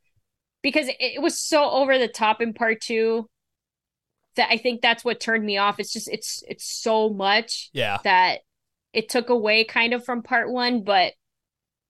because 0.61 0.87
it, 0.87 0.95
it 0.97 1.21
was 1.21 1.37
so 1.37 1.69
over 1.69 1.99
the 1.99 2.07
top 2.07 2.41
in 2.41 2.53
part 2.53 2.79
two 2.79 3.29
that 4.37 4.47
I 4.49 4.55
think 4.55 4.81
that's 4.81 5.03
what 5.03 5.19
turned 5.19 5.45
me 5.45 5.57
off. 5.57 5.77
It's 5.77 5.91
just 5.91 6.07
it's 6.07 6.41
it's 6.47 6.63
so 6.63 7.09
much 7.09 7.69
yeah 7.73 7.97
that 8.05 8.39
it 8.93 9.09
took 9.09 9.29
away 9.29 9.65
kind 9.65 9.93
of 9.93 10.05
from 10.05 10.23
part 10.23 10.49
one, 10.49 10.85
but 10.85 11.11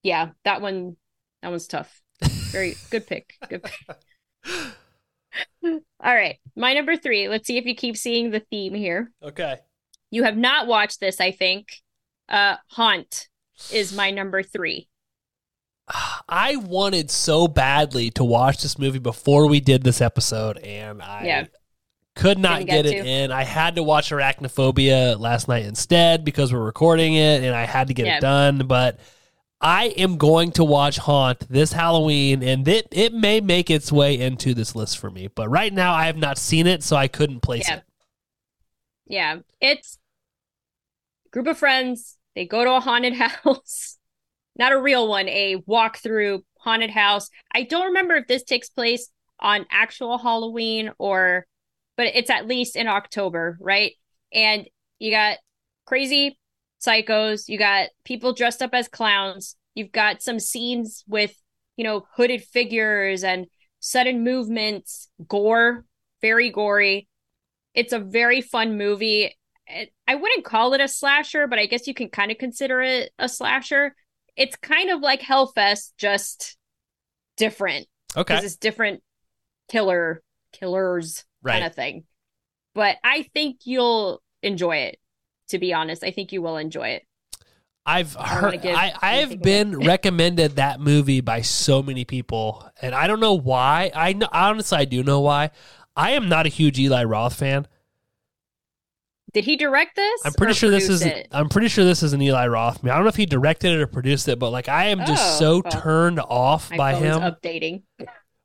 yeah, 0.01 0.31
that 0.43 0.59
one 0.59 0.97
that 1.43 1.49
one's 1.49 1.67
tough. 1.67 2.01
Very 2.23 2.77
good 2.89 3.05
pick. 3.05 3.35
Good 3.47 3.61
pick. 3.61 3.95
All 5.63 6.15
right. 6.15 6.37
My 6.55 6.73
number 6.73 6.97
three. 6.97 7.29
Let's 7.29 7.45
see 7.45 7.57
if 7.57 7.65
you 7.65 7.75
keep 7.75 7.95
seeing 7.95 8.31
the 8.31 8.39
theme 8.39 8.73
here. 8.73 9.11
Okay. 9.21 9.57
You 10.09 10.23
have 10.23 10.37
not 10.37 10.65
watched 10.65 10.99
this, 10.99 11.21
I 11.21 11.29
think. 11.29 11.67
Uh 12.27 12.55
Haunt 12.71 13.27
is 13.71 13.95
my 13.95 14.09
number 14.09 14.41
three. 14.41 14.89
I 15.87 16.55
wanted 16.55 17.11
so 17.11 17.47
badly 17.47 18.09
to 18.11 18.23
watch 18.23 18.61
this 18.61 18.79
movie 18.79 18.99
before 18.99 19.47
we 19.47 19.59
did 19.59 19.83
this 19.83 20.01
episode, 20.01 20.57
and 20.59 21.01
I 21.01 21.25
yeah. 21.25 21.45
could 22.15 22.37
not 22.37 22.65
get, 22.65 22.83
get, 22.83 22.85
it 22.85 23.05
in. 23.05 23.31
I 23.31 23.43
had 23.43 23.75
to 23.75 23.83
watch 23.83 24.09
Arachnophobia 24.09 25.19
last 25.19 25.47
night 25.47 25.65
instead 25.65 26.23
because 26.23 26.53
we're 26.53 26.63
recording 26.63 27.15
it, 27.15 27.43
and 27.43 27.53
I 27.53 27.65
had 27.65 27.87
to 27.87 27.93
get 27.93 28.05
yeah. 28.05 28.17
it 28.17 28.21
done. 28.21 28.59
But 28.65 28.99
I 29.59 29.85
am 29.97 30.17
going 30.17 30.51
to 30.53 30.63
watch 30.63 30.97
Haunt 30.97 31.39
this 31.49 31.73
Halloween, 31.73 32.43
and 32.43 32.65
it 32.67 32.87
it 32.91 33.13
may 33.13 33.41
make 33.41 33.69
its 33.69 33.91
way 33.91 34.17
into 34.19 34.53
this 34.53 34.75
list 34.75 34.97
for 34.97 35.11
me. 35.11 35.27
But 35.27 35.49
right 35.49 35.73
now, 35.73 35.93
I 35.93 36.05
have 36.05 36.17
not 36.17 36.37
seen 36.37 36.65
it, 36.65 36.83
so 36.83 36.95
I 36.95 37.09
couldn't 37.09 37.41
place 37.41 37.67
yeah. 37.67 37.77
it. 37.77 37.83
Yeah, 39.05 39.39
it's 39.59 39.99
group 41.31 41.47
of 41.47 41.57
friends. 41.57 42.17
They 42.35 42.45
go 42.45 42.63
to 42.63 42.75
a 42.75 42.79
haunted 42.79 43.13
house 43.43 43.97
not 44.55 44.71
a 44.71 44.81
real 44.81 45.07
one, 45.07 45.27
a 45.29 45.57
walkthrough 45.67 46.41
haunted 46.59 46.89
house. 46.89 47.29
I 47.51 47.63
don't 47.63 47.87
remember 47.87 48.15
if 48.15 48.27
this 48.27 48.43
takes 48.43 48.69
place 48.69 49.09
on 49.39 49.65
actual 49.71 50.17
Halloween 50.17 50.91
or, 50.97 51.45
but 51.97 52.07
it's 52.13 52.29
at 52.29 52.47
least 52.47 52.75
in 52.75 52.87
October, 52.87 53.57
right? 53.59 53.93
And 54.33 54.67
you 54.99 55.11
got 55.11 55.37
crazy 55.85 56.39
psychos, 56.85 57.47
you 57.47 57.57
got 57.57 57.89
people 58.03 58.33
dressed 58.33 58.61
up 58.61 58.73
as 58.73 58.87
clowns, 58.87 59.55
you've 59.75 59.91
got 59.91 60.21
some 60.21 60.39
scenes 60.39 61.03
with, 61.07 61.35
you 61.75 61.83
know, 61.83 62.05
hooded 62.15 62.43
figures 62.43 63.23
and 63.23 63.47
sudden 63.79 64.23
movements, 64.23 65.09
gore, 65.27 65.85
very 66.21 66.49
gory. 66.49 67.07
It's 67.73 67.93
a 67.93 67.99
very 67.99 68.41
fun 68.41 68.77
movie. 68.77 69.35
I 70.07 70.15
wouldn't 70.15 70.45
call 70.45 70.73
it 70.73 70.81
a 70.81 70.87
slasher, 70.87 71.47
but 71.47 71.59
I 71.59 71.65
guess 71.65 71.87
you 71.87 71.93
can 71.93 72.09
kind 72.09 72.31
of 72.31 72.37
consider 72.37 72.81
it 72.81 73.11
a 73.17 73.27
slasher 73.27 73.95
it's 74.35 74.55
kind 74.57 74.89
of 74.89 75.01
like 75.01 75.21
Hell 75.21 75.47
Fest, 75.47 75.93
just 75.97 76.57
different. 77.37 77.87
Okay. 78.15 78.35
Because 78.35 78.45
It's 78.45 78.55
different 78.57 79.01
killer 79.69 80.21
killers 80.51 81.25
right. 81.41 81.53
kind 81.53 81.65
of 81.65 81.75
thing. 81.75 82.03
But 82.75 82.97
I 83.03 83.23
think 83.33 83.61
you'll 83.65 84.21
enjoy 84.41 84.77
it. 84.77 84.99
To 85.49 85.59
be 85.59 85.73
honest, 85.73 86.03
I 86.03 86.11
think 86.11 86.31
you 86.31 86.41
will 86.41 86.57
enjoy 86.57 86.89
it. 86.89 87.03
I've 87.85 88.13
heard 88.13 88.65
I, 88.65 88.93
I've 89.01 89.41
been 89.41 89.77
recommended 89.85 90.55
that 90.55 90.79
movie 90.79 91.19
by 91.19 91.41
so 91.41 91.83
many 91.83 92.05
people, 92.05 92.65
and 92.81 92.95
I 92.95 93.07
don't 93.07 93.19
know 93.19 93.33
why. 93.33 93.91
I 93.93 94.13
know 94.13 94.29
honestly 94.31 94.77
I 94.77 94.85
do 94.85 95.03
know 95.03 95.19
why. 95.19 95.51
I 95.95 96.11
am 96.11 96.29
not 96.29 96.45
a 96.45 96.49
huge 96.49 96.79
Eli 96.79 97.03
Roth 97.03 97.35
fan. 97.35 97.67
Did 99.33 99.45
he 99.45 99.55
direct 99.55 99.95
this? 99.95 100.21
I'm 100.25 100.33
pretty 100.33 100.53
sure 100.53 100.69
this 100.69 100.89
is. 100.89 101.01
It? 101.01 101.27
I'm 101.31 101.49
pretty 101.49 101.67
sure 101.67 101.83
this 101.83 102.03
is 102.03 102.13
an 102.13 102.21
Eli 102.21 102.47
Roth. 102.47 102.83
Movie. 102.83 102.91
I 102.91 102.95
don't 102.95 103.03
know 103.03 103.09
if 103.09 103.15
he 103.15 103.25
directed 103.25 103.71
it 103.71 103.81
or 103.81 103.87
produced 103.87 104.27
it, 104.27 104.37
but 104.37 104.51
like 104.51 104.69
I 104.69 104.85
am 104.87 104.99
just 104.99 105.35
oh, 105.35 105.39
so 105.39 105.61
well, 105.63 105.81
turned 105.81 106.19
off 106.19 106.69
by 106.77 106.93
him. 106.93 107.19
Updating, 107.19 107.81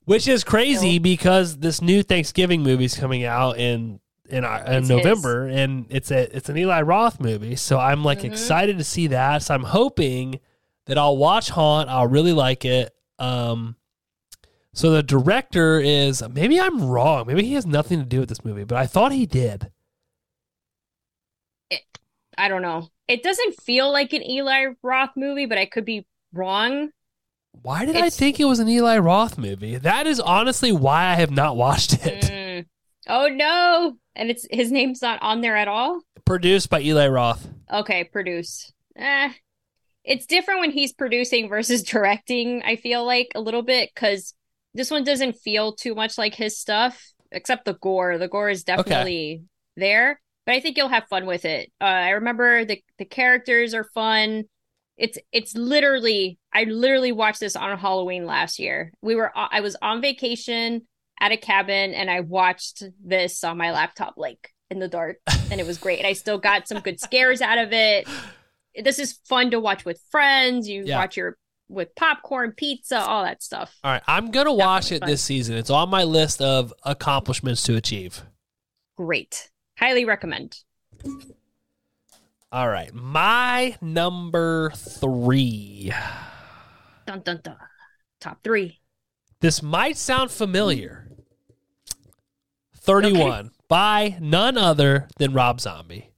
which 0.06 0.26
is 0.26 0.44
crazy 0.44 0.98
because 0.98 1.58
this 1.58 1.82
new 1.82 2.02
Thanksgiving 2.02 2.62
movie 2.62 2.86
is 2.86 2.96
coming 2.96 3.24
out 3.24 3.58
in 3.58 4.00
in, 4.30 4.44
uh, 4.44 4.64
in 4.66 4.88
November, 4.88 5.46
his. 5.46 5.60
and 5.60 5.86
it's 5.90 6.10
a 6.10 6.34
it's 6.34 6.48
an 6.48 6.56
Eli 6.56 6.80
Roth 6.80 7.20
movie. 7.20 7.56
So 7.56 7.78
I'm 7.78 8.02
like 8.02 8.18
mm-hmm. 8.18 8.32
excited 8.32 8.78
to 8.78 8.84
see 8.84 9.08
that. 9.08 9.42
So 9.42 9.54
I'm 9.54 9.64
hoping 9.64 10.40
that 10.86 10.96
I'll 10.96 11.18
watch 11.18 11.50
Haunt. 11.50 11.90
I'll 11.90 12.06
really 12.06 12.32
like 12.32 12.64
it. 12.64 12.94
Um, 13.18 13.76
so 14.72 14.90
the 14.90 15.02
director 15.02 15.80
is 15.80 16.22
maybe 16.30 16.58
I'm 16.58 16.82
wrong. 16.82 17.26
Maybe 17.26 17.44
he 17.44 17.54
has 17.54 17.66
nothing 17.66 17.98
to 17.98 18.06
do 18.06 18.20
with 18.20 18.30
this 18.30 18.42
movie, 18.42 18.64
but 18.64 18.78
I 18.78 18.86
thought 18.86 19.12
he 19.12 19.26
did. 19.26 19.70
I 22.36 22.48
don't 22.48 22.62
know. 22.62 22.88
It 23.08 23.22
doesn't 23.22 23.60
feel 23.60 23.90
like 23.90 24.12
an 24.12 24.22
Eli 24.22 24.66
Roth 24.82 25.10
movie, 25.16 25.46
but 25.46 25.58
I 25.58 25.66
could 25.66 25.84
be 25.84 26.06
wrong. 26.32 26.90
Why 27.62 27.84
did 27.84 27.96
I 27.96 28.10
think 28.10 28.38
it 28.38 28.44
was 28.44 28.60
an 28.60 28.68
Eli 28.68 28.98
Roth 28.98 29.38
movie? 29.38 29.76
That 29.76 30.06
is 30.06 30.20
honestly 30.20 30.70
why 30.70 31.06
I 31.06 31.14
have 31.14 31.30
not 31.30 31.56
watched 31.56 31.94
it. 32.06 32.22
Mm. 32.22 32.66
Oh 33.08 33.28
no. 33.28 33.96
And 34.14 34.30
it's 34.30 34.46
his 34.50 34.70
name's 34.70 35.02
not 35.02 35.20
on 35.22 35.40
there 35.40 35.56
at 35.56 35.68
all? 35.68 36.02
Produced 36.24 36.70
by 36.70 36.80
Eli 36.80 37.08
Roth. 37.08 37.48
Okay, 37.72 38.04
produce. 38.04 38.72
Eh. 38.96 39.32
It's 40.04 40.26
different 40.26 40.60
when 40.60 40.70
he's 40.70 40.92
producing 40.92 41.48
versus 41.48 41.82
directing, 41.82 42.62
I 42.62 42.76
feel 42.76 43.04
like 43.04 43.28
a 43.34 43.40
little 43.40 43.62
bit, 43.62 43.90
because 43.94 44.34
this 44.74 44.90
one 44.90 45.04
doesn't 45.04 45.38
feel 45.38 45.74
too 45.74 45.94
much 45.94 46.16
like 46.16 46.34
his 46.34 46.58
stuff, 46.58 47.12
except 47.30 47.64
the 47.64 47.74
gore. 47.74 48.18
The 48.18 48.28
gore 48.28 48.48
is 48.48 48.64
definitely 48.64 49.42
there, 49.76 50.20
but 50.48 50.54
I 50.54 50.60
think 50.60 50.78
you'll 50.78 50.88
have 50.88 51.06
fun 51.10 51.26
with 51.26 51.44
it. 51.44 51.70
Uh, 51.78 51.84
I 51.84 52.10
remember 52.12 52.64
the 52.64 52.82
the 52.98 53.04
characters 53.04 53.74
are 53.74 53.84
fun. 53.84 54.44
It's 54.96 55.18
it's 55.30 55.54
literally 55.54 56.38
I 56.54 56.64
literally 56.64 57.12
watched 57.12 57.40
this 57.40 57.54
on 57.54 57.76
Halloween 57.78 58.24
last 58.24 58.58
year. 58.58 58.90
We 59.02 59.14
were 59.14 59.30
I 59.36 59.60
was 59.60 59.76
on 59.82 60.00
vacation 60.00 60.86
at 61.20 61.32
a 61.32 61.36
cabin 61.36 61.92
and 61.92 62.10
I 62.10 62.20
watched 62.20 62.82
this 63.04 63.44
on 63.44 63.58
my 63.58 63.72
laptop 63.72 64.14
like 64.16 64.54
in 64.70 64.78
the 64.78 64.88
dark 64.88 65.18
and 65.50 65.60
it 65.60 65.66
was 65.66 65.76
great. 65.76 65.98
And 65.98 66.06
I 66.06 66.14
still 66.14 66.38
got 66.38 66.66
some 66.66 66.80
good 66.80 66.98
scares 66.98 67.42
out 67.42 67.58
of 67.58 67.74
it. 67.74 68.08
This 68.82 68.98
is 68.98 69.18
fun 69.28 69.50
to 69.50 69.60
watch 69.60 69.84
with 69.84 70.00
friends. 70.10 70.66
You 70.66 70.84
Yeah. 70.86 70.96
watch 70.96 71.18
your 71.18 71.36
with 71.68 71.94
popcorn, 71.94 72.52
pizza, 72.52 72.98
all 72.98 73.22
that 73.24 73.42
stuff. 73.42 73.76
All 73.84 73.92
right, 73.92 74.02
I'm 74.06 74.30
gonna 74.30 74.54
watch 74.54 74.92
it 74.92 75.00
fun. 75.00 75.10
this 75.10 75.22
season. 75.22 75.56
It's 75.56 75.68
on 75.68 75.90
my 75.90 76.04
list 76.04 76.40
of 76.40 76.72
accomplishments 76.84 77.62
to 77.64 77.76
achieve. 77.76 78.22
Great. 78.96 79.50
Highly 79.78 80.04
recommend. 80.04 80.58
All 82.50 82.68
right, 82.68 82.92
my 82.94 83.76
number 83.80 84.70
three. 84.74 85.92
Dun 87.06 87.20
dun 87.20 87.40
dun. 87.42 87.56
Top 88.20 88.42
three. 88.42 88.80
This 89.40 89.62
might 89.62 89.96
sound 89.96 90.30
familiar. 90.30 91.04
31 92.76 93.50
by 93.68 94.16
none 94.20 94.56
other 94.56 95.08
than 95.18 95.32
Rob 95.34 95.60
Zombie. 95.60 96.10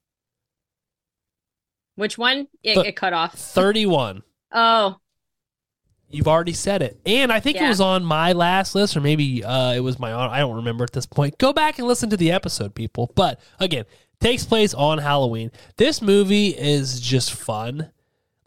Which 1.96 2.16
one? 2.16 2.46
It, 2.62 2.74
Th- 2.74 2.86
it 2.86 2.96
cut 2.96 3.12
off. 3.12 3.34
31. 3.34 4.22
Oh, 4.52 4.96
You've 6.10 6.28
already 6.28 6.52
said 6.52 6.82
it. 6.82 7.00
And 7.06 7.32
I 7.32 7.40
think 7.40 7.56
it 7.58 7.68
was 7.68 7.80
on 7.80 8.04
my 8.04 8.32
last 8.32 8.74
list, 8.74 8.96
or 8.96 9.00
maybe 9.00 9.44
uh, 9.44 9.72
it 9.72 9.80
was 9.80 9.98
my 9.98 10.12
own. 10.12 10.30
I 10.30 10.40
don't 10.40 10.56
remember 10.56 10.84
at 10.84 10.92
this 10.92 11.06
point. 11.06 11.38
Go 11.38 11.52
back 11.52 11.78
and 11.78 11.86
listen 11.86 12.10
to 12.10 12.16
the 12.16 12.32
episode, 12.32 12.74
people. 12.74 13.12
But 13.14 13.38
again, 13.60 13.84
takes 14.20 14.44
place 14.44 14.74
on 14.74 14.98
Halloween. 14.98 15.50
This 15.76 16.02
movie 16.02 16.48
is 16.48 17.00
just 17.00 17.32
fun. 17.32 17.90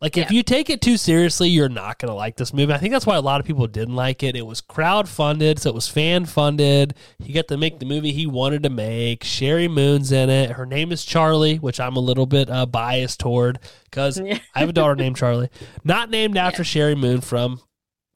Like, 0.04 0.18
if 0.18 0.30
Yeah. 0.30 0.36
you 0.36 0.43
take 0.43 0.70
it 0.70 0.82
too 0.82 0.97
seriously, 0.97 1.47
you're 1.47 1.70
not 1.70 1.97
going 1.97 2.10
to 2.10 2.14
like 2.14 2.36
this 2.36 2.54
movie. 2.54 2.74
I 2.74 2.78
think 2.78 2.91
that's 2.91 3.06
why 3.06 3.16
a 3.16 3.22
lot 3.22 3.39
of 3.39 3.47
people 3.47 3.66
didn't 3.68 3.95
like 3.95 4.22
it. 4.22 4.36
It 4.36 4.45
was 4.45 4.60
crowd 4.60 5.08
funded, 5.08 5.60
so 5.60 5.70
it 5.70 5.76
was 5.76 5.88
fan 5.88 6.26
funded. 6.26 6.93
He 7.24 7.32
got 7.32 7.47
to 7.47 7.58
make 7.58 7.80
the 7.80 7.86
movie 7.86 8.12
he 8.12 8.28
wanted 8.28 8.64
to 8.64 8.70
make. 8.70 9.24
Sheri 9.24 9.72
Moon's 9.72 10.12
in 10.12 10.30
it. 10.30 10.51
Her 10.51 10.66
name 10.66 10.91
is 10.91 11.06
Charlie, 11.06 11.56
which 11.56 11.80
I'm 11.80 11.95
a 11.95 12.01
little 12.01 12.26
bit 12.26 12.49
uh, 12.49 12.66
biased 12.66 13.22
toward 13.22 13.60
because 13.86 14.20
Yeah. 14.20 14.39
I 14.54 14.60
have 14.60 14.68
a 14.70 14.74
daughter 14.74 14.95
named 14.95 15.16
Charlie. 15.18 15.47
Not 15.86 16.10
named 16.10 16.36
after 16.38 16.64
Sheri 16.64 16.97
Moon 16.97 17.22
from 17.22 17.62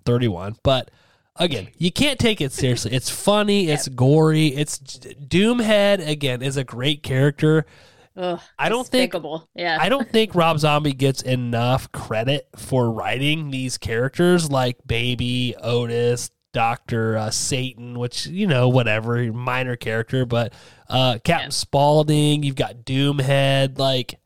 31, 0.06 0.58
but 0.64 0.92
again, 1.38 1.70
you 1.78 1.92
can't 1.92 2.20
take 2.20 2.42
it 2.42 2.52
seriously. 2.52 2.92
It's 2.92 3.10
funny, 3.10 3.70
it's 3.70 3.88
gory, 3.88 4.48
it's 4.48 4.78
Doomhead 4.80 6.06
again 6.06 6.42
is 6.42 6.58
a 6.58 6.64
great 6.66 7.02
character. 7.02 7.66
Ugh, 8.18 8.40
I 8.58 8.70
don't 8.70 8.88
think. 8.88 9.14
Yeah. 9.56 9.78
I 9.80 9.90
don't 9.90 10.10
think 10.10 10.36
Rob 10.36 10.60
Zombie 10.60 10.94
gets 10.94 11.22
enough 11.22 11.92
credit 11.92 12.48
for 12.56 12.92
writing 12.92 13.52
these 13.52 13.78
characters 13.78 14.50
like 14.50 14.78
Baby, 14.86 15.56
Otis, 15.62 16.32
Doctor 16.54 17.18
uh, 17.18 17.30
Satan, 17.30 18.00
which 18.00 18.26
you 18.26 18.48
know 18.48 18.70
whatever 18.70 19.32
minor 19.32 19.76
character, 19.76 20.26
but 20.26 20.54
uh, 20.90 21.20
Captain 21.24 21.48
Yeah. 21.48 21.50
Spaulding. 21.50 22.44
You've 22.44 22.56
got 22.56 22.78
Doomhead. 22.86 23.78
Like 23.78 24.20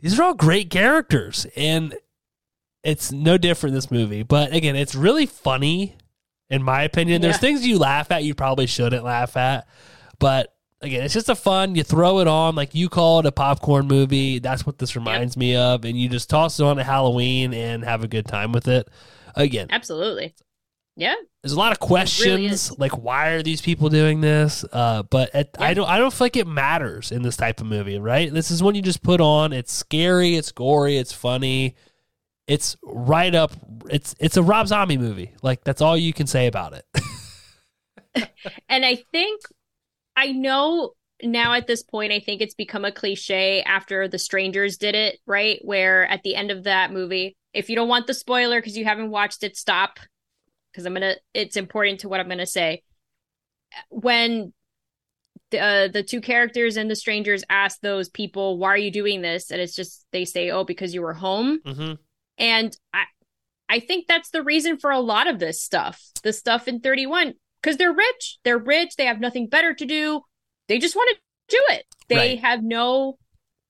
these 0.00 0.18
are 0.18 0.22
all 0.24 0.34
great 0.34 0.70
characters, 0.70 1.46
and 1.56 1.94
it's 2.82 3.12
no 3.12 3.38
different 3.38 3.70
in 3.72 3.74
this 3.76 3.90
movie. 3.90 4.24
But 4.24 4.52
again, 4.52 4.74
it's 4.74 4.94
really 4.96 5.26
funny, 5.26 5.96
in 6.50 6.62
my 6.64 6.82
opinion. 6.82 7.22
There's 7.22 7.36
Yeah. 7.36 7.40
things 7.40 7.66
you 7.66 7.78
laugh 7.78 8.10
at 8.10 8.24
you 8.24 8.34
probably 8.34 8.66
shouldn't 8.66 9.04
laugh 9.04 9.36
at, 9.36 9.68
but 10.18 10.52
again, 10.82 11.02
it's 11.02 11.14
just 11.14 11.28
a 11.28 11.34
fun. 11.34 11.74
You 11.74 11.82
throw 11.82 12.18
it 12.20 12.26
on 12.28 12.54
like 12.54 12.74
you 12.74 12.88
call 12.88 13.20
it 13.20 13.26
a 13.26 13.32
popcorn 13.32 13.86
movie. 13.86 14.38
That's 14.38 14.66
what 14.66 14.78
this 14.78 14.96
reminds 14.96 15.36
me 15.36 15.56
of, 15.56 15.84
and 15.84 15.98
you 15.98 16.08
just 16.08 16.28
toss 16.28 16.60
it 16.60 16.64
on 16.64 16.78
at 16.78 16.86
Halloween 16.86 17.54
and 17.54 17.84
have 17.84 18.04
a 18.04 18.08
good 18.08 18.26
time 18.26 18.52
with 18.52 18.68
it. 18.68 18.88
Again, 19.34 19.68
Absolutely. 19.70 20.34
Yeah. 20.94 21.14
there's 21.42 21.54
a 21.54 21.58
lot 21.58 21.72
of 21.72 21.78
questions 21.80 22.52
is. 22.70 22.78
like 22.78 22.98
why 22.98 23.30
are 23.30 23.42
these 23.42 23.62
people 23.62 23.88
doing 23.88 24.20
this? 24.20 24.62
Uh, 24.70 25.02
but 25.04 25.30
it, 25.34 25.56
I 25.58 25.72
don't 25.72 25.88
I 25.88 25.96
don't 25.96 26.12
feel 26.12 26.26
like 26.26 26.36
it 26.36 26.46
matters 26.46 27.10
in 27.10 27.22
this 27.22 27.36
type 27.38 27.60
of 27.60 27.66
movie, 27.66 27.98
right? 27.98 28.30
This 28.30 28.50
is 28.50 28.62
one 28.62 28.74
you 28.74 28.82
just 28.82 29.02
put 29.02 29.20
on. 29.20 29.54
It's 29.54 29.72
scary, 29.72 30.36
it's 30.36 30.52
gory, 30.52 30.98
it's 30.98 31.12
funny. 31.12 31.76
It's 32.46 32.76
right 32.82 33.34
up. 33.34 33.52
It's 33.88 34.14
it's 34.20 34.36
a 34.36 34.42
Rob 34.42 34.68
Zombie 34.68 34.98
movie. 34.98 35.32
Like 35.40 35.64
that's 35.64 35.80
all 35.80 35.96
you 35.96 36.12
can 36.12 36.26
say 36.26 36.46
about 36.46 36.74
it. 36.74 36.84
And 38.68 38.84
I 38.84 38.96
think 39.12 39.40
I 40.16 40.32
know 40.32 40.92
now 41.22 41.54
at 41.54 41.66
this 41.66 41.82
point, 41.82 42.12
I 42.12 42.20
think 42.20 42.40
it's 42.40 42.54
become 42.54 42.84
a 42.84 42.92
cliche 42.92 43.62
after 43.62 44.08
The 44.08 44.18
Strangers 44.18 44.76
did 44.76 44.94
it, 44.94 45.18
right? 45.26 45.60
Where 45.62 46.06
at 46.06 46.22
the 46.22 46.34
end 46.34 46.50
of 46.50 46.64
that 46.64 46.92
movie, 46.92 47.36
if 47.54 47.70
you 47.70 47.76
don't 47.76 47.88
want 47.88 48.06
the 48.06 48.14
spoiler 48.14 48.60
because 48.60 48.76
you 48.76 48.84
haven't 48.84 49.10
watched 49.10 49.42
it, 49.42 49.56
stop. 49.56 49.98
Because 50.72 50.86
I'm 50.86 50.94
gonna, 50.94 51.16
it's 51.34 51.56
important 51.56 52.00
to 52.00 52.08
what 52.08 52.20
I'm 52.20 52.28
gonna 52.28 52.46
say. 52.46 52.82
When 53.90 54.52
the 55.50 55.60
uh, 55.60 55.88
the 55.88 56.02
two 56.02 56.20
characters 56.20 56.76
and 56.76 56.90
the 56.90 56.96
strangers 56.96 57.44
ask 57.48 57.80
those 57.80 58.08
people, 58.08 58.58
"Why 58.58 58.68
are 58.68 58.78
you 58.78 58.90
doing 58.90 59.20
this?" 59.20 59.50
and 59.50 59.60
it's 59.60 59.74
just 59.74 60.06
they 60.12 60.24
say, 60.24 60.50
"Oh, 60.50 60.64
because 60.64 60.94
you 60.94 61.02
were 61.02 61.12
home." 61.12 61.60
mm-hmm. 61.60 61.92
And 62.38 62.76
I 62.92 63.04
I 63.68 63.80
think 63.80 64.06
that's 64.06 64.30
the 64.30 64.42
reason 64.42 64.78
for 64.78 64.90
a 64.90 65.00
lot 65.00 65.28
of 65.28 65.38
this 65.38 65.62
stuff. 65.62 66.02
The 66.22 66.32
stuff 66.32 66.68
in 66.68 66.80
31 66.80 67.34
cuz 67.62 67.76
they're 67.76 67.92
rich. 67.92 68.38
They're 68.44 68.58
rich, 68.58 68.96
they 68.96 69.06
have 69.06 69.20
nothing 69.20 69.48
better 69.48 69.74
to 69.74 69.84
do. 69.86 70.22
They 70.68 70.78
just 70.78 70.96
want 70.96 71.10
to 71.16 71.56
do 71.56 71.62
it. 71.70 71.86
They 72.08 72.16
Right. 72.16 72.38
have 72.40 72.62
no 72.62 73.18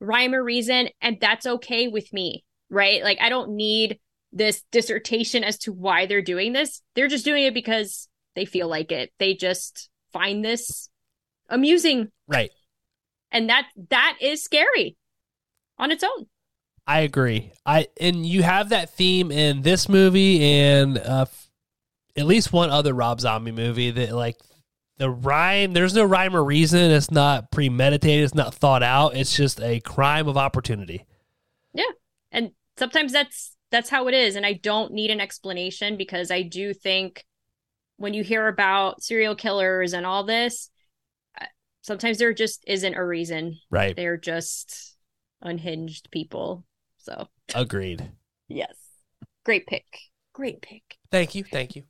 rhyme 0.01 0.34
or 0.34 0.43
reason 0.43 0.88
and 1.01 1.18
that's 1.20 1.47
okay 1.47 1.88
with 1.88 2.12
me, 2.12 2.45
right? 2.70 3.03
Like 3.03 3.18
I 3.20 3.28
don't 3.28 3.57
need 3.57 3.99
this 4.32 4.62
dissertation 4.72 5.45
as 5.45 5.59
to 5.59 5.72
why 5.72 6.07
they're 6.07 6.22
doing 6.22 6.53
this. 6.53 6.82
They're 6.95 7.09
just 7.09 7.24
doing 7.24 7.45
it 7.45 7.55
because 7.55 8.09
they 8.34 8.45
feel 8.47 8.66
like 8.68 8.90
it. 8.90 9.12
They 9.18 9.34
just 9.34 9.90
find 10.12 10.45
this 10.45 10.88
amusing 11.49 12.11
Right. 12.26 12.51
and 13.30 13.49
that 13.51 13.68
that 13.90 14.16
is 14.20 14.43
scary 14.43 14.97
on 15.78 15.90
its 15.90 16.03
own. 16.03 16.26
I 16.86 17.01
agree. 17.01 17.53
I 17.64 17.88
and 18.01 18.26
you 18.26 18.43
have 18.43 18.70
that 18.70 18.90
theme 18.90 19.30
in 19.30 19.62
this 19.62 19.88
movie 19.88 20.43
and 20.43 20.99
uh, 20.99 21.26
at 22.17 22.27
least 22.27 22.53
one 22.53 22.71
other 22.71 22.93
Rob 22.95 23.21
Zombie 23.21 23.53
movie 23.53 23.91
that 23.91 24.13
like 24.13 24.37
the 24.99 25.11
rhyme. 25.11 25.73
There's 25.73 25.95
no 25.95 26.05
rhyme 26.05 26.37
or 26.37 26.45
reason. 26.45 26.91
It's 26.91 27.11
not 27.11 27.51
premeditated. 27.51 28.25
It's 28.25 28.35
not 28.35 28.55
thought 28.55 28.83
out. 28.83 29.17
It's 29.17 29.35
just 29.37 29.61
a 29.61 29.81
crime 29.81 30.29
of 30.29 30.37
opportunity. 30.37 31.07
Yeah, 31.75 31.85
and 32.31 32.53
sometimes 32.79 33.13
that's 33.13 33.57
that's 33.71 33.89
how 33.89 34.07
it 34.07 34.13
is 34.13 34.37
and 34.37 34.45
i 34.45 34.53
don't 34.53 34.93
need 34.93 35.11
an 35.11 35.19
explanation 35.21 35.97
because 35.97 36.31
i 36.31 36.43
do 36.43 36.75
think 36.75 37.25
when 37.97 38.13
you 38.13 38.23
hear 38.23 38.47
about 38.49 39.03
serial 39.03 39.35
killers 39.35 39.95
and 39.95 40.05
all 40.05 40.25
this 40.25 40.69
uh, 41.41 41.47
sometimes 41.81 42.19
there 42.19 42.35
just 42.35 42.63
isn't 42.67 42.95
a 42.95 43.03
reason 43.05 43.57
Right. 43.71 43.97
they're 43.97 44.19
just 44.19 44.95
unhinged 45.41 46.11
people 46.11 46.67
so 46.99 47.29
Agreed. 47.55 48.11
yes 48.49 48.75
great 49.45 49.67
pick 49.67 49.87
great 50.35 50.61
pick 50.61 50.83
Thank 51.11 51.35
you. 51.35 51.45
Thank 51.45 51.77
you. 51.77 51.85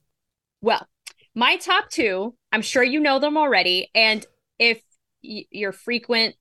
Well 0.63 0.87
my 1.35 1.57
top 1.57 1.91
two 1.91 2.35
i'm 2.51 2.63
sure 2.63 2.83
you 2.83 3.01
know 3.01 3.19
them 3.19 3.37
already 3.37 3.91
and 3.95 4.25
if 4.59 4.81
y- 5.23 5.45
your 5.51 5.73
frequent 5.73 6.35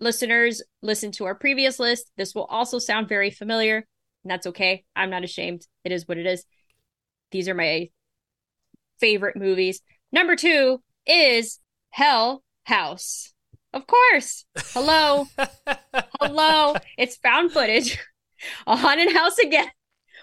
listeners 0.00 0.62
listen 0.82 1.12
to 1.12 1.24
our 1.24 1.34
previous 1.34 1.78
list 1.78 2.10
this 2.16 2.34
will 2.34 2.46
also 2.46 2.78
sound 2.78 3.08
very 3.08 3.30
familiar. 3.30 3.86
And 4.24 4.30
that's 4.30 4.46
okay. 4.48 4.84
I'm 4.94 5.10
not 5.10 5.24
ashamed. 5.24 5.66
It 5.84 5.92
is 5.92 6.06
what 6.06 6.18
it 6.18 6.26
is. 6.26 6.44
These 7.30 7.48
are 7.48 7.54
my 7.54 7.88
favorite 8.98 9.36
movies. 9.36 9.80
Number 10.12 10.36
two 10.36 10.82
is 11.06 11.58
hell 11.90 12.42
house. 12.64 13.32
Of 13.72 13.86
course. 13.86 14.44
Hello. 14.58 15.26
Hello. 16.20 16.74
It's 16.98 17.16
found 17.16 17.52
footage 17.52 17.98
a 18.66 18.76
haunted 18.76 19.12
house 19.14 19.38
again 19.38 19.68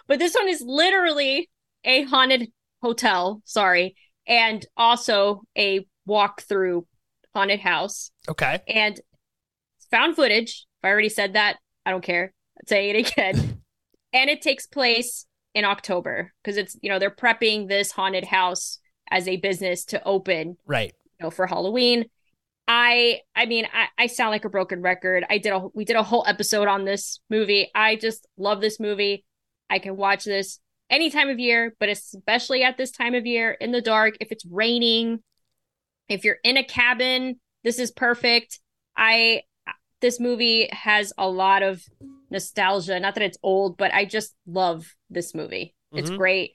but 0.08 0.18
this 0.18 0.34
one 0.34 0.48
is 0.48 0.62
literally 0.66 1.50
a 1.84 2.02
haunted 2.04 2.52
hotel 2.88 3.42
sorry 3.46 3.96
and 4.28 4.66
also 4.76 5.42
a 5.58 5.86
walk 6.06 6.42
through 6.42 6.86
haunted 7.34 7.60
house 7.60 8.12
okay. 8.30 8.60
and 8.68 9.00
found 9.92 10.16
footage 10.16 10.66
if 10.80 10.86
i 10.86 10.90
already 10.90 11.10
said 11.10 11.34
that 11.34 11.58
I 11.88 11.92
don't 11.92 12.04
care. 12.04 12.34
I'll 12.58 12.68
say 12.68 12.90
it 12.90 13.08
again. 13.08 13.62
and 14.14 14.30
it 14.30 14.42
takes 14.42 14.68
place 14.68 15.26
in 15.56 15.64
October 15.64 16.34
because 16.44 16.58
it's, 16.58 16.76
you 16.82 16.90
know, 16.90 17.00
they're 17.00 17.10
prepping 17.10 17.70
this 17.70 17.92
haunted 17.92 18.26
house 18.26 18.80
as 19.10 19.26
a 19.26 19.38
business 19.38 19.86
to 19.86 20.04
open, 20.04 20.58
Right. 20.66 20.94
you 21.18 21.24
know, 21.24 21.32
for 21.32 21.48
Halloween. 21.48 22.06
I 22.68 23.22
I 23.34 23.46
mean, 23.46 23.66
I, 23.74 23.88
I 23.98 24.08
sound 24.08 24.32
like 24.32 24.44
a 24.44 24.50
broken 24.50 24.82
record. 24.82 25.26
I 25.30 25.38
did 25.38 25.54
a 25.54 25.60
we 25.74 25.86
did 25.86 25.96
a 25.96 26.04
whole 26.04 26.26
episode 26.28 26.68
on 26.68 26.84
this 26.84 27.22
movie. 27.30 27.72
I 27.74 27.96
just 27.96 28.28
love 28.38 28.60
this 28.60 28.82
movie. 28.82 29.24
I 29.70 29.80
can 29.80 29.96
watch 29.96 30.26
this 30.26 30.60
any 30.90 31.10
time 31.10 31.30
of 31.30 31.40
year, 31.40 31.76
but 31.80 31.90
especially 31.90 32.64
at 32.64 32.78
this 32.78 32.92
time 32.92 33.14
of 33.14 33.26
year 33.26 33.52
in 33.52 33.72
the 33.72 33.82
dark, 33.82 34.16
if 34.22 34.32
it's 34.32 34.46
raining, 34.46 35.20
if 36.08 36.24
you're 36.24 36.38
in 36.44 36.58
a 36.58 36.64
cabin, 36.64 37.40
this 37.64 37.80
is 37.80 37.92
perfect. 37.92 38.60
I 38.96 39.44
this 40.00 40.20
movie 40.20 40.70
has 40.72 41.12
a 41.18 41.28
lot 41.28 41.64
of 41.64 41.84
nostalgia. 42.30 43.00
Not 43.00 43.16
that 43.16 43.24
it's 43.24 43.38
old, 43.42 43.78
but 43.78 43.92
I 43.94 44.06
just 44.06 44.36
love 44.46 44.86
this 45.10 45.34
movie. 45.34 45.74
It's 45.92 46.12
Mhm. 46.12 46.18
great. 46.18 46.52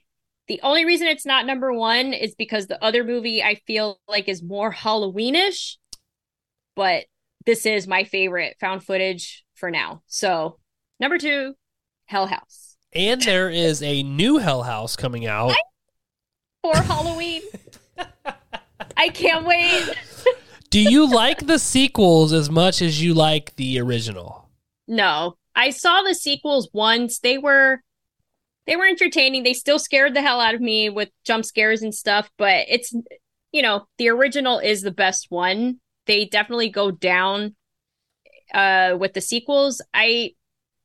The 0.47 0.61
only 0.61 0.85
reason 0.85 1.07
it's 1.07 1.25
not 1.25 1.45
number 1.45 1.73
one 1.73 2.13
is 2.13 2.35
because 2.35 2.67
the 2.67 2.81
other 2.81 3.03
movie 3.03 3.43
I 3.43 3.55
feel 3.55 3.99
like 4.07 4.29
is 4.29 4.41
more 4.41 4.73
Halloweenish, 4.73 5.77
but 6.75 7.05
this 7.45 7.65
is 7.65 7.85
my 7.85 8.05
favorite 8.05 8.55
found 8.59 8.85
footage 8.85 9.43
for 9.55 9.69
now. 9.69 10.03
So 10.07 10.59
number 10.99 11.17
two, 11.17 11.55
Hell 12.05 12.27
House 12.27 12.72
And 12.95 13.21
there 13.21 13.49
is 13.49 13.81
a 13.81 14.03
new 14.03 14.37
Hell 14.37 14.63
House 14.63 14.95
coming 14.95 15.25
out. 15.25 15.53
for 16.61 16.75
Halloween. 16.75 17.41
I 18.97 19.09
can't 19.09 19.45
wait. 19.45 19.89
Do 20.69 20.79
you 20.79 21.07
like 21.07 21.45
the 21.45 21.59
sequels 21.59 22.33
as 22.33 22.49
much 22.49 22.81
as 22.81 23.01
you 23.01 23.13
like 23.13 23.55
the 23.57 23.79
original? 23.79 24.49
No, 24.87 25.37
I 25.55 25.69
saw 25.69 26.01
the 26.01 26.15
sequels 26.15 26.69
once. 26.73 27.19
They 27.19 27.37
were 27.37 27.81
they 28.65 28.75
were 28.75 28.85
entertaining. 28.85 29.43
They 29.43 29.53
still 29.53 29.77
scared 29.77 30.13
the 30.13 30.21
hell 30.21 30.39
out 30.39 30.55
of 30.55 30.61
me 30.61 30.89
with 30.89 31.09
jump 31.25 31.45
scares 31.45 31.81
and 31.81 31.93
stuff, 31.93 32.31
but 32.37 32.65
it's 32.69 32.93
you 33.51 33.61
know, 33.61 33.85
the 33.97 34.09
original 34.09 34.57
is 34.59 34.81
the 34.81 34.91
best 34.91 35.27
one. 35.29 35.79
They 36.07 36.25
definitely 36.25 36.69
go 36.69 36.91
down 36.91 37.55
uh 38.53 38.95
with 38.99 39.13
the 39.13 39.21
sequels. 39.21 39.81
I 39.93 40.33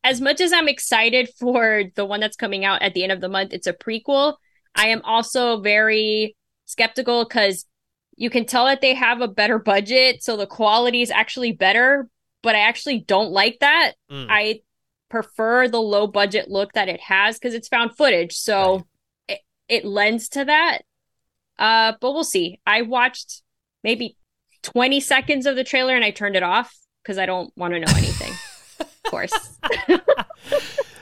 as 0.05 0.20
much 0.20 0.40
as 0.40 0.53
I'm 0.53 0.68
excited 0.68 1.28
for 1.38 1.84
the 1.94 2.05
one 2.05 2.20
that's 2.20 2.36
coming 2.36 2.64
out 2.64 2.82
at 2.82 2.94
the 2.94 3.03
end 3.03 3.12
of 3.12 3.20
the 3.20 3.28
month, 3.28 3.53
it's 3.53 3.66
a 3.66 3.72
prequel. 3.72 4.36
I 4.74 4.88
am 4.88 5.03
also 5.05 5.61
very 5.61 6.36
skeptical 6.66 7.24
cuz 7.26 7.64
you 8.16 8.30
can 8.30 8.44
tell 8.44 8.66
that 8.66 8.80
they 8.80 8.94
have 8.94 9.20
a 9.20 9.28
better 9.28 9.59
budget, 9.59 10.22
so 10.22 10.36
the 10.36 10.46
quality 10.46 11.03
is 11.03 11.11
actually 11.11 11.53
better, 11.53 12.09
but 12.42 12.57
I 12.57 12.61
actually 12.61 12.99
don't 12.99 13.30
like 13.30 13.59
that. 13.61 13.92
Mm. 14.11 14.26
I 14.28 14.61
prefer 15.09 15.68
the 15.68 15.80
low 15.80 16.07
budget 16.07 16.51
look 16.51 16.72
that 16.72 16.88
it 16.88 17.01
has 17.01 17.38
because 17.38 17.55
it's 17.55 17.68
found 17.68 17.96
footage. 17.96 18.36
So 18.36 18.86
it, 19.28 19.40
it 19.68 19.84
lends 19.84 20.28
to 20.30 20.44
that. 20.44 20.82
Uh, 21.59 21.92
but 22.01 22.12
we'll 22.12 22.24
see. 22.24 22.61
I 22.66 22.82
watched 22.82 23.42
maybe 23.82 24.16
20 24.62 25.01
seconds 25.01 25.46
of 25.46 25.57
the 25.57 25.64
trailer 25.64 25.94
and 25.94 26.05
I 26.05 26.11
turned 26.11 26.36
it 26.36 26.42
off 26.42 26.74
because 27.03 27.18
I 27.18 27.26
don't 27.26 27.53
want 27.57 27.74
to 27.74 27.80
know 27.80 27.92
anything. 27.96 28.32
Of 29.09 29.11
course. 29.11 29.59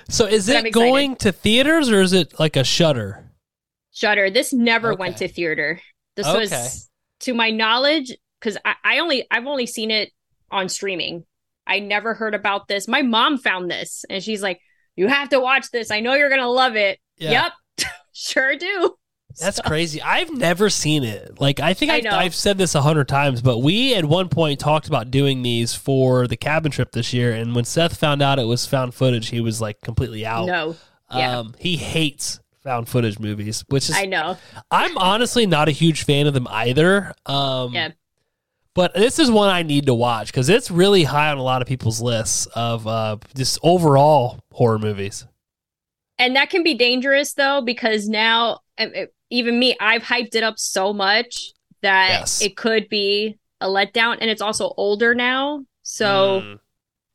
So 0.08 0.24
is 0.26 0.48
it 0.48 0.72
going 0.72 1.16
to 1.16 1.32
theaters 1.32 1.90
or 1.90 2.00
is 2.00 2.12
it 2.12 2.38
like 2.38 2.54
a 2.56 2.62
shutter? 2.62 3.28
Shutter. 3.92 4.30
This 4.30 4.52
never 4.52 4.92
Okay. 4.92 5.00
went 5.00 5.16
to 5.16 5.26
theater. 5.26 5.80
This 6.14 6.28
Okay. 6.28 6.38
was 6.38 6.88
to 7.20 7.34
my 7.34 7.50
knowledge, 7.50 8.16
because 8.38 8.56
I, 8.64 8.74
I 8.84 8.98
only 9.00 9.26
I've 9.32 9.46
only 9.46 9.66
seen 9.66 9.90
it 9.90 10.12
on 10.48 10.68
streaming. 10.68 11.24
I 11.66 11.80
never 11.80 12.14
heard 12.14 12.36
about 12.36 12.68
this. 12.68 12.86
My 12.86 13.02
mom 13.02 13.36
found 13.38 13.68
this 13.68 14.04
and 14.08 14.22
she's 14.22 14.42
like, 14.44 14.60
You 14.94 15.08
have 15.08 15.30
to 15.30 15.40
watch 15.40 15.72
this. 15.72 15.90
I 15.90 15.98
know 15.98 16.14
you're 16.14 16.30
gonna 16.30 16.48
love 16.48 16.76
it. 16.76 17.00
Yeah. 17.16 17.50
Yep. 17.78 17.88
sure 18.12 18.56
do. 18.56 18.94
That's 19.40 19.60
crazy. 19.60 20.00
I've 20.00 20.30
never 20.32 20.70
seen 20.70 21.04
it. 21.04 21.40
Like 21.40 21.60
I 21.60 21.74
think 21.74 21.92
I 21.92 22.00
I. 22.08 22.24
I've 22.24 22.34
said 22.34 22.58
this 22.58 22.74
a 22.74 22.82
hundred 22.82 23.08
times, 23.08 23.42
but 23.42 23.58
we 23.58 23.94
at 23.94 24.04
one 24.04 24.28
point 24.28 24.58
talked 24.60 24.88
about 24.88 25.10
doing 25.10 25.42
these 25.42 25.74
for 25.74 26.26
the 26.26 26.36
cabin 26.36 26.72
trip 26.72 26.92
this 26.92 27.12
year. 27.12 27.32
And 27.32 27.54
when 27.54 27.64
Seth 27.64 27.96
found 27.96 28.22
out 28.22 28.38
it 28.38 28.44
was 28.46 28.66
found 28.66 28.94
footage, 28.94 29.28
he 29.28 29.40
was 29.40 29.60
like 29.60 29.80
completely 29.82 30.24
out. 30.24 30.46
No. 30.46 30.76
yeah. 31.14 31.38
Um, 31.38 31.54
he 31.58 31.76
hates 31.76 32.40
found 32.62 32.88
footage 32.88 33.18
movies, 33.18 33.64
which 33.68 33.88
is 33.88 33.96
I 33.96 34.06
know. 34.06 34.36
I'm 34.70 34.96
honestly 34.98 35.46
not 35.46 35.68
a 35.68 35.72
huge 35.72 36.04
fan 36.04 36.26
of 36.26 36.34
them 36.34 36.48
either. 36.50 37.14
Um, 37.26 37.72
Yeah. 37.74 37.90
But 38.74 38.92
this 38.92 39.18
is 39.18 39.30
one 39.30 39.48
I 39.48 39.62
need 39.62 39.86
to 39.86 39.94
watch 39.94 40.26
because 40.26 40.50
it's 40.50 40.70
really 40.70 41.04
high 41.04 41.30
on 41.30 41.38
a 41.38 41.42
lot 41.42 41.62
of 41.62 41.68
people's 41.68 42.02
lists 42.02 42.44
of 42.54 42.86
uh, 42.86 43.16
just 43.34 43.58
overall 43.62 44.40
horror 44.52 44.78
movies. 44.78 45.24
And 46.18 46.36
that 46.36 46.50
can 46.50 46.62
be 46.62 46.74
dangerous 46.74 47.32
though, 47.32 47.62
because 47.62 48.06
now 48.06 48.60
uh, 48.76 49.06
even 49.30 49.58
me, 49.58 49.76
I've 49.80 50.02
hyped 50.02 50.34
it 50.34 50.42
up 50.42 50.58
so 50.58 50.92
much 50.92 51.52
that 51.82 52.08
Yes. 52.10 52.42
it 52.42 52.56
could 52.56 52.88
be 52.88 53.38
a 53.60 53.66
letdown. 53.66 54.18
And 54.20 54.30
it's 54.30 54.42
also 54.42 54.72
older 54.76 55.14
now. 55.14 55.64
So 55.82 56.40
Mm. 56.42 56.58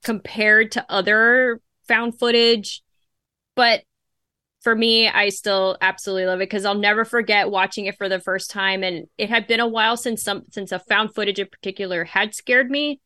compared 0.03 0.71
to 0.73 0.85
other 0.89 1.61
found 1.87 2.17
footage. 2.17 2.81
But 3.55 3.83
for 4.61 4.75
me, 4.75 5.07
I 5.07 5.29
still 5.29 5.77
absolutely 5.81 6.25
love 6.27 6.39
it 6.39 6.49
because 6.49 6.65
I'll 6.65 6.75
never 6.75 7.03
forget 7.05 7.49
watching 7.51 7.85
it 7.85 7.97
for 7.97 8.07
the 8.09 8.19
first 8.19 8.51
time. 8.51 8.83
And 8.83 9.07
it 9.17 9.29
had 9.29 9.47
been 9.47 9.59
a 9.59 9.67
while 9.67 9.97
since 9.97 10.23
some 10.23 10.43
since 10.51 10.71
a 10.71 10.79
found 10.79 11.13
footage 11.15 11.39
in 11.39 11.47
particular 11.47 12.03
had 12.03 12.35
scared 12.35 12.69
me. 12.69 12.99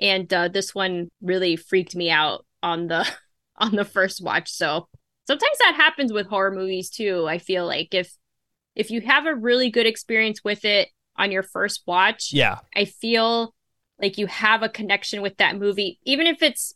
And 0.00 0.32
uh, 0.32 0.48
this 0.48 0.74
one 0.74 1.08
really 1.20 1.56
freaked 1.56 1.96
me 1.96 2.10
out 2.10 2.44
on 2.62 2.86
the 2.88 3.08
on 3.56 3.74
the 3.74 3.84
first 3.84 4.22
watch. 4.22 4.50
So 4.50 4.88
sometimes 5.26 5.58
that 5.58 5.74
happens 5.74 6.12
with 6.12 6.26
horror 6.28 6.52
movies 6.52 6.90
too. 6.90 7.26
I 7.28 7.38
feel 7.38 7.66
like 7.66 7.94
if 7.94 8.12
if 8.78 8.90
you 8.90 9.02
have 9.02 9.26
a 9.26 9.34
really 9.34 9.70
good 9.70 9.86
experience 9.86 10.42
with 10.42 10.64
it 10.64 10.88
on 11.16 11.32
your 11.32 11.42
first 11.42 11.82
watch, 11.84 12.32
yeah, 12.32 12.60
I 12.74 12.86
feel 12.86 13.54
like 14.00 14.16
you 14.16 14.28
have 14.28 14.62
a 14.62 14.68
connection 14.68 15.20
with 15.20 15.36
that 15.38 15.58
movie, 15.58 15.98
even 16.04 16.26
if 16.26 16.42
it's 16.42 16.74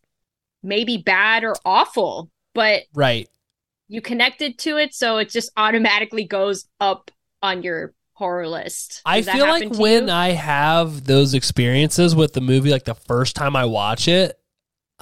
maybe 0.62 0.98
bad 0.98 1.44
or 1.44 1.55
awful, 1.64 2.28
but 2.55 2.82
right. 2.92 3.28
you 3.88 4.03
connected 4.03 4.59
to 4.59 4.76
it, 4.76 4.94
so 4.94 5.18
it 5.18 5.30
just 5.30 5.53
automatically 5.57 6.24
goes 6.24 6.66
up 6.80 7.12
on 7.40 7.62
your 7.62 7.94
horror 8.14 8.48
list. 8.48 9.00
I 9.05 9.18
Does 9.18 9.26
that 9.26 9.36
feel 9.36 9.46
like 9.46 9.70
when 9.74 10.09
you? 10.09 10.12
I 10.12 10.30
have 10.30 11.05
those 11.05 11.34
experiences 11.34 12.16
with 12.16 12.32
the 12.32 12.40
movie, 12.40 12.70
like 12.70 12.84
the 12.84 12.94
first 12.94 13.36
time 13.36 13.55
I 13.55 13.64
watch 13.64 14.09
it, 14.09 14.38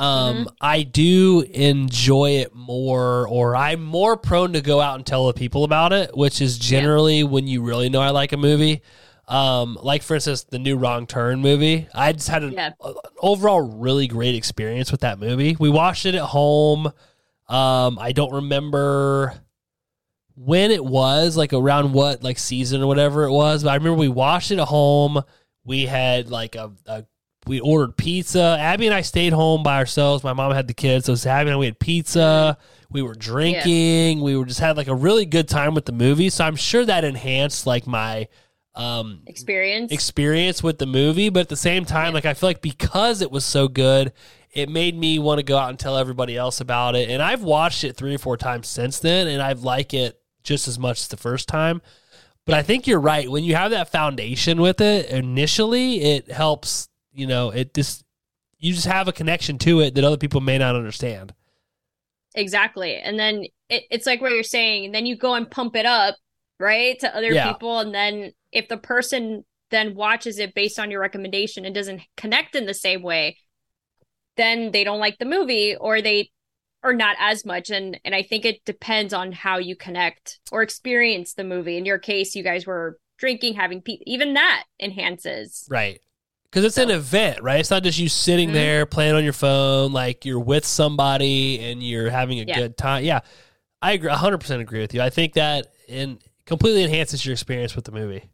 um, 0.01 0.36
Mm-hmm. 0.36 0.48
I 0.61 0.82
do 0.82 1.40
enjoy 1.51 2.30
it 2.38 2.55
more, 2.55 3.28
or 3.28 3.55
I'm 3.55 3.82
more 3.82 4.16
prone 4.16 4.55
to 4.55 4.61
go 4.61 4.80
out 4.80 4.96
and 4.96 5.05
tell 5.07 5.26
the 5.26 5.32
people 5.34 5.62
about 5.64 5.92
it, 5.92 6.16
which 6.16 6.40
is 6.40 6.59
generally 6.59 7.22
when 7.22 7.46
you 7.46 7.62
really 7.62 7.88
know 7.90 8.01
I 8.01 8.11
like 8.11 8.32
a 8.32 8.36
movie. 8.36 8.80
Um, 9.28 9.78
like 9.80 10.03
for 10.03 10.14
instance, 10.14 10.44
the 10.44 10.59
new 10.59 10.76
Wrong 10.76 11.07
Turn 11.07 11.40
movie. 11.40 11.86
I 11.94 12.12
just 12.12 12.28
had 12.28 12.42
an 12.42 12.53
Yeah. 12.53 12.72
overall 13.20 13.61
really 13.61 14.09
great 14.09 14.34
experience 14.34 14.90
with 14.90 15.03
that 15.03 15.20
movie. 15.20 15.57
We 15.61 15.68
watched 15.70 16.07
it 16.07 16.14
at 16.16 16.22
home. 16.22 16.86
Um, 17.48 17.98
I 18.01 18.12
don't 18.12 18.32
remember 18.32 19.34
when 20.34 20.70
it 20.70 20.84
was, 20.84 21.36
like 21.36 21.53
around 21.53 21.92
what 21.92 22.22
like 22.22 22.38
season 22.38 22.80
or 22.82 22.86
whatever 22.86 23.24
it 23.24 23.32
was, 23.32 23.62
but 23.64 23.70
I 23.70 23.74
remember 23.74 23.98
we 23.98 24.09
watched 24.09 24.51
it 24.51 24.59
at 24.59 24.66
home. 24.68 25.22
We 25.64 25.84
had 25.86 26.30
like 26.30 26.55
a, 26.57 26.72
a 26.86 27.05
we 27.47 27.61
ordered 27.61 27.97
pizza. 27.97 28.57
Abby 28.61 28.86
and 28.86 28.95
I 28.95 29.01
stayed 29.01 29.32
home 29.32 29.62
by 29.62 29.78
ourselves. 29.78 30.22
My 30.22 30.32
mom 30.32 30.53
had 30.53 30.68
the 30.68 30.74
kids, 30.74 31.07
so 31.07 31.11
it 31.11 31.14
was 31.14 31.26
Abby 31.26 31.51
and 31.51 31.57
I, 31.57 31.59
we 31.59 31.66
had 31.66 31.78
pizza. 31.78 32.59
We 32.91 33.03
were 33.03 33.14
drinking. 33.14 34.20
We 34.20 34.36
were 34.36 34.45
just 34.45 34.61
had 34.61 34.76
like 34.76 34.88
a 34.88 34.95
really 34.95 35.24
good 35.24 35.49
time 35.49 35.74
with 35.74 35.86
the 35.86 35.93
movie. 35.93 36.28
So 36.30 36.45
I'm 36.45 36.57
sure 36.57 36.84
that 36.84 37.05
enhanced 37.05 37.66
like 37.66 37.86
my 37.86 38.28
um 38.74 39.22
experience. 39.26 39.91
experience 39.91 40.62
with 40.62 40.78
the 40.78 40.86
movie, 40.86 41.28
but 41.28 41.41
at 41.41 41.49
the 41.49 41.57
same 41.57 41.84
time, 41.84 42.14
like 42.14 42.26
I 42.26 42.34
feel 42.34 42.49
like 42.49 42.62
because 42.62 43.22
it 43.22 43.30
was 43.30 43.45
so 43.45 43.68
good, 43.68 44.12
it 44.53 44.68
made 44.68 44.97
me 44.97 45.18
want 45.18 45.38
to 45.38 45.43
go 45.43 45.57
out 45.57 45.70
and 45.70 45.78
tell 45.78 45.97
everybody 45.97 46.36
else 46.36 46.61
about 46.61 46.95
it. 46.95 47.09
And 47.09 47.22
I've 47.22 47.43
watched 47.43 47.84
it 47.84 47.97
three 47.97 48.14
or 48.14 48.18
four 48.18 48.36
times 48.36 48.68
since 48.68 48.99
then, 48.99 49.28
and 49.28 49.43
I 49.43 49.53
like 49.53 49.95
it 49.95 50.20
just 50.43 50.68
as 50.68 50.78
much 50.78 51.01
as 51.01 51.09
the 51.09 51.16
first 51.16 51.49
time. 51.49 51.80
But 52.47 52.55
I 52.55 52.62
think 52.62 52.86
you're 52.86 53.01
right. 53.01 53.30
When 53.30 53.45
you 53.45 53.55
have 53.55 53.70
that 53.70 53.93
foundation 53.93 54.61
with 54.61 54.80
it 54.80 55.11
initially, 55.11 56.01
it 56.01 56.30
helps. 56.30 56.88
You 57.13 57.27
know, 57.27 57.51
it 57.51 57.75
just 57.75 58.05
you 58.59 58.73
just 58.75 58.87
have 58.87 59.09
a 59.09 59.13
connection 59.13 59.59
to 59.59 59.81
it 59.81 59.95
that 59.95 60.05
other 60.05 60.17
people 60.19 60.41
may 60.41 60.59
not 60.59 60.77
understand. 60.77 61.35
Exactly. 62.35 62.97
And 62.97 63.19
then 63.19 63.45
it, 63.69 63.85
it's 63.91 64.07
like 64.07 64.21
what 64.21 64.33
you're 64.33 64.43
saying, 64.43 64.87
and 64.87 64.95
then 64.95 65.07
you 65.07 65.17
go 65.17 65.35
and 65.35 65.51
pump 65.51 65.75
it 65.77 65.87
up, 65.87 66.17
right, 66.59 66.99
to 67.01 67.17
other 67.17 67.33
Yeah. 67.33 67.53
people. 67.53 67.79
And 67.81 67.95
then 67.95 68.33
if 68.53 68.69
the 68.69 68.77
person 68.77 69.45
then 69.71 69.95
watches 69.95 70.39
it 70.39 70.55
based 70.55 70.79
on 70.79 70.91
your 70.91 71.01
recommendation 71.01 71.65
and 71.65 71.75
doesn't 71.75 72.03
connect 72.17 72.55
in 72.55 72.67
the 72.67 72.75
same 72.75 73.03
way, 73.03 73.39
then 74.37 74.71
they 74.73 74.85
don't 74.85 75.01
like 75.01 75.19
the 75.19 75.25
movie 75.25 75.77
or 75.77 76.01
they 76.03 76.31
or 76.83 76.93
not 76.93 77.17
as 77.19 77.45
much. 77.45 77.71
And 77.71 77.99
and 78.05 78.15
I 78.15 78.23
think 78.23 78.45
it 78.45 78.65
depends 78.65 79.13
on 79.13 79.33
how 79.33 79.59
you 79.59 79.75
connect 79.77 80.39
or 80.53 80.63
experience 80.63 81.35
the 81.35 81.45
movie. 81.45 81.77
In 81.77 81.85
your 81.85 81.99
case, 81.99 82.35
you 82.35 82.43
guys 82.43 82.67
were 82.67 82.99
drinking, 83.19 83.55
having 83.55 83.83
pizza. 83.83 84.05
Even 84.07 84.35
that 84.35 84.65
enhances. 84.81 85.67
Right. 85.71 86.01
Because 86.51 86.64
it's 86.64 86.78
an 86.78 86.90
event, 86.90 87.42
right? 87.42 87.61
It's 87.61 87.70
not 87.70 87.84
just 87.84 87.98
you 87.98 88.09
sitting 88.09 88.51
Mhm. 88.51 88.55
there 88.55 88.86
playing 88.86 89.14
on 89.14 89.22
your 89.22 89.32
phone. 89.32 89.92
Like 89.92 90.24
you're 90.24 90.40
with 90.40 90.64
somebody 90.66 91.61
and 91.61 91.82
you're 91.82 92.11
having 92.11 92.40
a 92.40 92.44
Yeah. 92.44 92.59
good 92.59 92.76
time. 92.76 93.05
Yeah, 93.05 93.20
I 93.80 93.92
agree. 93.92 94.11
100% 94.11 94.61
agree 94.61 94.80
with 94.80 94.92
you. 94.92 95.01
I 95.01 95.11
think 95.11 95.34
that 95.34 95.68
in 95.88 96.18
completely 96.46 96.82
enhances 96.82 97.24
your 97.24 97.32
experience 97.32 97.76
with 97.76 97.84
the 97.84 97.92
movie. 97.92 98.24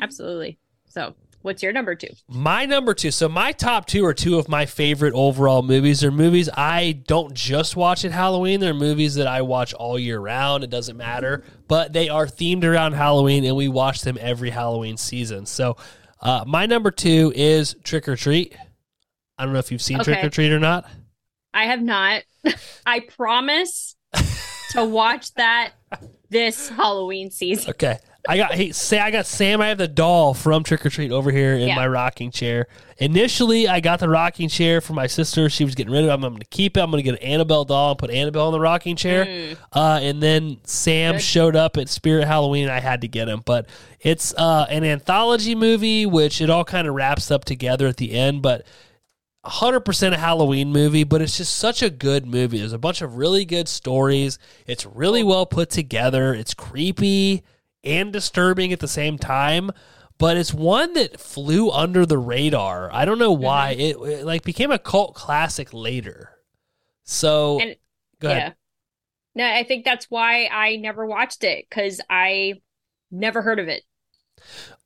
Absolutely. 0.00 0.58
So, 0.88 1.14
what's 1.42 1.62
your 1.62 1.72
number 1.72 1.94
two? 1.94 2.08
My 2.28 2.66
number 2.66 2.92
two. 2.94 3.12
So 3.12 3.28
my 3.28 3.52
top 3.52 3.86
two 3.86 4.04
are 4.04 4.14
two 4.14 4.36
of 4.38 4.48
my 4.48 4.66
favorite 4.66 5.14
overall 5.14 5.62
movies. 5.62 6.00
They're 6.00 6.10
movies 6.10 6.48
I 6.56 7.00
don't 7.06 7.34
just 7.34 7.76
watch 7.76 8.04
at 8.04 8.10
Halloween. 8.10 8.58
They're 8.58 8.74
movies 8.74 9.14
that 9.14 9.28
I 9.28 9.42
watch 9.42 9.72
all 9.74 9.96
year 9.98 10.18
round. 10.18 10.64
It 10.64 10.70
doesn't 10.70 10.96
matter, 10.96 11.44
but 11.68 11.92
they 11.92 12.08
are 12.08 12.26
themed 12.26 12.64
around 12.64 12.94
Halloween, 12.94 13.44
and 13.44 13.54
we 13.54 13.68
watch 13.68 14.00
them 14.02 14.18
every 14.20 14.50
Halloween 14.50 14.96
season. 14.96 15.46
So 15.46 15.76
uh, 16.24 16.44
my 16.46 16.66
number 16.66 16.90
two 16.90 17.32
is 17.36 17.76
Trick 17.84 18.08
or 18.08 18.16
Treat. 18.16 18.56
I 19.38 19.44
don't 19.44 19.52
know 19.52 19.58
if 19.58 19.70
you've 19.70 19.82
seen 19.82 19.98
Trick 20.00 20.24
or 20.24 20.30
Treat 20.30 20.52
or 20.52 20.58
not. 20.58 20.88
I 21.52 21.66
have 21.66 21.82
not. 21.82 22.22
I 22.86 23.00
promise 23.00 23.96
to 24.70 24.84
watch 24.84 25.32
that 25.34 25.72
this 26.30 26.68
Halloween 26.68 27.30
season. 27.30 27.70
Okay. 27.70 27.98
I 28.26 28.38
got 28.38 28.54
hey, 28.54 28.72
say 28.72 28.98
I 28.98 29.10
got 29.10 29.26
Sam. 29.26 29.60
I 29.60 29.68
have 29.68 29.76
the 29.78 29.86
doll 29.88 30.32
from 30.32 30.62
Trick 30.64 30.86
or 30.86 30.90
Treat 30.90 31.12
over 31.12 31.30
here 31.30 31.54
in 31.54 31.68
Yeah. 31.68 31.76
my 31.76 31.86
rocking 31.86 32.30
chair. 32.30 32.68
Initially, 32.96 33.68
I 33.68 33.80
got 33.80 34.00
the 34.00 34.08
rocking 34.08 34.48
chair 34.48 34.80
for 34.80 34.94
my 34.94 35.06
sister. 35.06 35.50
She 35.50 35.64
was 35.64 35.74
getting 35.74 35.92
rid 35.92 36.04
of 36.04 36.10
it. 36.10 36.12
I'm, 36.12 36.20
going 36.20 36.36
to 36.38 36.46
keep 36.46 36.76
it. 36.76 36.80
I'm 36.80 36.90
going 36.90 37.02
to 37.04 37.10
get 37.10 37.20
an 37.20 37.26
Annabelle 37.26 37.64
doll 37.64 37.90
and 37.90 37.98
put 37.98 38.10
Annabelle 38.10 38.48
in 38.48 38.52
the 38.52 38.60
rocking 38.60 38.96
chair. 38.96 39.26
Mm. 39.26 39.56
Uh, 39.72 39.98
and 40.00 40.22
then 40.22 40.58
Sam 40.64 41.16
Good. 41.16 41.22
showed 41.22 41.56
up 41.56 41.76
at 41.76 41.88
Spirit 41.88 42.26
Halloween, 42.26 42.64
and 42.64 42.72
I 42.72 42.80
had 42.80 43.02
to 43.02 43.08
get 43.08 43.28
him. 43.28 43.42
But 43.44 43.68
it's 44.00 44.32
uh, 44.34 44.66
an 44.70 44.84
anthology 44.84 45.54
movie, 45.54 46.06
which 46.06 46.40
it 46.40 46.48
all 46.48 46.64
kind 46.64 46.88
of 46.88 46.94
wraps 46.94 47.30
up 47.30 47.44
together 47.44 47.86
at 47.88 47.98
the 47.98 48.12
end. 48.12 48.40
But 48.40 48.64
100% 49.44 50.12
a 50.12 50.16
Halloween 50.16 50.72
movie, 50.72 51.04
but 51.04 51.20
it's 51.20 51.36
just 51.36 51.56
such 51.56 51.82
a 51.82 51.90
good 51.90 52.24
movie. 52.24 52.58
There's 52.58 52.72
a 52.72 52.78
bunch 52.78 53.02
of 53.02 53.16
really 53.16 53.44
good 53.44 53.68
stories. 53.68 54.38
It's 54.66 54.86
really 54.86 55.22
well 55.22 55.44
put 55.44 55.68
together. 55.68 56.32
It's 56.32 56.54
creepy 56.54 57.42
and 57.84 58.12
disturbing 58.12 58.72
at 58.72 58.80
the 58.80 58.88
same 58.88 59.18
time, 59.18 59.70
but 60.18 60.36
it's 60.36 60.54
one 60.54 60.94
that 60.94 61.20
flew 61.20 61.70
under 61.70 62.06
the 62.06 62.18
radar. 62.18 62.90
I 62.92 63.04
don't 63.04 63.18
know 63.18 63.34
mm-hmm. 63.34 63.44
why. 63.44 63.70
It, 63.70 63.96
it, 63.96 64.24
like 64.24 64.44
became 64.44 64.70
a 64.70 64.78
cult 64.78 65.14
classic 65.14 65.72
later. 65.72 66.30
So 67.04 67.60
And- 67.60 67.76
go 68.20 68.30
yeah. 68.30 68.52
No, 69.36 69.44
I 69.44 69.64
think 69.64 69.84
that's 69.84 70.08
why 70.08 70.46
I 70.46 70.76
never 70.76 71.04
watched 71.04 71.42
it 71.42 71.66
because 71.68 72.00
I 72.08 72.54
never 73.10 73.42
heard 73.42 73.58
of 73.58 73.66
it. 73.66 73.82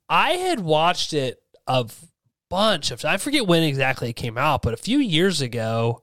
I 0.09 0.33
had 0.33 0.61
watched 0.61 1.13
it 1.13 1.37
a 1.67 1.87
bunch 2.49 2.91
of 2.91 3.05
I 3.05 3.19
forget 3.19 3.47
when 3.47 3.63
exactly 3.63 4.09
it 4.09 4.15
came 4.17 4.39
out, 4.39 4.63
but 4.63 4.73
a 4.73 4.79
few 4.79 4.99
years 4.99 5.43
ago 5.43 6.03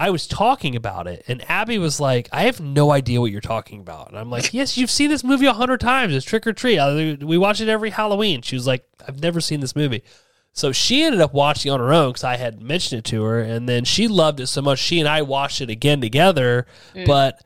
I 0.00 0.08
was 0.10 0.26
talking 0.26 0.74
about 0.76 1.06
it 1.06 1.22
and 1.28 1.48
Abby 1.50 1.76
was 1.78 2.00
like, 2.00 2.28
I 2.32 2.44
have 2.44 2.58
no 2.60 2.90
idea 2.90 3.20
what 3.20 3.30
you're 3.30 3.40
talking 3.42 3.80
about. 3.80 4.08
And 4.08 4.18
I'm 4.18 4.30
like, 4.30 4.54
Yes, 4.54 4.76
you've 4.78 4.90
seen 4.90 5.10
this 5.10 5.22
movie 5.22 5.44
a 5.46 5.52
hundred 5.52 5.80
times. 5.80 6.14
It's 6.14 6.24
trick 6.24 6.46
or 6.46 6.52
treat. 6.54 6.78
We 7.22 7.36
watch 7.36 7.60
it 7.60 7.68
every 7.68 7.90
Halloween. 7.90 8.40
She 8.42 8.56
was 8.56 8.66
like, 8.66 8.84
I've 9.06 9.20
never 9.20 9.40
seen 9.40 9.60
this 9.60 9.76
movie. 9.76 10.02
So 10.52 10.72
she 10.72 11.02
ended 11.04 11.20
up 11.20 11.32
watching 11.34 11.70
on 11.70 11.80
her 11.80 11.92
own 11.92 12.10
because 12.10 12.24
I 12.24 12.36
had 12.36 12.60
mentioned 12.60 12.98
it 13.00 13.04
to 13.10 13.22
her, 13.22 13.40
and 13.40 13.68
then 13.68 13.84
she 13.84 14.08
loved 14.08 14.40
it 14.40 14.48
so 14.48 14.60
much. 14.60 14.80
She 14.80 14.98
and 14.98 15.08
I 15.08 15.22
watched 15.22 15.60
it 15.60 15.70
again 15.70 16.00
together, 16.00 16.66
Mm. 16.92 17.06
but 17.06 17.44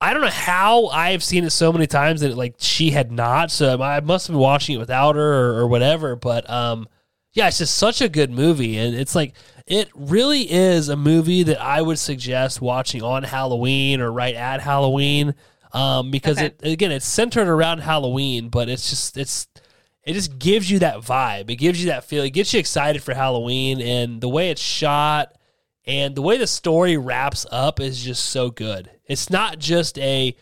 I 0.00 0.12
don't 0.14 0.22
know 0.22 0.28
how 0.30 0.86
I 0.86 1.10
have 1.10 1.22
seen 1.22 1.44
it 1.44 1.50
so 1.50 1.72
many 1.72 1.86
times 1.86 2.20
that 2.22 2.36
like 2.36 2.54
she 2.58 2.90
had 2.92 3.12
not. 3.12 3.50
So 3.50 3.80
I 3.82 4.00
must 4.00 4.26
have 4.26 4.34
been 4.34 4.40
watching 4.40 4.76
it 4.76 4.78
without 4.78 5.16
her 5.16 5.32
or, 5.34 5.60
or 5.60 5.66
whatever. 5.66 6.16
But 6.16 6.48
um, 6.48 6.88
yeah, 7.34 7.48
it's 7.48 7.58
just 7.58 7.76
such 7.76 8.00
a 8.00 8.08
good 8.08 8.30
movie, 8.30 8.78
and 8.78 8.94
it's 8.94 9.14
like 9.14 9.34
it 9.66 9.90
really 9.94 10.50
is 10.50 10.88
a 10.88 10.96
movie 10.96 11.42
that 11.44 11.60
I 11.60 11.80
would 11.82 11.98
suggest 11.98 12.60
watching 12.60 13.02
on 13.02 13.22
Halloween 13.22 14.00
or 14.00 14.10
right 14.12 14.34
at 14.34 14.60
Halloween. 14.60 15.34
Um, 15.72 16.10
because 16.10 16.38
Okay. 16.38 16.52
it 16.62 16.72
again, 16.72 16.92
it's 16.92 17.06
centered 17.06 17.48
around 17.48 17.78
Halloween, 17.80 18.48
but 18.48 18.68
it's 18.68 18.88
just 18.90 19.16
it's 19.16 19.48
it 20.04 20.12
just 20.12 20.38
gives 20.38 20.70
you 20.70 20.78
that 20.80 20.98
vibe. 20.98 21.50
It 21.50 21.56
gives 21.56 21.82
you 21.82 21.90
that 21.90 22.04
feel. 22.04 22.22
It 22.22 22.30
gets 22.30 22.52
you 22.52 22.60
excited 22.60 23.02
for 23.02 23.14
Halloween, 23.14 23.80
and 23.80 24.20
the 24.20 24.28
way 24.28 24.50
it's 24.50 24.60
shot 24.60 25.34
and 25.86 26.14
the 26.14 26.22
way 26.22 26.36
the 26.38 26.46
story 26.46 26.96
wraps 26.96 27.44
up 27.50 27.80
is 27.80 28.02
just 28.04 28.26
so 28.26 28.50
good. 28.50 28.90
It's 29.06 29.28
not 29.30 29.58
just 29.58 29.98
a 29.98 30.36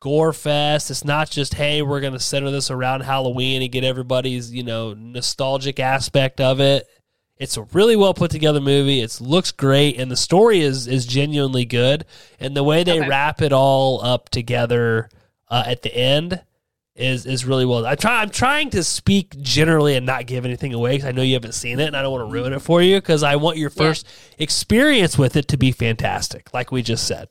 gore 0.00 0.32
fest. 0.32 0.90
It's 0.90 1.04
not 1.04 1.30
just 1.30 1.54
hey, 1.54 1.80
we're 1.82 2.00
gonna 2.00 2.20
center 2.20 2.50
this 2.50 2.70
around 2.70 3.00
Halloween 3.02 3.62
and 3.62 3.72
get 3.72 3.84
everybody's 3.84 4.52
you 4.52 4.62
know 4.64 4.92
nostalgic 4.92 5.80
aspect 5.80 6.40
of 6.40 6.60
it. 6.60 6.86
It's 7.38 7.56
a 7.56 7.62
really 7.64 7.96
well 7.96 8.14
put 8.14 8.30
together 8.30 8.60
movie. 8.60 9.00
It 9.02 9.20
looks 9.20 9.52
great, 9.52 9.98
and 9.98 10.10
the 10.10 10.16
story 10.16 10.60
is 10.60 10.86
is 10.86 11.04
genuinely 11.06 11.64
good. 11.66 12.04
And 12.40 12.56
the 12.56 12.64
way 12.64 12.82
they 12.82 12.98
Okay. 12.98 13.08
wrap 13.08 13.42
it 13.42 13.52
all 13.52 14.02
up 14.02 14.30
together 14.30 15.10
uh, 15.50 15.64
at 15.66 15.82
the 15.82 15.94
end 15.94 16.42
is 16.94 17.26
is 17.26 17.44
really 17.44 17.66
well. 17.66 17.84
I 17.84 17.94
try. 17.94 18.22
I'm 18.22 18.30
trying 18.30 18.70
to 18.70 18.82
speak 18.82 19.38
generally 19.42 19.96
and 19.96 20.06
not 20.06 20.26
give 20.26 20.46
anything 20.46 20.72
away 20.72 20.92
because 20.92 21.08
I 21.08 21.12
know 21.12 21.20
you 21.20 21.34
haven't 21.34 21.52
seen 21.52 21.78
it, 21.78 21.86
and 21.88 21.96
I 21.96 22.00
don't 22.00 22.12
want 22.12 22.26
to 22.26 22.32
ruin 22.32 22.54
it 22.54 22.60
for 22.62 22.80
you 22.80 22.96
because 22.96 23.22
I 23.22 23.36
want 23.36 23.58
your 23.58 23.70
Yeah. 23.70 23.82
first 23.84 24.06
experience 24.38 25.18
with 25.18 25.36
it 25.36 25.46
to 25.48 25.58
be 25.58 25.72
fantastic, 25.72 26.52
like 26.54 26.72
we 26.72 26.80
just 26.82 27.06
said. 27.06 27.28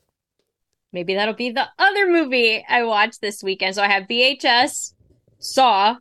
Maybe 0.92 1.14
that'll 1.16 1.34
be 1.34 1.50
the 1.50 1.66
other 1.80 2.06
movie 2.06 2.64
I 2.68 2.84
watch 2.84 3.18
this 3.20 3.42
weekend. 3.42 3.74
So 3.74 3.82
I 3.82 3.88
have 3.88 4.04
VHS, 4.06 4.94
Saw, 5.40 5.96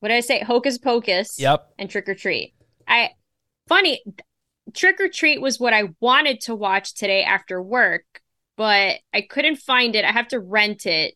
what 0.00 0.08
did 0.08 0.14
I 0.16 0.20
say? 0.20 0.40
Hocus 0.40 0.78
Pocus, 0.78 1.38
Yep. 1.38 1.68
and 1.78 1.90
Trick 1.90 2.08
or 2.08 2.14
Treat. 2.14 2.54
I 2.90 3.10
funny, 3.68 4.02
Trick 4.74 5.00
or 5.00 5.08
Treat 5.08 5.40
was 5.40 5.58
what 5.60 5.72
I 5.72 5.84
wanted 6.00 6.40
to 6.42 6.54
watch 6.54 6.94
today 6.94 7.22
after 7.22 7.62
work, 7.62 8.04
but 8.56 8.96
I 9.14 9.22
couldn't 9.22 9.56
find 9.56 9.94
it. 9.96 10.04
I 10.04 10.12
have 10.12 10.28
to 10.28 10.40
rent 10.40 10.84
it, 10.86 11.14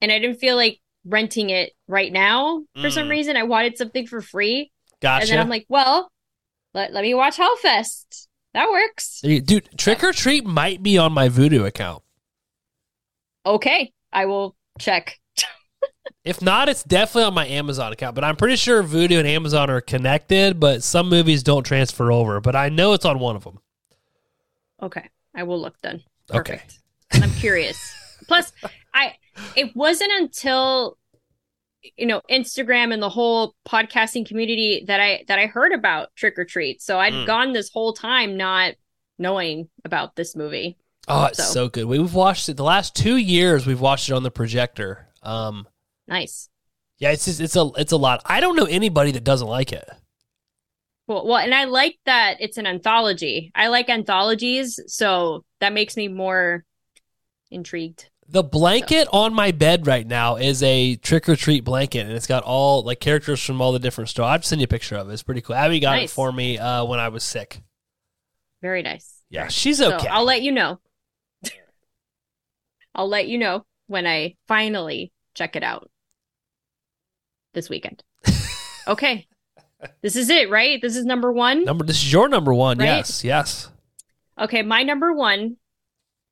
and 0.00 0.12
I 0.12 0.18
didn't 0.18 0.38
feel 0.38 0.54
like 0.56 0.80
renting 1.04 1.50
it 1.50 1.72
right 1.86 2.12
now 2.12 2.64
for 2.80 2.90
some 2.90 3.06
Mm. 3.06 3.10
reason. 3.10 3.36
I 3.36 3.42
wanted 3.44 3.78
something 3.78 4.06
for 4.06 4.20
free, 4.20 4.70
Gotcha. 5.00 5.22
and 5.22 5.30
then 5.30 5.40
I'm 5.40 5.48
like, 5.48 5.64
well, 5.68 6.12
let 6.74 6.92
let 6.92 7.02
me 7.02 7.14
watch 7.14 7.36
Hell 7.38 7.56
Fest. 7.56 8.28
That 8.54 8.68
works. 8.70 9.20
Dude, 9.22 9.68
Trick 9.78 10.02
or 10.04 10.12
Treat 10.12 10.44
might 10.44 10.82
be 10.82 10.98
on 10.98 11.12
my 11.12 11.28
Vudu 11.28 11.66
account. 11.66 12.02
Okay, 13.46 13.92
I 14.12 14.26
will 14.26 14.56
check. 14.78 15.18
If 16.24 16.42
not, 16.42 16.68
it's 16.68 16.82
definitely 16.82 17.24
on 17.24 17.34
my 17.34 17.46
Amazon 17.46 17.92
account. 17.92 18.14
But 18.14 18.24
I'm 18.24 18.36
pretty 18.36 18.56
sure 18.56 18.82
Vudu 18.82 19.18
and 19.18 19.26
Amazon 19.28 19.70
are 19.70 19.80
connected, 19.80 20.58
but 20.60 20.82
some 20.82 21.08
movies 21.08 21.42
don't 21.42 21.64
transfer 21.64 22.10
over. 22.12 22.40
But 22.40 22.56
I 22.56 22.68
know 22.68 22.92
it's 22.92 23.04
on 23.04 23.18
one 23.18 23.36
of 23.36 23.44
them. 23.44 23.58
Okay, 24.82 25.08
I 25.34 25.42
will 25.42 25.60
look 25.60 25.76
then. 25.82 26.02
Okay. 26.32 26.54
Perfect. 26.54 26.78
And 27.12 27.24
I'm 27.24 27.32
curious. 27.32 27.78
Plus, 28.28 28.52
I 28.94 29.14
it 29.56 29.74
wasn't 29.74 30.12
until 30.18 30.98
you 31.96 32.06
know 32.06 32.20
Instagram 32.30 32.92
and 32.92 33.02
the 33.02 33.08
whole 33.08 33.54
podcasting 33.66 34.26
community 34.26 34.84
that 34.86 35.00
I 35.00 35.24
that 35.28 35.38
I 35.38 35.46
heard 35.46 35.72
about 35.72 36.14
Trick 36.16 36.38
or 36.38 36.44
Treat. 36.44 36.82
So 36.82 36.98
I'd 36.98 37.12
Mm. 37.12 37.26
gone 37.26 37.52
this 37.52 37.70
whole 37.70 37.92
time 37.92 38.36
not 38.36 38.74
knowing 39.18 39.68
about 39.84 40.14
this 40.16 40.36
movie. 40.36 40.76
Oh, 41.08 41.24
it's 41.24 41.38
so, 41.38 41.44
So- 41.44 41.68
good. 41.68 41.86
We've 41.86 42.12
watched 42.12 42.48
it 42.50 42.56
the 42.58 42.64
last 42.64 42.94
two 42.94 43.16
years. 43.16 43.66
We've 43.66 43.80
watched 43.80 44.10
it 44.10 44.12
on 44.12 44.22
the 44.22 44.30
projector. 44.30 45.08
Um, 45.22 45.66
Nice. 46.08 46.48
yeah, 46.98 47.10
it's 47.12 47.26
just, 47.26 47.40
it's 47.40 47.54
a 47.54 47.70
it's 47.76 47.92
a 47.92 47.96
lot. 47.96 48.22
I 48.24 48.40
don't 48.40 48.56
know 48.56 48.64
anybody 48.64 49.12
that 49.12 49.24
doesn't 49.24 49.46
like 49.46 49.72
it. 49.72 49.88
Well, 51.06 51.26
well, 51.26 51.38
and 51.38 51.54
I 51.54 51.64
like 51.64 51.98
that 52.04 52.36
it's 52.40 52.58
an 52.58 52.66
anthology. 52.66 53.50
I 53.54 53.68
like 53.68 53.88
anthologies, 53.88 54.78
so 54.86 55.44
that 55.60 55.72
makes 55.72 55.96
me 55.96 56.08
more 56.08 56.64
intrigued. 57.50 58.10
The 58.30 58.42
blanket 58.42 59.08
on 59.10 59.32
my 59.32 59.52
bed 59.52 59.86
right 59.86 60.06
now 60.06 60.36
is 60.36 60.62
a 60.62 60.96
trick 60.96 61.28
or 61.30 61.36
treat 61.36 61.64
blanket, 61.64 62.00
and 62.00 62.12
it's 62.12 62.26
got 62.26 62.42
all 62.42 62.82
like 62.82 63.00
characters 63.00 63.42
from 63.42 63.62
all 63.62 63.72
the 63.72 63.78
different 63.78 64.10
stores. 64.10 64.26
I've 64.26 64.44
sent 64.44 64.60
you 64.60 64.64
a 64.64 64.68
picture 64.68 64.96
of 64.96 65.08
it. 65.08 65.14
It's 65.14 65.22
pretty 65.22 65.40
cool. 65.40 65.56
Abby 65.56 65.80
got 65.80 65.98
it 65.98 66.10
for 66.10 66.30
me 66.30 66.58
uh, 66.58 66.84
when 66.84 67.00
I 67.00 67.08
was 67.08 67.24
sick. 67.24 67.62
Very 68.60 68.82
nice. 68.82 69.22
Yeah, 69.30 69.48
she's 69.48 69.78
So 69.78 69.94
okay. 69.94 70.08
I'll 70.08 70.24
let 70.24 70.42
you 70.42 70.52
know. 70.52 70.78
I'll 72.94 73.08
let 73.08 73.28
you 73.28 73.38
know 73.38 73.64
when 73.86 74.06
I 74.06 74.36
finally 74.46 75.12
check 75.34 75.56
it 75.56 75.62
out 75.62 75.90
this 77.54 77.68
weekend. 77.68 78.02
okay. 78.86 79.26
This 80.02 80.16
is 80.16 80.28
it, 80.28 80.50
right? 80.50 80.82
This 80.82 80.96
is 80.96 81.04
number 81.04 81.32
one. 81.32 81.62
number. 81.64 81.84
This 81.84 81.98
is 81.98 82.12
your 82.12 82.28
number 82.28 82.52
one. 82.52 82.78
Right? 82.78 82.86
Yes, 82.86 83.22
yes. 83.22 83.70
Okay, 84.36 84.62
my 84.62 84.82
number 84.82 85.12
one 85.12 85.56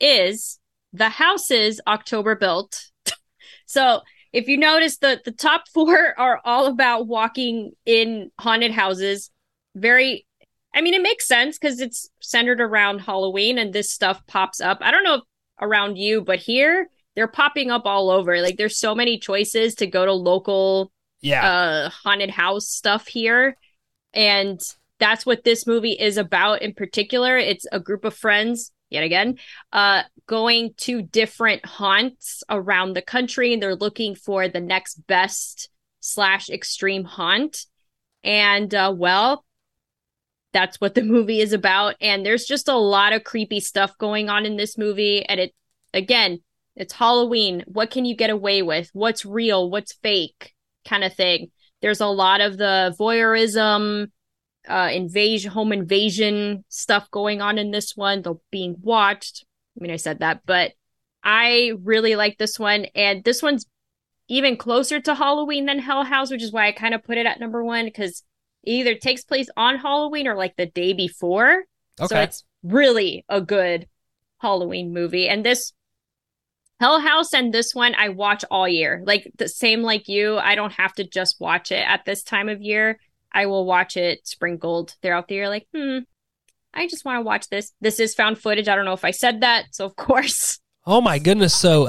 is 0.01 0.59
the 0.93 1.09
houses 1.09 1.81
October 1.87 2.35
built. 2.35 2.91
so 3.67 4.01
if 4.33 4.49
you 4.49 4.57
notice 4.57 4.99
the 4.99 5.21
the 5.25 5.33
top 5.33 5.69
four 5.75 6.19
are 6.19 6.41
all 6.45 6.67
about 6.67 7.07
walking 7.07 7.73
in 7.85 8.31
haunted 8.39 8.73
houses. 8.73 9.31
Very 9.75 10.27
I 10.75 10.81
mean 10.81 10.95
it 10.95 11.03
makes 11.03 11.27
sense 11.27 11.59
because 11.59 11.81
it's 11.81 12.11
centered 12.21 12.61
around 12.61 13.01
Halloween 13.01 13.59
and 13.59 13.73
this 13.73 13.91
stuff 13.91 14.27
pops 14.27 14.61
up. 14.61 14.79
I 14.81 14.91
don't 14.91 15.05
know 15.05 15.15
if 15.15 15.23
around 15.61 15.97
you, 15.97 16.23
but 16.23 16.39
here 16.39 16.89
they're 17.15 17.29
popping 17.29 17.71
up 17.71 17.87
all 17.87 18.11
over. 18.11 18.41
Like 18.43 18.57
there's 18.57 18.79
so 18.79 18.95
many 18.95 19.19
choices 19.19 19.75
to 19.77 19.87
go 19.87 20.05
to 20.05 20.13
local 20.13 20.93
Yeah. 21.21 21.49
uh 21.49 21.91
haunted 21.91 22.31
house 22.31 22.69
stuff 22.69 23.07
here 23.07 23.57
and 24.13 24.61
that's 24.99 25.27
what 25.27 25.45
this 25.45 25.67
movie 25.67 25.93
is 25.93 26.17
about 26.17 26.63
in 26.63 26.75
particular. 26.75 27.37
It's 27.37 27.67
a 27.71 27.81
group 27.81 28.05
of 28.05 28.15
friends, 28.15 28.73
yet 28.89 29.05
again, 29.05 29.39
uh, 29.73 30.03
going 30.27 30.75
to 30.79 31.03
different 31.03 31.65
haunts 31.67 32.43
around 32.49 32.95
the 32.95 33.03
country, 33.03 33.53
and 33.53 33.63
they're 33.63 33.77
looking 33.77 34.15
for 34.15 34.49
the 34.49 34.61
next 34.61 35.07
best 35.07 35.69
slash 36.01 36.49
extreme 36.49 37.05
haunt. 37.05 37.67
And 38.25 38.75
uh, 38.75 38.93
well, 38.97 39.45
that's 40.53 40.81
what 40.81 40.95
the 40.95 41.03
movie 41.03 41.41
is 41.41 41.53
about. 41.53 41.97
And 42.01 42.25
there's 42.25 42.47
just 42.47 42.69
a 42.69 42.77
lot 42.77 43.13
of 43.13 43.25
creepy 43.25 43.61
stuff 43.61 43.99
going 43.99 44.31
on 44.31 44.47
in 44.47 44.57
this 44.57 44.79
movie. 44.79 45.25
And 45.25 45.39
it, 45.39 45.55
again, 45.93 46.41
it's 46.75 46.95
Halloween. 46.95 47.65
What 47.67 47.91
can 47.91 48.05
you 48.05 48.17
get 48.17 48.31
away 48.31 48.63
with? 48.63 48.89
What's 48.93 49.27
real? 49.27 49.71
What's 49.71 49.93
fake? 49.93 50.55
Kind 50.87 51.05
of 51.05 51.15
thing. 51.15 51.51
There's 51.83 52.01
a 52.01 52.07
lot 52.07 52.41
of 52.41 52.57
the 52.57 52.95
voyeurism, 52.99 54.11
uh, 54.69 54.91
invasion, 54.93 55.51
home 55.51 55.73
invasion 55.73 56.65
stuff 56.69 57.11
going 57.11 57.41
on 57.41 57.59
in 57.59 57.71
this 57.71 57.97
one. 57.97 58.23
They're 58.23 58.35
being 58.51 58.77
watched. 58.81 59.45
I 59.79 59.83
mean, 59.83 59.93
I 59.93 59.97
said 59.97 60.21
that, 60.21 60.41
but 60.47 60.73
I 61.23 61.73
really 61.83 62.17
like 62.17 62.39
this 62.39 62.59
one. 62.59 62.87
And 62.95 63.23
this 63.25 63.43
one's 63.43 63.67
even 64.29 64.57
closer 64.57 65.01
to 65.01 65.15
Halloween 65.15 65.67
than 65.67 65.79
Hell 65.79 66.05
House, 66.05 66.31
which 66.31 66.43
is 66.43 66.53
why 66.53 66.67
I 66.67 66.73
kind 66.73 66.95
of 66.95 67.05
put 67.05 67.19
it 67.19 67.27
at 67.27 67.41
number 67.41 67.65
one 67.65 67.85
because 67.85 68.23
either 68.65 68.95
takes 68.95 69.25
place 69.25 69.49
on 69.57 69.77
Halloween 69.77 70.27
or 70.27 70.35
like 70.35 70.57
the 70.57 70.67
day 70.67 70.93
before. 70.93 71.65
Okay. 72.01 72.09
So 72.09 72.21
it's 72.21 72.45
really 72.63 73.25
a 73.29 73.41
good 73.41 73.89
Halloween 74.39 74.93
movie. 74.93 75.29
And 75.29 75.45
this 75.45 75.73
Hell 76.79 77.01
House 77.01 77.33
and 77.33 77.53
this 77.53 77.75
one 77.75 77.95
I 77.95 78.11
watch 78.11 78.45
all 78.51 78.69
year. 78.69 79.03
Like 79.05 79.31
the 79.37 79.49
same 79.49 79.83
like 79.83 80.09
you, 80.09 80.37
I 80.37 80.55
don't 80.55 80.73
have 80.73 80.93
to 80.95 81.05
just 81.05 81.41
watch 81.41 81.73
it 81.73 81.87
at 81.87 82.05
this 82.05 82.23
time 82.23 82.49
of 82.49 82.61
year. 82.61 82.99
I 83.33 83.47
will 83.47 83.67
watch 83.67 83.97
it 83.97 84.27
sprinkled 84.27 84.95
throughout 85.03 85.29
the 85.29 85.37
year 85.37 85.49
like, 85.49 85.67
hmm, 85.75 85.99
I 86.75 86.87
just 86.87 87.05
want 87.05 87.19
to 87.19 87.23
watch 87.23 87.49
this. 87.49 87.73
This 87.81 87.99
is 87.99 88.15
found 88.15 88.39
footage. 88.39 88.69
I 88.69 88.77
don't 88.77 88.85
know 88.85 88.93
if 88.93 89.05
I 89.05 89.11
said 89.11 89.41
that, 89.41 89.67
so 89.75 89.87
of 89.87 89.97
course. 89.97 90.59
Oh 90.87 91.01
my 91.01 91.19
goodness. 91.19 91.55
So 91.55 91.89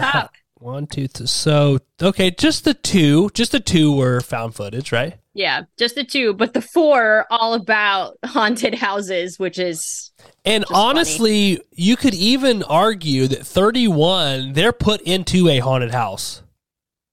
one, 0.61 0.87
two, 0.87 1.07
three. 1.07 1.27
So 1.27 1.79
okay, 2.01 2.31
just 2.31 2.63
the 2.63 2.73
two, 2.73 3.29
just 3.33 3.51
the 3.51 3.59
two 3.59 3.95
were 3.95 4.21
found 4.21 4.55
footage, 4.55 4.91
right? 4.91 5.15
Yeah, 5.33 5.63
just 5.77 5.95
the 5.95 6.03
two, 6.03 6.33
but 6.33 6.53
the 6.53 6.61
four 6.61 7.01
are 7.01 7.27
all 7.29 7.53
about 7.53 8.17
haunted 8.25 8.73
houses, 8.73 9.37
which 9.37 9.59
is 9.59 10.11
and 10.43 10.65
honestly, 10.71 11.57
funny. 11.57 11.67
you 11.73 11.95
could 11.95 12.13
even 12.13 12.63
argue 12.63 13.27
that 13.27 13.45
31 13.45 14.53
they're 14.53 14.73
put 14.73 15.01
into 15.01 15.47
a 15.47 15.59
haunted 15.59 15.91
house. 15.91 16.41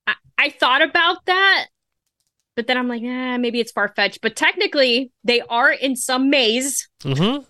I, 0.07 0.15
I 0.37 0.49
thought 0.49 0.81
about 0.81 1.25
that, 1.25 1.67
but 2.55 2.67
then 2.67 2.77
I'm 2.77 2.87
like, 2.87 3.03
eh, 3.03 3.37
maybe 3.37 3.59
it's 3.59 3.71
far 3.71 3.89
fetched. 3.89 4.21
But 4.21 4.35
technically, 4.35 5.11
they 5.23 5.41
are 5.41 5.71
in 5.71 5.95
some 5.95 6.29
maze, 6.29 6.89
mm-hmm. 7.03 7.43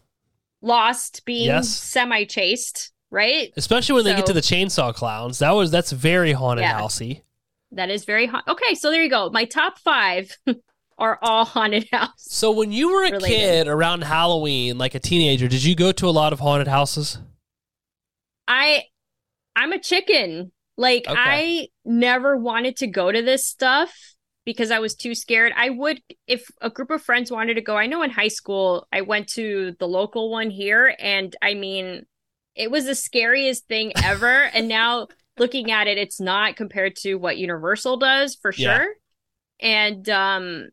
lost, 0.61 1.23
being 1.25 1.47
yes. 1.47 1.69
semi 1.69 2.25
chased 2.25 2.91
right? 3.15 3.53
Especially 3.55 3.95
when 3.95 4.03
so, 4.03 4.09
they 4.09 4.15
get 4.17 4.25
to 4.25 4.33
the 4.33 4.41
chainsaw 4.41 4.93
clowns. 4.93 5.39
That 5.39 5.51
was 5.51 5.71
that's 5.71 5.91
very 5.91 6.33
haunted 6.33 6.63
yeah, 6.63 6.79
housey. 6.79 7.21
That 7.71 7.89
is 7.89 8.03
very 8.03 8.27
hot. 8.27 8.43
Okay, 8.47 8.75
so 8.75 8.91
there 8.91 9.01
you 9.01 9.09
go. 9.09 9.29
My 9.29 9.45
top 9.45 9.79
five 9.79 10.37
are 10.97 11.17
all 11.21 11.45
haunted 11.45 11.87
house. 11.91 12.11
So 12.17 12.51
when 12.51 12.73
you 12.73 12.91
were 12.91 13.05
a 13.05 13.11
related. 13.11 13.27
kid 13.27 13.67
around 13.69 14.03
Halloween, 14.03 14.77
like 14.77 14.95
a 14.95 14.99
teenager, 14.99 15.47
did 15.47 15.63
you 15.63 15.75
go 15.75 15.93
to 15.93 16.07
a 16.07 16.11
lot 16.11 16.33
of 16.33 16.41
haunted 16.41 16.67
houses? 16.67 17.17
I 18.49 18.83
I'm 19.55 19.71
a 19.71 19.79
chicken. 19.79 20.51
Like 20.77 21.05
okay. 21.07 21.15
I 21.17 21.67
never 21.85 22.37
wanted 22.37 22.75
to 22.77 22.87
go 22.87 23.13
to 23.13 23.21
this 23.21 23.47
stuff 23.47 23.95
because 24.43 24.71
I 24.71 24.79
was 24.79 24.93
too 24.93 25.15
scared. 25.15 25.53
I 25.55 25.69
would 25.69 26.01
if 26.27 26.49
a 26.59 26.69
group 26.69 26.91
of 26.91 27.01
friends 27.01 27.31
wanted 27.31 27.53
to 27.53 27.61
go. 27.61 27.77
I 27.77 27.87
know 27.87 28.03
in 28.03 28.09
high 28.09 28.27
school 28.27 28.89
I 28.91 29.01
went 29.01 29.29
to 29.29 29.73
the 29.79 29.87
local 29.87 30.29
one 30.29 30.49
here 30.49 30.93
and 30.99 31.33
I 31.41 31.53
mean 31.53 32.05
it 32.55 32.71
was 32.71 32.85
the 32.85 32.95
scariest 32.95 33.67
thing 33.67 33.91
ever. 34.03 34.43
and 34.53 34.67
now 34.67 35.07
looking 35.37 35.71
at 35.71 35.87
it, 35.87 35.97
it's 35.97 36.19
not 36.19 36.55
compared 36.55 36.95
to 36.97 37.15
what 37.15 37.37
Universal 37.37 37.97
does 37.97 38.35
for 38.35 38.51
sure. 38.51 38.63
Yeah. 38.63 38.87
And 39.59 40.09
um, 40.09 40.69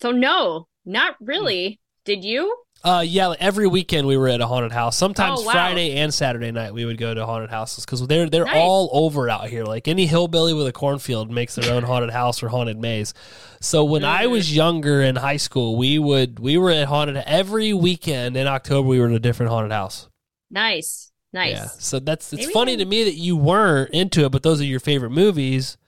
so 0.00 0.10
no, 0.10 0.68
not 0.84 1.16
really. 1.20 1.80
Did 2.04 2.24
you? 2.24 2.56
Uh, 2.84 3.04
yeah, 3.06 3.28
like 3.28 3.40
every 3.40 3.68
weekend 3.68 4.08
we 4.08 4.16
were 4.16 4.26
at 4.26 4.40
a 4.40 4.46
haunted 4.46 4.72
house. 4.72 4.96
Sometimes 4.96 5.40
oh, 5.40 5.44
wow. 5.44 5.52
Friday 5.52 5.92
and 5.98 6.12
Saturday 6.12 6.50
night 6.50 6.74
we 6.74 6.84
would 6.84 6.98
go 6.98 7.14
to 7.14 7.24
haunted 7.24 7.48
houses 7.48 7.84
because 7.84 8.04
they're 8.08 8.28
they're 8.28 8.44
nice. 8.44 8.56
all 8.56 8.90
over 8.92 9.30
out 9.30 9.48
here. 9.48 9.64
Like 9.64 9.86
any 9.86 10.06
hillbilly 10.06 10.52
with 10.52 10.66
a 10.66 10.72
cornfield 10.72 11.30
makes 11.30 11.54
their 11.54 11.72
own 11.72 11.84
haunted 11.84 12.10
house 12.10 12.42
or 12.42 12.48
haunted 12.48 12.78
maze. 12.78 13.14
So 13.60 13.84
when. 13.84 14.04
I 14.04 14.26
was 14.26 14.54
younger 14.54 15.00
in 15.00 15.14
high 15.14 15.36
school, 15.36 15.76
we 15.76 15.98
would 16.00 16.40
we 16.40 16.58
were 16.58 16.70
at 16.70 16.88
haunted 16.88 17.22
every 17.24 17.72
weekend 17.72 18.36
in 18.36 18.48
October. 18.48 18.88
We 18.88 18.98
were 18.98 19.06
at 19.06 19.12
a 19.12 19.20
different 19.20 19.52
haunted 19.52 19.70
house. 19.70 20.08
Nice. 20.52 21.10
Nice. 21.32 21.52
Yeah. 21.52 21.66
So 21.66 21.98
that's 21.98 22.32
it's 22.32 22.42
Maybe 22.42 22.52
funny 22.52 22.76
to 22.76 22.84
me 22.84 23.04
that 23.04 23.14
you 23.14 23.36
weren't 23.36 23.90
into 23.90 24.24
it, 24.26 24.32
but 24.32 24.42
those 24.42 24.60
are 24.60 24.66
your 24.66 24.80
favorite 24.80 25.10
movies. 25.10 25.78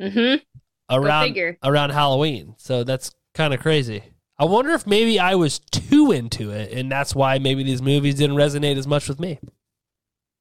Mm-hmm. 0.00 0.42
Around 0.90 1.56
around 1.62 1.90
Halloween. 1.90 2.56
So 2.58 2.82
that's 2.82 3.12
kind 3.32 3.54
of 3.54 3.60
crazy. 3.60 4.02
I 4.36 4.44
wonder 4.46 4.72
if 4.72 4.86
maybe 4.86 5.20
I 5.20 5.36
was 5.36 5.60
too 5.60 6.10
into 6.10 6.50
it, 6.50 6.72
and 6.72 6.90
that's 6.90 7.14
why 7.14 7.38
maybe 7.38 7.62
these 7.62 7.80
movies 7.80 8.16
didn't 8.16 8.36
resonate 8.36 8.76
as 8.76 8.88
much 8.88 9.08
with 9.08 9.20
me. 9.20 9.38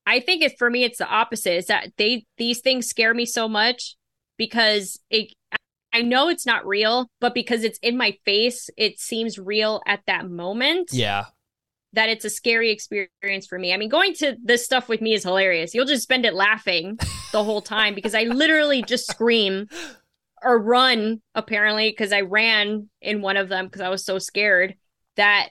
I 0.08 0.20
think 0.20 0.42
it 0.42 0.58
for 0.58 0.72
me 0.72 0.84
it's 0.84 0.98
the 0.98 1.08
opposite. 1.08 1.54
Is 1.54 1.68
that 1.68 1.92
they 1.98 2.26
these 2.38 2.62
things 2.62 2.88
scare 2.88 3.14
me 3.14 3.28
so 3.28 3.48
much 3.48 3.96
because 4.38 5.00
it 5.12 5.32
I 5.94 6.02
know 6.02 6.30
it's 6.30 6.48
not 6.48 6.66
real, 6.66 7.08
but 7.22 7.36
because 7.36 7.64
it's 7.64 7.78
in 7.84 7.98
my 7.98 8.18
face, 8.26 8.72
it 8.76 9.00
seems 9.00 9.38
real 9.38 9.82
at 9.86 10.02
that 10.08 10.28
moment. 10.28 10.90
Yeah 10.92 11.26
that 11.94 12.10
it's 12.10 12.26
a 12.26 12.30
scary 12.30 12.72
experience 12.72 13.48
for 13.48 13.58
me. 13.58 13.74
I 13.74 13.78
mean, 13.78 13.90
going 13.90 14.14
to 14.16 14.38
this 14.44 14.64
stuff 14.64 14.90
with 14.90 15.02
me 15.02 15.14
is 15.14 15.24
hilarious. 15.24 15.74
You'll 15.74 15.86
just 15.86 16.04
spend 16.04 16.26
it 16.26 16.34
laughing 16.34 16.98
the 17.32 17.44
whole 17.44 17.62
time 17.62 17.96
because 17.96 18.14
I 18.14 18.24
literally 18.24 18.84
just 18.84 19.10
scream 19.10 19.68
or 20.44 20.60
run, 20.60 21.22
apparently, 21.36 21.90
because 21.90 22.14
I 22.14 22.22
ran 22.22 22.90
in 23.02 23.22
one 23.22 23.38
of 23.38 23.50
them 23.50 23.66
because 23.66 23.82
I 23.82 23.90
was 23.90 24.06
so 24.06 24.20
scared 24.20 24.76
that 25.16 25.50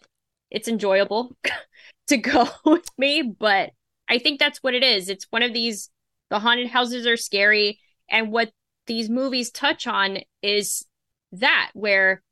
it's 0.50 0.68
enjoyable 0.68 1.36
to 2.08 2.16
go 2.16 2.48
with 2.64 2.88
me. 2.96 3.22
But 3.22 3.70
I 4.08 4.18
think 4.18 4.38
that's 4.38 4.62
what 4.62 4.74
it 4.74 4.84
is. 4.84 5.08
It's 5.08 5.26
one 5.30 5.42
of 5.42 5.52
these, 5.52 5.90
the 6.30 6.38
haunted 6.38 6.68
houses 6.68 7.06
are 7.06 7.16
scary. 7.16 7.80
And 8.08 8.32
what 8.32 8.52
these 8.86 9.10
movies 9.10 9.50
touch 9.50 9.86
on 9.86 10.18
is 10.42 10.86
that, 11.32 11.70
where 11.74 12.22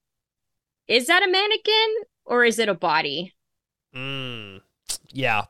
is 0.87 1.09
that 1.09 1.23
a 1.23 1.31
mannequin 1.31 2.05
or 2.25 2.45
is 2.45 2.59
it 2.59 2.69
a 2.69 2.75
body? 2.75 3.35
Mm, 3.97 4.61
yeah. 5.13 5.45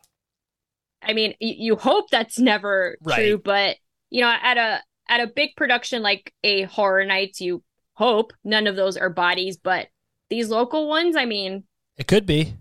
I 1.03 1.12
mean, 1.12 1.34
y- 1.40 1.57
you 1.59 1.76
hope 1.76 2.11
that's 2.11 2.38
never 2.38 2.97
right. 3.03 3.16
true, 3.16 3.38
but 3.38 3.76
you 4.11 4.22
know, 4.22 4.32
at 4.42 4.57
a 4.57 4.82
at 5.09 5.20
a 5.20 5.26
big 5.26 5.51
production 5.57 6.03
like 6.03 6.32
a 6.44 6.62
Horror 6.62 7.05
Nights, 7.05 7.40
you 7.40 7.62
hope 7.94 8.32
none 8.44 8.66
of 8.66 8.76
those 8.76 8.97
are 8.97 9.11
bodies, 9.11 9.57
but 9.57 9.88
these 10.30 10.49
local 10.49 10.88
ones, 10.88 11.16
I 11.16 11.24
mean, 11.24 11.64
it 11.97 12.07
could 12.07 12.26
be. 12.26 12.55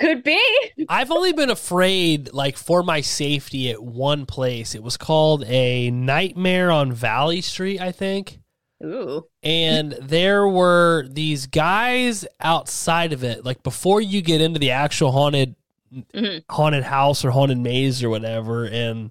Could 0.00 0.22
be. 0.22 0.40
I've 0.88 1.10
only 1.10 1.32
been 1.32 1.50
afraid, 1.50 2.32
like, 2.32 2.56
for 2.56 2.82
my 2.82 3.00
safety 3.00 3.70
at 3.70 3.82
one 3.82 4.26
place. 4.26 4.74
It 4.74 4.82
was 4.82 4.96
called 4.96 5.44
a 5.46 5.90
Nightmare 5.90 6.70
on 6.70 6.92
Valley 6.92 7.40
Street, 7.40 7.80
I 7.80 7.90
think. 7.90 8.38
Ooh. 8.84 9.26
And 9.42 9.92
there 10.00 10.46
were 10.46 11.06
these 11.08 11.46
guys 11.46 12.26
outside 12.40 13.12
of 13.12 13.24
it, 13.24 13.44
like 13.44 13.62
before 13.62 14.00
you 14.00 14.22
get 14.22 14.40
into 14.40 14.58
the 14.58 14.70
actual 14.70 15.10
haunted 15.10 15.56
mm-hmm. 15.92 16.38
haunted 16.48 16.84
house 16.84 17.24
or 17.24 17.30
haunted 17.30 17.58
maze 17.58 18.02
or 18.04 18.10
whatever, 18.10 18.66
and 18.66 19.10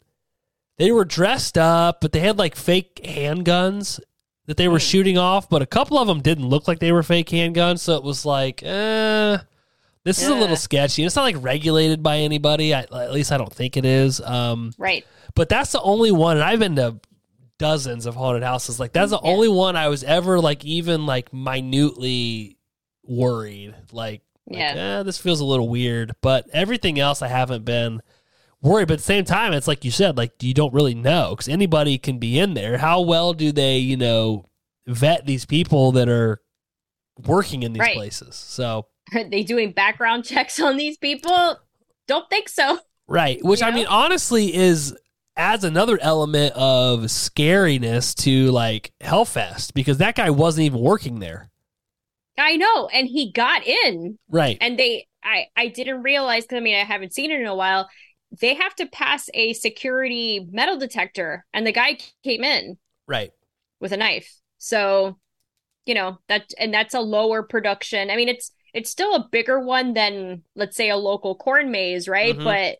they 0.77 0.91
were 0.91 1.05
dressed 1.05 1.57
up, 1.57 2.01
but 2.01 2.11
they 2.11 2.19
had 2.19 2.37
like 2.37 2.55
fake 2.55 3.01
handguns 3.03 3.99
that 4.45 4.55
they 4.55 4.67
were 4.67 4.77
mm. 4.77 4.89
shooting 4.89 5.17
off, 5.17 5.49
but 5.49 5.61
a 5.61 5.65
couple 5.65 5.97
of 5.97 6.07
them 6.07 6.21
didn't 6.21 6.47
look 6.47 6.67
like 6.67 6.79
they 6.79 6.93
were 6.93 7.03
fake 7.03 7.27
handguns, 7.27 7.79
so 7.79 7.95
it 7.95 8.03
was 8.03 8.25
like, 8.25 8.63
eh, 8.63 9.37
this 10.05 10.21
is 10.21 10.29
a 10.29 10.35
little 10.35 10.55
sketchy. 10.55 11.03
It's 11.03 11.17
not 11.17 11.23
like 11.23 11.35
regulated 11.39 12.01
by 12.01 12.19
anybody. 12.19 12.73
I, 12.73 12.81
at 12.83 13.11
least 13.11 13.33
I 13.33 13.37
don't 13.37 13.53
think 13.53 13.75
it 13.75 13.83
is. 13.83 14.21
Um, 14.21 14.71
right. 14.77 15.05
But 15.35 15.49
that's 15.49 15.73
the 15.73 15.81
only 15.81 16.11
one, 16.11 16.37
and 16.37 16.45
I've 16.45 16.59
been 16.59 16.77
to 16.77 16.97
dozens 17.57 18.05
of 18.05 18.15
haunted 18.15 18.43
houses. 18.43 18.79
Like 18.79 18.93
that's 18.93 19.11
the 19.11 19.19
yeah. 19.23 19.29
only 19.29 19.47
one 19.47 19.75
I 19.75 19.87
was 19.87 20.03
ever 20.03 20.39
like 20.39 20.63
even 20.65 21.05
like 21.05 21.33
minutely 21.33 22.57
worried. 23.03 23.75
Like, 23.91 24.21
yeah, 24.45 24.67
like, 24.69 24.77
eh, 24.77 25.03
this 25.03 25.17
feels 25.17 25.39
a 25.39 25.45
little 25.45 25.69
weird. 25.69 26.13
But 26.21 26.47
everything 26.53 26.99
else 26.99 27.21
I 27.21 27.27
haven't 27.27 27.65
been 27.65 28.01
worried. 28.61 28.87
But 28.87 28.95
at 28.95 28.99
the 28.99 29.05
same 29.05 29.25
time, 29.25 29.53
it's 29.53 29.67
like 29.67 29.85
you 29.85 29.91
said, 29.91 30.17
like 30.17 30.41
you 30.43 30.53
don't 30.53 30.73
really 30.73 30.95
know 30.95 31.31
because 31.31 31.47
anybody 31.47 31.97
can 31.97 32.19
be 32.19 32.39
in 32.39 32.53
there. 32.53 32.77
How 32.77 33.01
well 33.01 33.33
do 33.33 33.51
they, 33.51 33.77
you 33.77 33.97
know, 33.97 34.45
vet 34.85 35.25
these 35.25 35.45
people 35.45 35.91
that 35.93 36.09
are 36.09 36.41
working 37.25 37.63
in 37.63 37.73
these 37.73 37.81
right. 37.81 37.95
places? 37.95 38.35
So 38.35 38.87
are 39.13 39.23
they 39.23 39.43
doing 39.43 39.71
background 39.71 40.25
checks 40.25 40.59
on 40.59 40.77
these 40.77 40.97
people? 40.97 41.57
Don't 42.07 42.29
think 42.29 42.49
so. 42.49 42.79
Right. 43.07 43.43
Which 43.43 43.61
you 43.61 43.67
I 43.67 43.69
know? 43.69 43.77
mean, 43.77 43.87
honestly, 43.87 44.53
is 44.53 44.95
adds 45.37 45.63
another 45.63 45.97
element 46.01 46.53
of 46.55 47.01
scariness 47.01 48.15
to 48.23 48.51
like 48.51 48.91
Hell 49.01 49.25
Fest 49.25 49.73
because 49.73 49.97
that 49.99 50.15
guy 50.15 50.29
wasn't 50.29 50.65
even 50.65 50.79
working 50.79 51.19
there. 51.19 51.49
I 52.37 52.55
know, 52.57 52.87
and 52.87 53.07
he 53.07 53.31
got 53.31 53.65
in, 53.65 54.19
Right. 54.29 54.57
and 54.61 54.77
they, 54.77 55.07
I, 55.23 55.45
I 55.55 55.67
didn't 55.69 56.03
realize 56.03 56.43
because 56.43 56.57
I 56.57 56.61
mean 56.61 56.75
I 56.75 56.83
haven't 56.83 57.13
seen 57.13 57.31
it 57.31 57.39
in 57.41 57.47
a 57.47 57.55
while. 57.55 57.89
They 58.39 58.53
have 58.55 58.75
to 58.75 58.85
pass 58.87 59.29
a 59.33 59.53
security 59.53 60.45
metal 60.51 60.77
detector, 60.77 61.45
and 61.53 61.65
the 61.65 61.71
guy 61.71 61.97
came 62.23 62.43
in 62.43 62.77
right. 63.07 63.31
with 63.79 63.91
a 63.91 63.97
knife. 63.97 64.31
So, 64.59 65.17
you 65.85 65.95
know 65.95 66.19
that, 66.27 66.53
and 66.59 66.73
that's 66.73 66.93
a 66.93 66.99
lower 67.01 67.43
production. 67.43 68.09
I 68.11 68.15
mean, 68.17 68.29
it's 68.29 68.51
it's 68.73 68.89
still 68.91 69.15
a 69.15 69.27
bigger 69.31 69.59
one 69.59 69.93
than 69.93 70.43
let's 70.55 70.75
say 70.77 70.89
a 70.89 70.97
local 70.97 71.35
corn 71.35 71.71
maze, 71.71 72.07
right? 72.07 72.37
Mhm. 72.37 72.43
But 72.43 72.77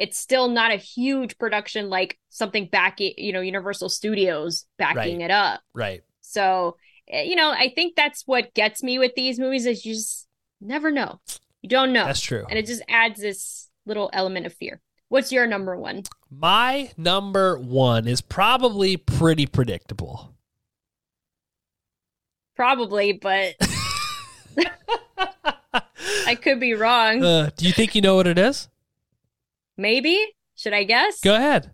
it's 0.00 0.18
still 0.18 0.48
not 0.48 0.72
a 0.72 0.76
huge 0.76 1.36
production 1.36 1.90
like 1.90 2.18
something 2.30 2.66
back, 2.66 2.96
you 3.00 3.32
know, 3.34 3.42
Universal 3.42 3.90
Studios 3.90 4.64
backing 4.78 5.18
Right. 5.18 5.26
it 5.26 5.30
up. 5.30 5.60
Right. 5.74 6.00
So, 6.22 6.78
eh, 7.06 7.24
you 7.24 7.36
know, 7.36 7.50
I 7.50 7.70
think 7.74 7.96
that's 7.96 8.22
what 8.26 8.54
gets 8.54 8.82
me 8.82 8.98
with 8.98 9.12
these 9.14 9.38
movies 9.38 9.66
is 9.66 9.84
you 9.84 9.92
just 9.92 10.26
never 10.58 10.90
know. 10.90 11.20
You 11.60 11.68
don't 11.68 11.92
know. 11.92 12.06
That's 12.06 12.22
true. 12.22 12.46
And 12.48 12.58
it 12.58 12.64
just 12.64 12.80
adds 12.88 13.20
this 13.20 13.68
little 13.84 14.08
element 14.14 14.46
of 14.46 14.54
fear. 14.54 14.80
What's 15.10 15.30
your 15.32 15.46
number 15.46 15.76
one? 15.76 16.04
My 16.30 16.92
number 16.96 17.58
one 17.58 18.08
is 18.08 18.22
probably 18.22 18.96
pretty 18.96 19.44
predictable. 19.44 20.34
Probably, 22.56 23.12
but 23.12 23.54
I 26.26 26.36
could 26.40 26.58
be 26.58 26.72
wrong. 26.72 27.22
Uh, 27.22 27.50
do 27.54 27.66
you 27.66 27.72
think 27.72 27.94
you 27.94 28.00
know 28.00 28.14
what 28.14 28.26
it 28.26 28.38
is? 28.38 28.69
Maybe? 29.80 30.18
Should 30.56 30.74
I 30.74 30.84
guess? 30.84 31.20
Go 31.20 31.34
ahead. 31.34 31.70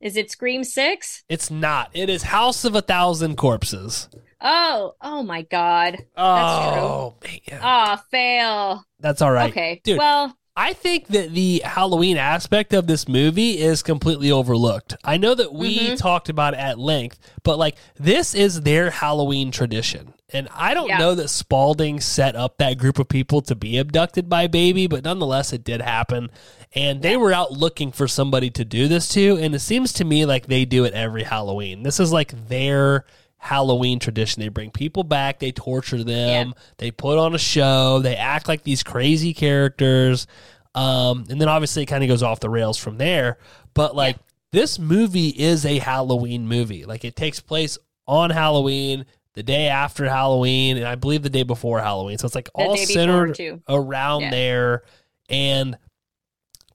Is 0.00 0.16
it 0.16 0.30
Scream 0.32 0.64
6? 0.64 1.22
It's 1.28 1.50
not. 1.50 1.90
It 1.94 2.10
is 2.10 2.24
House 2.24 2.64
of 2.64 2.74
a 2.74 2.82
Thousand 2.82 3.36
Corpses. 3.36 4.08
Oh, 4.40 4.94
oh 5.00 5.22
my 5.22 5.42
god. 5.42 5.98
Oh, 6.16 7.14
man. 7.22 7.60
Oh, 7.62 7.96
fail. 8.10 8.84
That's 8.98 9.22
all 9.22 9.30
right. 9.30 9.50
Okay. 9.52 9.80
Dude, 9.84 9.98
Well, 9.98 10.36
I 10.56 10.72
think 10.72 11.06
that 11.08 11.30
the 11.30 11.62
Halloween 11.64 12.16
aspect 12.16 12.74
of 12.74 12.88
this 12.88 13.06
movie 13.06 13.58
is 13.60 13.84
completely 13.84 14.32
overlooked. 14.32 14.96
I 15.04 15.16
know 15.16 15.36
that 15.36 15.52
we 15.54 15.78
Mhm. 15.90 15.96
talked 15.98 16.28
about 16.28 16.54
it 16.54 16.58
at 16.60 16.80
length, 16.80 17.20
but 17.44 17.56
like 17.56 17.76
this 17.94 18.34
is 18.34 18.62
their 18.62 18.90
Halloween 18.90 19.52
tradition. 19.52 20.12
And 20.32 20.48
I 20.54 20.74
don't 20.74 20.88
Yeah. 20.88 20.98
know 20.98 21.14
that 21.14 21.28
Spaulding 21.28 22.00
set 22.00 22.34
up 22.36 22.56
that 22.58 22.78
group 22.78 22.98
of 22.98 23.08
people 23.08 23.42
to 23.42 23.54
be 23.54 23.78
abducted 23.78 24.28
by 24.28 24.46
baby, 24.46 24.86
but 24.86 25.04
nonetheless 25.04 25.52
it 25.52 25.62
did 25.64 25.80
happen. 25.82 26.30
And 26.74 27.02
they 27.02 27.16
were 27.16 27.32
out 27.32 27.52
looking 27.52 27.92
for 27.92 28.08
somebody 28.08 28.48
to 28.50 28.64
do 28.64 28.88
this 28.88 29.08
to, 29.10 29.36
and 29.36 29.54
it 29.54 29.60
seems 29.60 29.92
to 29.94 30.04
me 30.04 30.24
like 30.24 30.46
they 30.46 30.64
do 30.64 30.84
it 30.84 30.94
every 30.94 31.24
Halloween. 31.24 31.82
This 31.82 32.00
is 32.00 32.12
like 32.12 32.48
their 32.48 33.04
Halloween 33.36 33.98
tradition. 33.98 34.40
They 34.40 34.48
bring 34.48 34.70
people 34.70 35.04
back, 35.04 35.38
they 35.40 35.52
torture 35.52 36.02
them, 36.02 36.54
they 36.78 36.90
put 36.90 37.18
on 37.18 37.34
a 37.34 37.38
show, 37.38 37.98
they 37.98 38.16
act 38.16 38.48
like 38.48 38.62
these 38.62 38.82
crazy 38.82 39.34
characters. 39.34 40.26
Um, 40.74 41.26
and 41.28 41.38
then 41.40 41.48
obviously 41.48 41.82
it 41.82 41.86
kind 41.86 42.02
of 42.02 42.08
goes 42.08 42.22
off 42.22 42.40
the 42.40 42.48
rails 42.48 42.78
from 42.78 42.96
there. 42.98 43.38
But 43.74 43.94
like 43.94 44.16
this 44.52 44.78
movie 44.78 45.28
is 45.28 45.66
a 45.66 45.78
Halloween 45.78 46.46
movie. 46.46 46.84
Like 46.84 47.04
it 47.04 47.16
takes 47.16 47.40
place 47.40 47.76
on 48.06 48.30
Halloween, 48.30 49.04
the 49.34 49.42
day 49.42 49.68
after 49.68 50.08
Halloween, 50.08 50.76
and 50.76 50.86
I 50.86 50.94
believe 50.94 51.22
the 51.22 51.30
day 51.30 51.42
before 51.42 51.80
Halloween. 51.80 52.18
So 52.18 52.26
it's 52.26 52.34
like 52.34 52.46
the 52.46 52.50
all 52.62 52.76
centered 52.76 53.38
around 53.68 54.22
Yeah. 54.22 54.30
there. 54.30 54.82
And 55.28 55.78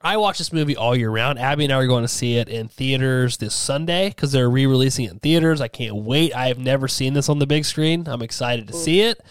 I 0.01 0.17
watch 0.17 0.37
this 0.37 0.53
movie 0.53 0.75
all 0.75 0.95
year 0.95 1.09
round. 1.09 1.39
Abby 1.39 1.65
and 1.65 1.73
I 1.73 1.77
are 1.77 1.87
going 1.87 2.03
to 2.03 2.07
see 2.07 2.37
it 2.37 2.49
in 2.49 2.67
theaters 2.67 3.37
this 3.37 3.53
Sunday 3.55 4.09
because 4.09 4.31
they're 4.31 4.49
re 4.49 4.65
releasing 4.65 5.05
it 5.05 5.11
in 5.11 5.19
theaters. 5.19 5.59
I 5.61 5.67
can't 5.67 5.95
wait. 5.95 6.35
I 6.35 6.47
have 6.47 6.59
never 6.59 6.87
seen 6.87 7.13
this 7.13 7.29
on 7.29 7.39
the 7.39 7.47
big 7.47 7.65
screen. 7.65 8.07
I'm 8.07 8.21
excited 8.21 8.67
to 8.67 8.75
Ooh. 8.75 8.79
see 8.79 9.01
it. 9.01 9.21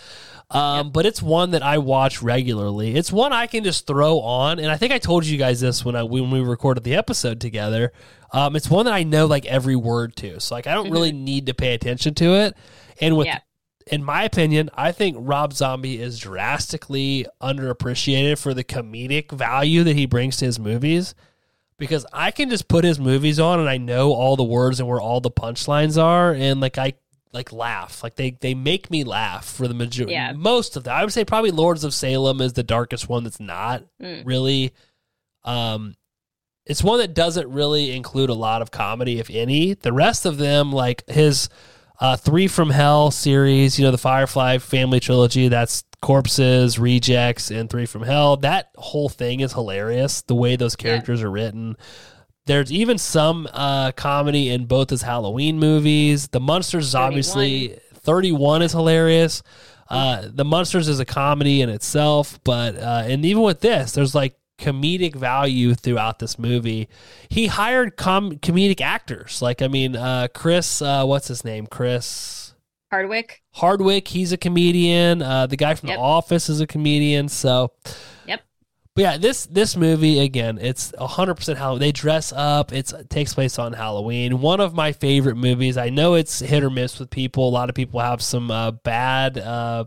Um, 0.51 0.91
But 0.91 1.07
it's 1.07 1.21
one 1.21 1.51
that 1.53 1.63
I 1.65 1.79
watch 1.79 2.23
regularly. 2.23 2.95
It's 2.95 3.11
one 3.11 3.33
I 3.33 3.49
can 3.49 3.65
just 3.65 3.87
throw 3.87 4.21
on, 4.21 4.61
and 4.61 4.71
I 4.71 4.77
think 4.77 4.93
I 4.93 4.99
told 4.99 5.27
you 5.27 5.37
guys 5.39 5.61
this 5.61 5.85
when 5.85 5.97
I 5.97 6.05
when 6.05 6.31
we 6.31 6.41
recorded 6.41 6.85
the 6.85 6.95
episode 6.95 7.41
together. 7.41 7.93
Um, 8.33 8.55
it's 8.55 8.71
one 8.71 8.85
that 8.87 8.95
I 8.95 9.03
know 9.03 9.27
like 9.27 9.45
every 9.47 9.75
word 9.77 10.15
to, 10.17 10.39
so 10.41 10.55
like 10.55 10.69
I 10.69 10.75
don't 10.75 10.91
really 10.91 11.11
need 11.31 11.47
to 11.47 11.55
pay 11.55 11.75
attention 11.75 12.15
to 12.15 12.35
it. 12.35 12.57
And 13.01 13.17
with 13.17 13.27
Yeah. 13.27 13.41
in 13.87 14.03
my 14.05 14.25
opinion, 14.25 14.71
I 14.75 14.93
think 14.93 15.17
Rob 15.19 15.53
Zombie 15.53 16.01
is 16.01 16.19
drastically 16.19 17.27
underappreciated 17.41 18.39
for 18.39 18.55
the 18.55 18.65
comedic 18.65 19.31
value 19.33 19.85
that 19.85 19.97
he 19.97 20.07
brings 20.07 20.37
to 20.39 20.45
his 20.47 20.59
movies. 20.59 21.15
Because 21.79 22.07
I 22.13 22.31
can 22.31 22.49
just 22.49 22.69
put 22.69 22.85
his 22.85 22.99
movies 22.99 23.39
on 23.39 23.61
and 23.61 23.69
I 23.69 23.77
know 23.77 24.13
all 24.13 24.35
the 24.37 24.43
words 24.45 24.81
and 24.81 24.89
where 24.89 25.01
all 25.01 25.21
the 25.21 25.31
punchlines 25.31 26.03
are, 26.03 26.33
and 26.33 26.59
like 26.61 26.79
I 26.79 26.95
like 27.35 27.53
laugh, 27.53 28.03
like 28.03 28.17
they 28.17 28.31
they 28.41 28.55
make 28.55 28.91
me 28.91 29.05
laugh 29.05 29.45
for 29.45 29.69
the 29.69 29.75
majority. 29.75 30.15
Yeah. 30.15 30.33
Most 30.33 30.75
of 30.79 30.85
them, 30.85 30.95
I 30.97 31.05
would 31.05 31.13
say 31.13 31.23
probably 31.23 31.51
Lords 31.51 31.85
of 31.85 31.93
Salem 31.93 32.41
is 32.41 32.55
the 32.55 32.63
darkest 32.63 33.11
one. 33.11 33.25
That's 33.25 33.41
not 33.41 33.83
Mm. 34.03 34.23
really. 34.25 34.73
Um, 35.45 35.97
it's 36.65 36.83
one 36.83 36.99
that 36.99 37.13
doesn't 37.15 37.49
really 37.49 37.95
include 37.95 38.31
a 38.31 38.35
lot 38.35 38.63
of 38.63 38.71
comedy, 38.71 39.19
if 39.19 39.29
any. 39.29 39.75
The 39.75 39.93
rest 39.93 40.25
of 40.25 40.39
them, 40.39 40.73
like 40.73 41.07
his 41.11 41.51
uh, 42.01 42.17
Three 42.17 42.49
from 42.49 42.71
Hell 42.71 43.11
series, 43.11 43.79
you 43.79 43.85
know, 43.85 43.91
the 43.91 43.99
Firefly 43.99 44.59
family 44.59 45.01
trilogy, 45.01 45.49
that's 45.49 45.85
Corpses, 46.03 46.79
Rejects, 46.79 47.51
and 47.51 47.69
Three 47.71 47.87
from 47.87 48.03
Hell. 48.03 48.37
That 48.39 48.71
whole 48.77 49.09
thing 49.09 49.41
is 49.41 49.53
hilarious. 49.53 50.23
The 50.23 50.35
way 50.35 50.57
those 50.57 50.77
characters 50.77 51.23
are 51.23 51.31
written. 51.31 51.77
There's 52.47 52.71
even 52.71 52.99
some 52.99 53.49
uh, 53.53 53.93
comedy 53.93 54.51
in 54.51 54.67
both 54.67 54.91
his 54.91 55.03
Halloween 55.03 55.59
movies. 55.59 56.29
The 56.29 56.39
Munsters 56.41 56.89
is 56.89 56.95
obviously 56.95 57.79
31 57.95 58.63
is 58.63 58.73
hilarious. 58.73 59.43
Uh, 59.89 60.29
the 60.33 60.45
Munsters 60.45 60.89
is 60.89 61.01
a 61.01 61.05
comedy 61.05 61.61
in 61.61 61.69
itself, 61.69 62.39
but 62.45 62.77
uh, 62.77 63.05
and 63.07 63.25
even 63.25 63.43
with 63.43 63.61
this, 63.61 63.93
there's 63.93 64.15
like 64.15 64.37
comedic 64.59 65.15
value 65.15 65.75
throughout 65.75 66.19
this 66.19 66.39
movie. 66.39 66.89
He 67.29 67.47
hired 67.47 67.97
com- 67.97 68.39
comedic 68.39 68.81
actors, 68.81 69.43
like 69.43 69.63
I 69.63 69.69
mean, 69.69 69.97
uh, 69.97 70.29
Chris, 70.33 70.81
uh, 70.83 71.05
what's 71.05 71.29
his 71.29 71.45
name? 71.45 71.67
Chris 71.67 72.55
Hardwick. 72.91 73.43
Hardwick. 73.53 74.09
He's 74.09 74.33
a 74.33 74.37
comedian. 74.37 75.21
Uh, 75.21 75.47
the 75.47 75.57
guy 75.57 75.75
from 75.75 75.89
Yep. 75.89 75.99
The 75.99 76.03
Office 76.03 76.49
is 76.49 76.61
a 76.61 76.67
comedian. 76.67 77.29
So, 77.29 77.73
Yep. 78.27 78.41
But 78.95 79.03
yeah, 79.03 79.17
this 79.19 79.45
this 79.47 79.77
movie 79.77 80.21
again, 80.21 80.59
it's 80.59 80.95
hundred 80.99 81.35
percent 81.35 81.59
Halloween. 81.59 81.81
They 81.81 81.93
dress 81.93 82.33
up. 82.33 82.73
It's 82.73 82.95
it 82.95 83.11
takes 83.11 83.35
place 83.35 83.59
on 83.59 83.75
Halloween. 83.75 84.41
One 84.41 84.59
of 84.61 84.73
my 84.73 84.93
favorite 84.93 85.37
movies. 85.37 85.77
I 85.77 85.91
know 85.91 86.15
it's 86.15 86.39
hit 86.39 86.65
or 86.65 86.71
miss 86.71 86.99
with 86.99 87.11
people. 87.11 87.47
A 87.47 87.51
lot 87.51 87.69
of 87.69 87.75
people 87.75 88.01
have 88.01 88.23
some 88.23 88.51
uh, 88.51 88.71
bad 88.71 89.37
uh, 89.37 89.85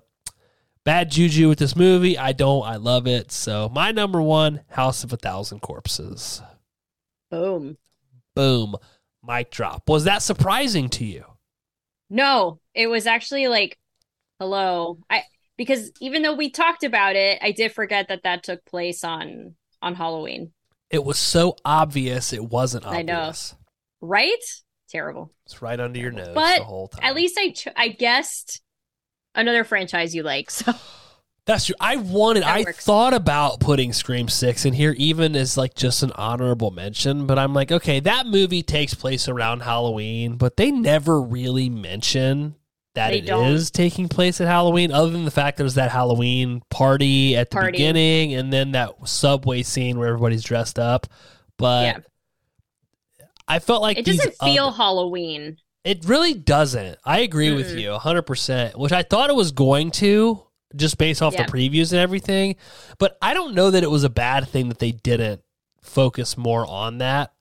bad 0.90 1.12
juju 1.12 1.48
with 1.48 1.60
this 1.60 1.76
movie. 1.76 2.18
I 2.18 2.32
don't. 2.32 2.66
I 2.66 2.78
love 2.78 3.06
it. 3.06 3.32
So 3.32 3.70
my 3.70 3.92
number 3.92 4.20
one, 4.24 4.62
House 4.70 5.04
of 5.04 5.14
a 5.14 5.18
Thousand 5.18 5.60
Corpses. 5.60 6.42
Boom. 7.30 7.78
Boom, 8.36 8.76
mic 9.24 9.52
drop. 9.52 9.88
Was 9.88 10.06
that 10.06 10.24
surprising 10.24 10.90
to 10.90 11.06
you? 11.06 11.26
No, 12.10 12.60
it 12.74 12.88
was 12.88 13.06
actually 13.06 13.48
like, 13.48 13.78
hello. 14.40 14.98
I 15.12 15.26
because 15.58 15.92
even 16.02 16.24
though 16.24 16.34
we 16.34 16.50
talked 16.50 16.84
about 16.84 17.16
it, 17.16 17.38
I 17.40 17.52
did 17.52 17.72
forget 17.72 18.08
that 18.08 18.24
that 18.24 18.42
took 18.42 18.66
place 18.66 19.04
on 19.04 19.54
on 19.84 19.94
Halloween. 19.94 20.54
It 20.90 21.04
was 21.04 21.20
so 21.20 21.56
obvious. 21.64 22.34
It 22.34 22.44
wasn't 22.44 22.88
I 22.88 23.04
know. 23.04 23.14
obvious. 23.20 23.56
Right? 24.02 24.44
Terrible. 24.90 25.32
It's 25.46 25.62
right 25.62 25.80
under 25.80 26.00
your 26.00 26.12
nose 26.12 26.34
But 26.34 26.58
the 26.58 26.64
whole 26.64 26.88
time. 26.88 27.02
At 27.04 27.14
least 27.14 27.38
I 27.38 27.52
ch- 27.52 27.68
I 27.76 27.90
guessed 27.90 28.64
another 29.36 29.64
franchise 29.64 30.14
you 30.16 30.24
like. 30.24 30.50
So 30.60 30.74
That's 31.46 31.66
true. 31.66 31.76
I 31.80 31.96
wanted. 31.96 32.44
That 32.44 32.56
I 32.58 32.60
works. 32.62 32.86
thought 32.86 33.14
about 33.16 33.60
putting 33.60 33.92
Scream 33.92 34.28
Six 34.30 34.66
in 34.66 34.74
here, 34.74 34.94
even 35.00 35.36
as 35.36 35.58
like 35.58 35.74
just 35.74 36.04
an 36.04 36.12
honorable 36.12 36.70
mention. 36.70 37.26
But 37.26 37.40
I'm 37.40 37.56
like, 37.56 37.72
okay, 37.72 38.00
that 38.02 38.28
movie 38.28 38.62
takes 38.62 38.94
place 38.94 39.28
around 39.28 39.62
Halloween, 39.62 40.36
but 40.38 40.58
they 40.58 40.70
never 40.70 41.20
really 41.20 41.68
mention 41.70 42.54
that 42.94 43.10
They 43.12 43.20
it 43.20 43.30
is 43.30 43.72
don't. 43.72 43.74
taking 43.84 44.08
place 44.10 44.40
at 44.42 44.48
Halloween, 44.48 44.92
other 44.92 45.10
than 45.10 45.26
the 45.26 45.32
fact 45.32 45.58
there's 45.58 45.74
that 45.76 45.90
Halloween 45.90 46.62
party 46.70 47.36
at 47.36 47.50
the 47.50 47.56
Party. 47.56 47.72
beginning, 47.72 48.34
and 48.36 48.54
then 48.54 48.74
that 48.74 49.08
subway 49.08 49.64
scene 49.64 49.98
where 49.98 50.10
everybody's 50.10 50.44
dressed 50.44 50.78
up. 50.78 51.08
But 51.58 51.86
Yeah. 51.86 53.26
I 53.48 53.58
felt 53.60 53.82
like 53.82 53.98
it 53.98 54.06
doesn't 54.06 54.36
feel 54.44 54.66
other- 54.68 54.78
Halloween. 54.78 55.58
It 55.84 56.06
really 56.06 56.34
doesn't. 56.34 56.98
I 57.06 57.20
agree 57.20 57.52
with 57.52 57.78
you 57.78 57.90
100%, 57.92 58.78
which 58.78 58.92
I 58.92 59.04
thought 59.04 59.30
it 59.30 59.36
was 59.36 59.52
going 59.52 59.92
to 59.92 60.44
just 60.76 60.98
based 60.98 61.22
off 61.22 61.34
Yeah. 61.34 61.46
the 61.46 61.52
previews 61.52 61.92
and 61.92 62.00
everything. 62.00 62.56
But 62.98 63.18
I 63.22 63.34
don't 63.34 63.56
know 63.56 63.72
that 63.72 63.84
it 63.84 63.90
was 63.90 64.04
a 64.04 64.10
bad 64.10 64.48
thing 64.50 64.70
that 64.70 64.80
they 64.80 64.92
didn't 64.92 65.42
focus 65.82 66.38
more 66.38 66.66
on 66.66 67.00
that 67.00 67.34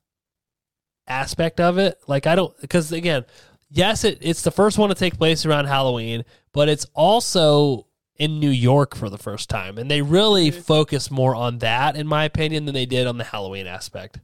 aspect 1.07 1.61
of 1.61 1.79
it. 1.79 1.99
Like, 2.07 2.27
I 2.27 2.35
don't, 2.35 2.59
because 2.61 2.93
again, 2.93 3.25
yes, 3.71 4.05
it, 4.05 4.19
it's 4.21 4.43
the 4.43 4.51
first 4.51 4.79
one 4.79 4.89
to 4.89 4.95
take 4.95 5.19
place 5.19 5.45
around 5.45 5.67
Halloween, 5.67 6.25
but 6.53 6.69
it's 6.69 6.87
also 6.95 7.87
in 8.17 8.41
New 8.41 8.51
York 8.51 8.97
for 8.97 9.09
the 9.11 9.19
first 9.19 9.49
time. 9.49 9.79
And 9.79 9.91
they 9.91 10.03
really 10.03 10.51
Mhm. 10.51 10.63
focus 10.63 11.11
more 11.11 11.35
on 11.35 11.59
that, 11.59 11.97
in 11.97 12.07
my 12.07 12.25
opinion, 12.25 12.65
than 12.65 12.75
they 12.75 12.87
did 12.87 13.07
on 13.07 13.17
the 13.19 13.25
Halloween 13.25 13.67
aspect. 13.67 14.19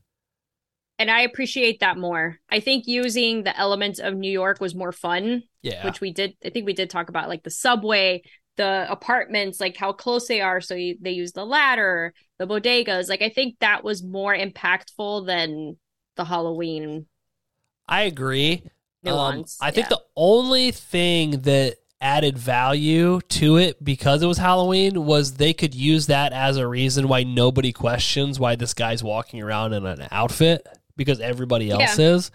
And 0.99 1.11
I 1.11 1.23
appreciate 1.23 1.81
that 1.81 1.99
more. 1.99 2.39
I 2.51 2.61
think 2.61 2.87
using 2.87 3.43
the 3.43 3.59
elements 3.59 3.99
of 3.99 4.15
New 4.15 4.31
York 4.31 4.61
was 4.61 4.75
more 4.75 4.93
fun, 4.93 5.43
Yeah. 5.63 5.85
which 5.85 6.01
we 6.01 6.13
did 6.13 6.37
I 6.45 6.51
think 6.51 6.67
we 6.67 6.73
did 6.73 6.91
talk 6.91 7.09
about 7.09 7.29
like 7.29 7.43
the 7.43 7.51
subway, 7.51 8.23
the 8.57 8.87
apartments, 8.89 9.61
like 9.61 9.77
how 9.77 9.93
close 9.93 10.29
they 10.29 10.41
are. 10.41 10.61
So 10.61 10.75
you, 10.75 10.97
they 11.01 11.11
use 11.11 11.33
the 11.33 11.45
ladder, 11.45 12.15
the 12.39 12.47
bodegas. 12.47 13.09
Like 13.09 13.23
I 13.23 13.29
think 13.29 13.59
that 13.59 13.83
was 13.83 14.05
more 14.05 14.35
impactful 14.35 15.27
than 15.27 15.77
the 16.17 16.25
Halloween. 16.25 17.07
I 17.89 18.03
agree. 18.03 18.63
Um, 19.05 19.45
I 19.61 19.71
think 19.71 19.87
yeah. 19.87 19.97
the 19.97 20.03
only 20.17 20.71
thing 20.71 21.43
that 21.43 21.77
added 22.01 22.39
value 22.39 23.21
to 23.29 23.57
it 23.57 23.83
because 23.83 24.23
it 24.23 24.27
was 24.27 24.39
Halloween 24.39 25.05
was 25.05 25.35
they 25.35 25.53
could 25.53 25.75
use 25.75 26.07
that 26.07 26.33
as 26.33 26.57
a 26.57 26.67
reason 26.67 27.09
why 27.09 27.23
nobody 27.23 27.73
questions 27.73 28.39
why 28.39 28.55
this 28.57 28.75
guy's 28.75 29.03
walking 29.03 29.43
around 29.43 29.73
in 29.73 29.87
an 29.87 30.07
outfit 30.11 30.67
because 30.97 31.21
everybody 31.21 31.71
else 31.71 31.99
is. 31.99 32.31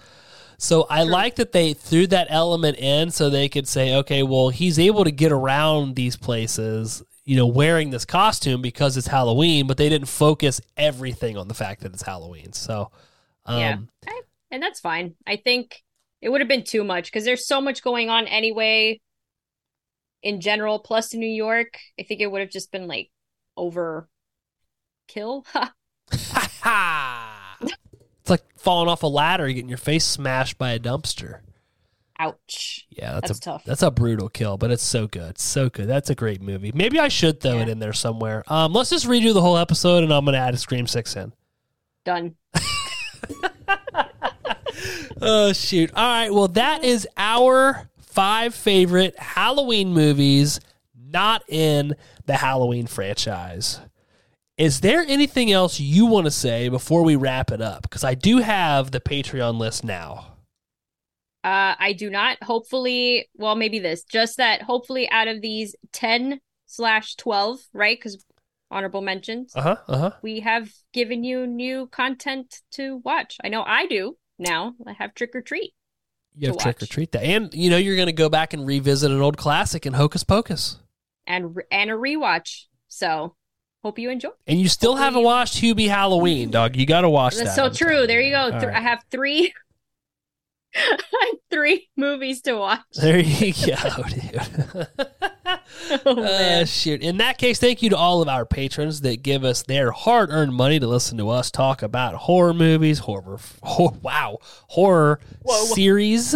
So 0.58 0.86
I 0.90 1.04
True. 1.04 1.12
like 1.12 1.36
that 1.36 1.54
they 1.54 1.74
threw 1.74 2.06
that 2.08 2.28
element 2.30 2.78
in 2.78 3.12
so 3.12 3.30
they 3.30 3.48
could 3.48 3.68
say, 3.68 3.96
okay, 3.96 4.24
well, 4.24 4.50
he's 4.50 4.78
able 4.78 5.06
to 5.06 5.12
get 5.12 5.32
around 5.32 5.96
these 5.96 6.18
places, 6.18 7.02
you 7.24 7.38
know, 7.38 7.48
wearing 7.48 7.92
this 7.92 8.04
costume 8.04 8.62
because 8.62 8.98
it's 8.98 9.08
Halloween, 9.08 9.68
but 9.68 9.78
they 9.78 9.88
didn't 9.88 10.10
focus 10.10 10.60
everything 10.76 11.38
on 11.38 11.48
the 11.48 11.54
fact 11.54 11.82
that 11.82 11.94
it's 11.94 12.02
Halloween. 12.04 12.52
So, 12.52 12.92
um, 13.46 13.58
Yeah. 14.06 14.12
and 14.52 14.62
that's 14.62 14.82
fine. 14.82 15.16
I 15.26 15.38
think 15.38 15.82
it 16.22 16.28
would 16.28 16.42
have 16.42 16.50
been 16.50 16.66
too 16.66 16.84
much 16.84 17.06
because 17.06 17.24
there's 17.24 17.48
so 17.48 17.62
much 17.62 17.82
going 17.82 18.10
on 18.10 18.28
anyway 18.28 19.00
in 20.22 20.42
general. 20.42 20.80
Plus, 20.80 21.14
in 21.14 21.22
New 21.22 21.28
York, 21.28 21.78
I 21.98 22.04
think 22.04 22.20
it 22.20 22.28
would 22.30 22.42
have 22.42 22.50
just 22.52 22.70
been 22.70 22.88
like 22.88 23.10
over 23.56 24.10
kill. 25.08 25.46
Ha 26.12 26.50
ha! 26.62 27.58
It's 28.30 28.42
like 28.42 28.60
falling 28.60 28.90
off 28.90 29.04
a 29.04 29.08
ladder, 29.08 29.48
getting 29.48 29.70
your 29.70 29.78
face 29.78 30.06
smashed 30.06 30.58
by 30.58 30.72
a 30.72 30.80
dumpster. 30.80 31.40
Ouch. 32.20 32.86
Yeah, 32.90 33.14
that's, 33.14 33.30
That's 33.30 33.40
a 33.40 33.42
tough. 33.42 33.64
that's 33.64 33.82
a 33.82 33.90
brutal 33.92 34.28
kill, 34.30 34.58
but 34.58 34.72
it's 34.72 34.84
so 34.84 35.08
good, 35.08 35.40
so 35.40 35.70
good. 35.70 35.88
That's 35.88 36.10
a 36.10 36.16
great 36.16 36.42
movie. 36.42 36.72
Maybe 36.76 37.00
I 37.00 37.08
should 37.08 37.40
throw 37.40 37.60
it 37.60 37.70
in 37.70 37.80
there 37.80 37.94
somewhere. 37.94 38.44
Um, 38.48 38.74
let's 38.74 38.90
just 38.90 39.08
redo 39.08 39.34
the 39.34 39.42
whole 39.42 39.58
episode, 39.58 40.04
and 40.04 40.12
I'm 40.14 40.26
gonna 40.26 40.38
add 40.38 40.54
a 40.54 40.58
Scream 40.58 40.86
Six 40.86 41.16
in. 41.16 41.32
Done. 42.06 42.36
Oh 45.22 45.52
shoot! 45.52 45.92
All 45.94 46.08
right, 46.08 46.34
well 46.34 46.48
that 46.50 46.86
is 46.86 47.06
our 47.18 47.90
five 47.98 48.56
favorite 48.56 49.18
Halloween 49.20 49.94
movies 49.94 50.62
not 50.96 51.44
in 51.50 51.96
the 52.26 52.36
Halloween 52.36 52.88
franchise. 52.88 53.82
Is 54.60 54.82
there 54.82 55.06
anything 55.08 55.54
else 55.54 55.80
you 55.80 56.06
want 56.06 56.26
to 56.26 56.32
say 56.32 56.68
before 56.68 57.02
we 57.04 57.16
wrap 57.16 57.50
it 57.50 57.62
up? 57.62 57.84
Because 57.84 58.04
I 58.04 58.14
do 58.14 58.40
have 58.40 58.92
the 58.92 59.00
Patreon 59.00 59.58
list 59.58 59.86
now. 59.86 60.36
Uh, 61.46 61.74
I 61.80 61.96
do 61.98 62.10
not. 62.10 62.44
Hopefully, 62.44 63.30
well, 63.36 63.56
maybe 63.56 63.80
this. 63.80 64.04
Just 64.04 64.36
that. 64.36 64.62
Hopefully, 64.62 65.10
out 65.10 65.30
of 65.30 65.42
these 65.42 65.78
ten 65.94 66.42
slash 66.66 67.16
twelve, 67.16 67.60
right? 67.74 67.98
Because 67.98 68.22
honorable 68.70 69.02
mentions, 69.02 69.56
Uh 69.56 69.62
huh. 69.62 69.76
Uh 69.88 69.98
huh. 69.98 70.12
we 70.22 70.42
have 70.42 70.70
given 70.94 71.24
you 71.24 71.48
new 71.48 71.88
content 71.88 72.60
to 72.72 72.98
watch. 73.06 73.38
I 73.42 73.48
know 73.48 73.64
I 73.64 73.86
do 73.86 74.18
now. 74.38 74.74
I 74.86 74.92
have 74.92 75.16
Trick 75.16 75.34
or 75.34 75.42
Treat. 75.42 75.74
You 76.36 76.50
have 76.50 76.58
trick 76.58 76.84
or 76.84 76.86
treat 76.86 77.14
that, 77.14 77.24
and 77.24 77.54
you 77.54 77.70
know 77.70 77.78
you're 77.78 77.96
going 77.96 78.08
to 78.08 78.14
go 78.14 78.28
back 78.30 78.54
and 78.54 78.68
revisit 78.68 79.10
an 79.10 79.22
old 79.22 79.38
classic 79.38 79.86
in 79.86 79.94
Hocus 79.94 80.26
Pocus, 80.26 80.80
and 81.26 81.56
and 81.72 81.90
a 81.90 81.94
rewatch. 81.94 82.66
So 82.90 83.36
hope 83.84 83.98
you 84.00 84.10
enjoy. 84.10 84.30
and 84.48 84.60
you 84.60 84.68
still 84.68 84.92
Hopefully 84.92 85.06
haven't 85.06 85.20
you- 85.22 85.26
watched 85.26 85.62
Hubie 85.62 85.88
Halloween, 85.90 86.52
dog. 86.52 86.76
You 86.76 86.86
got 86.86 87.02
to 87.02 87.10
watch 87.10 87.36
That's 87.36 87.50
that. 87.50 87.56
so 87.56 87.66
I'm 87.66 87.74
true. 87.74 88.08
There 88.08 88.22
you 88.22 88.32
go. 88.32 88.52
Th- 88.52 88.64
right. 88.64 88.76
I 88.76 88.82
have 88.82 89.04
three. 89.12 89.54
Three 91.50 91.90
movies 91.98 92.42
to 92.44 92.54
watch. 92.54 92.82
There 92.94 93.18
you 93.20 93.54
go, 93.54 94.04
dude. 94.04 94.88
Oh, 96.06 96.12
Uh, 96.12 96.22
man. 96.22 96.66
shoot. 96.68 97.02
In 97.02 97.18
that 97.18 97.40
case, 97.40 97.58
thank 97.60 97.82
you 97.82 97.90
to 97.90 97.98
all 97.98 98.22
of 98.22 98.28
our 98.28 98.46
patrons 98.46 99.02
that 99.02 99.24
give 99.24 99.44
us 99.44 99.64
their 99.64 99.90
hard 99.92 100.30
earned 100.30 100.54
money 100.54 100.80
to 100.80 100.86
listen 100.88 101.18
to 101.18 101.30
us 101.30 101.50
talk 101.50 101.82
about 101.82 102.14
horror 102.14 102.54
movies, 102.54 103.00
horror, 103.00 103.40
hor- 103.64 103.98
wow, 104.04 104.38
horror 104.68 105.20
Whoa. 105.42 105.66
series. 105.74 106.36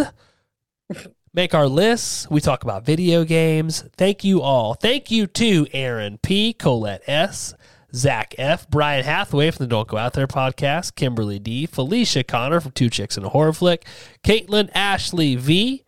Make 1.34 1.52
our 1.52 1.66
lists. 1.66 2.30
We 2.30 2.40
talk 2.40 2.62
about 2.62 2.86
video 2.86 3.24
games. 3.24 3.82
Thank 3.96 4.22
you 4.22 4.40
all. 4.40 4.74
Thank 4.74 5.10
you 5.10 5.26
to 5.26 5.66
Aaron 5.72 6.18
P, 6.18 6.52
Colette 6.52 7.02
S, 7.08 7.54
Zach 7.92 8.36
F, 8.38 8.70
Brian 8.70 9.04
Hathaway 9.04 9.50
from 9.50 9.64
the 9.64 9.68
Don't 9.68 9.88
Go 9.88 9.96
Out 9.96 10.12
There 10.12 10.28
podcast, 10.28 10.94
Kimberly 10.94 11.40
D, 11.40 11.66
Felicia 11.66 12.22
Connor 12.22 12.60
from 12.60 12.70
Two 12.70 12.88
Chicks 12.88 13.16
and 13.16 13.26
a 13.26 13.30
Horror 13.30 13.52
Flick, 13.52 13.84
Caitlin 14.22 14.70
Ashley 14.74 15.34
V, 15.34 15.82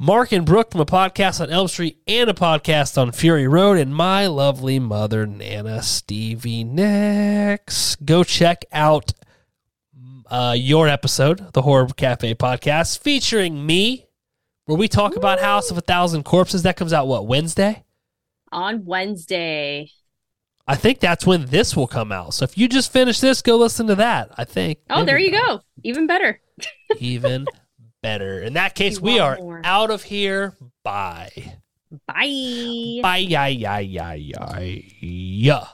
Mark 0.00 0.32
and 0.32 0.44
Brooke 0.44 0.72
from 0.72 0.80
a 0.80 0.84
podcast 0.84 1.40
on 1.40 1.48
Elm 1.48 1.68
Street 1.68 2.02
and 2.08 2.28
a 2.28 2.34
podcast 2.34 2.98
on 3.00 3.12
Fury 3.12 3.46
Road, 3.46 3.78
and 3.78 3.94
my 3.94 4.26
lovely 4.26 4.80
mother, 4.80 5.28
Nana 5.28 5.80
Stevie 5.80 6.64
Nicks. 6.64 7.94
Go 8.04 8.24
check 8.24 8.64
out 8.72 9.12
uh, 10.28 10.56
your 10.58 10.88
episode, 10.88 11.52
the 11.52 11.62
Horror 11.62 11.86
Cafe 11.86 12.34
podcast, 12.34 12.98
featuring 12.98 13.64
me, 13.64 14.06
where 14.66 14.78
we 14.78 14.88
talk 14.88 15.16
about 15.16 15.40
House 15.40 15.70
of 15.70 15.78
a 15.78 15.80
Thousand 15.80 16.24
Corpses. 16.24 16.62
That 16.62 16.76
comes 16.76 16.92
out, 16.92 17.06
what, 17.06 17.26
Wednesday? 17.26 17.84
On 18.50 18.84
Wednesday. 18.84 19.90
I 20.66 20.76
think 20.76 21.00
that's 21.00 21.26
when 21.26 21.46
this 21.46 21.76
will 21.76 21.88
come 21.88 22.12
out. 22.12 22.34
So 22.34 22.44
if 22.44 22.56
you 22.56 22.68
just 22.68 22.92
finished 22.92 23.20
this, 23.20 23.42
go 23.42 23.56
listen 23.56 23.88
to 23.88 23.96
that. 23.96 24.30
I 24.36 24.44
think. 24.44 24.78
Oh, 24.88 24.96
Maybe 24.96 25.06
there 25.06 25.18
you 25.18 25.30
go. 25.32 25.60
Even 25.82 26.06
better. 26.06 26.40
Even 26.98 27.46
better. 28.02 28.40
In 28.40 28.54
that 28.54 28.74
case, 28.74 29.00
we 29.00 29.18
are 29.18 29.36
more. 29.36 29.60
out 29.64 29.90
of 29.90 30.02
here. 30.02 30.54
Bye. 30.84 31.30
Bye. 32.06 33.00
Bye. 33.02 33.16
Yeah, 33.18 33.46
yeah, 33.46 33.78
yeah, 33.78 34.14
yeah. 34.14 34.58
Yeah. 35.00 35.66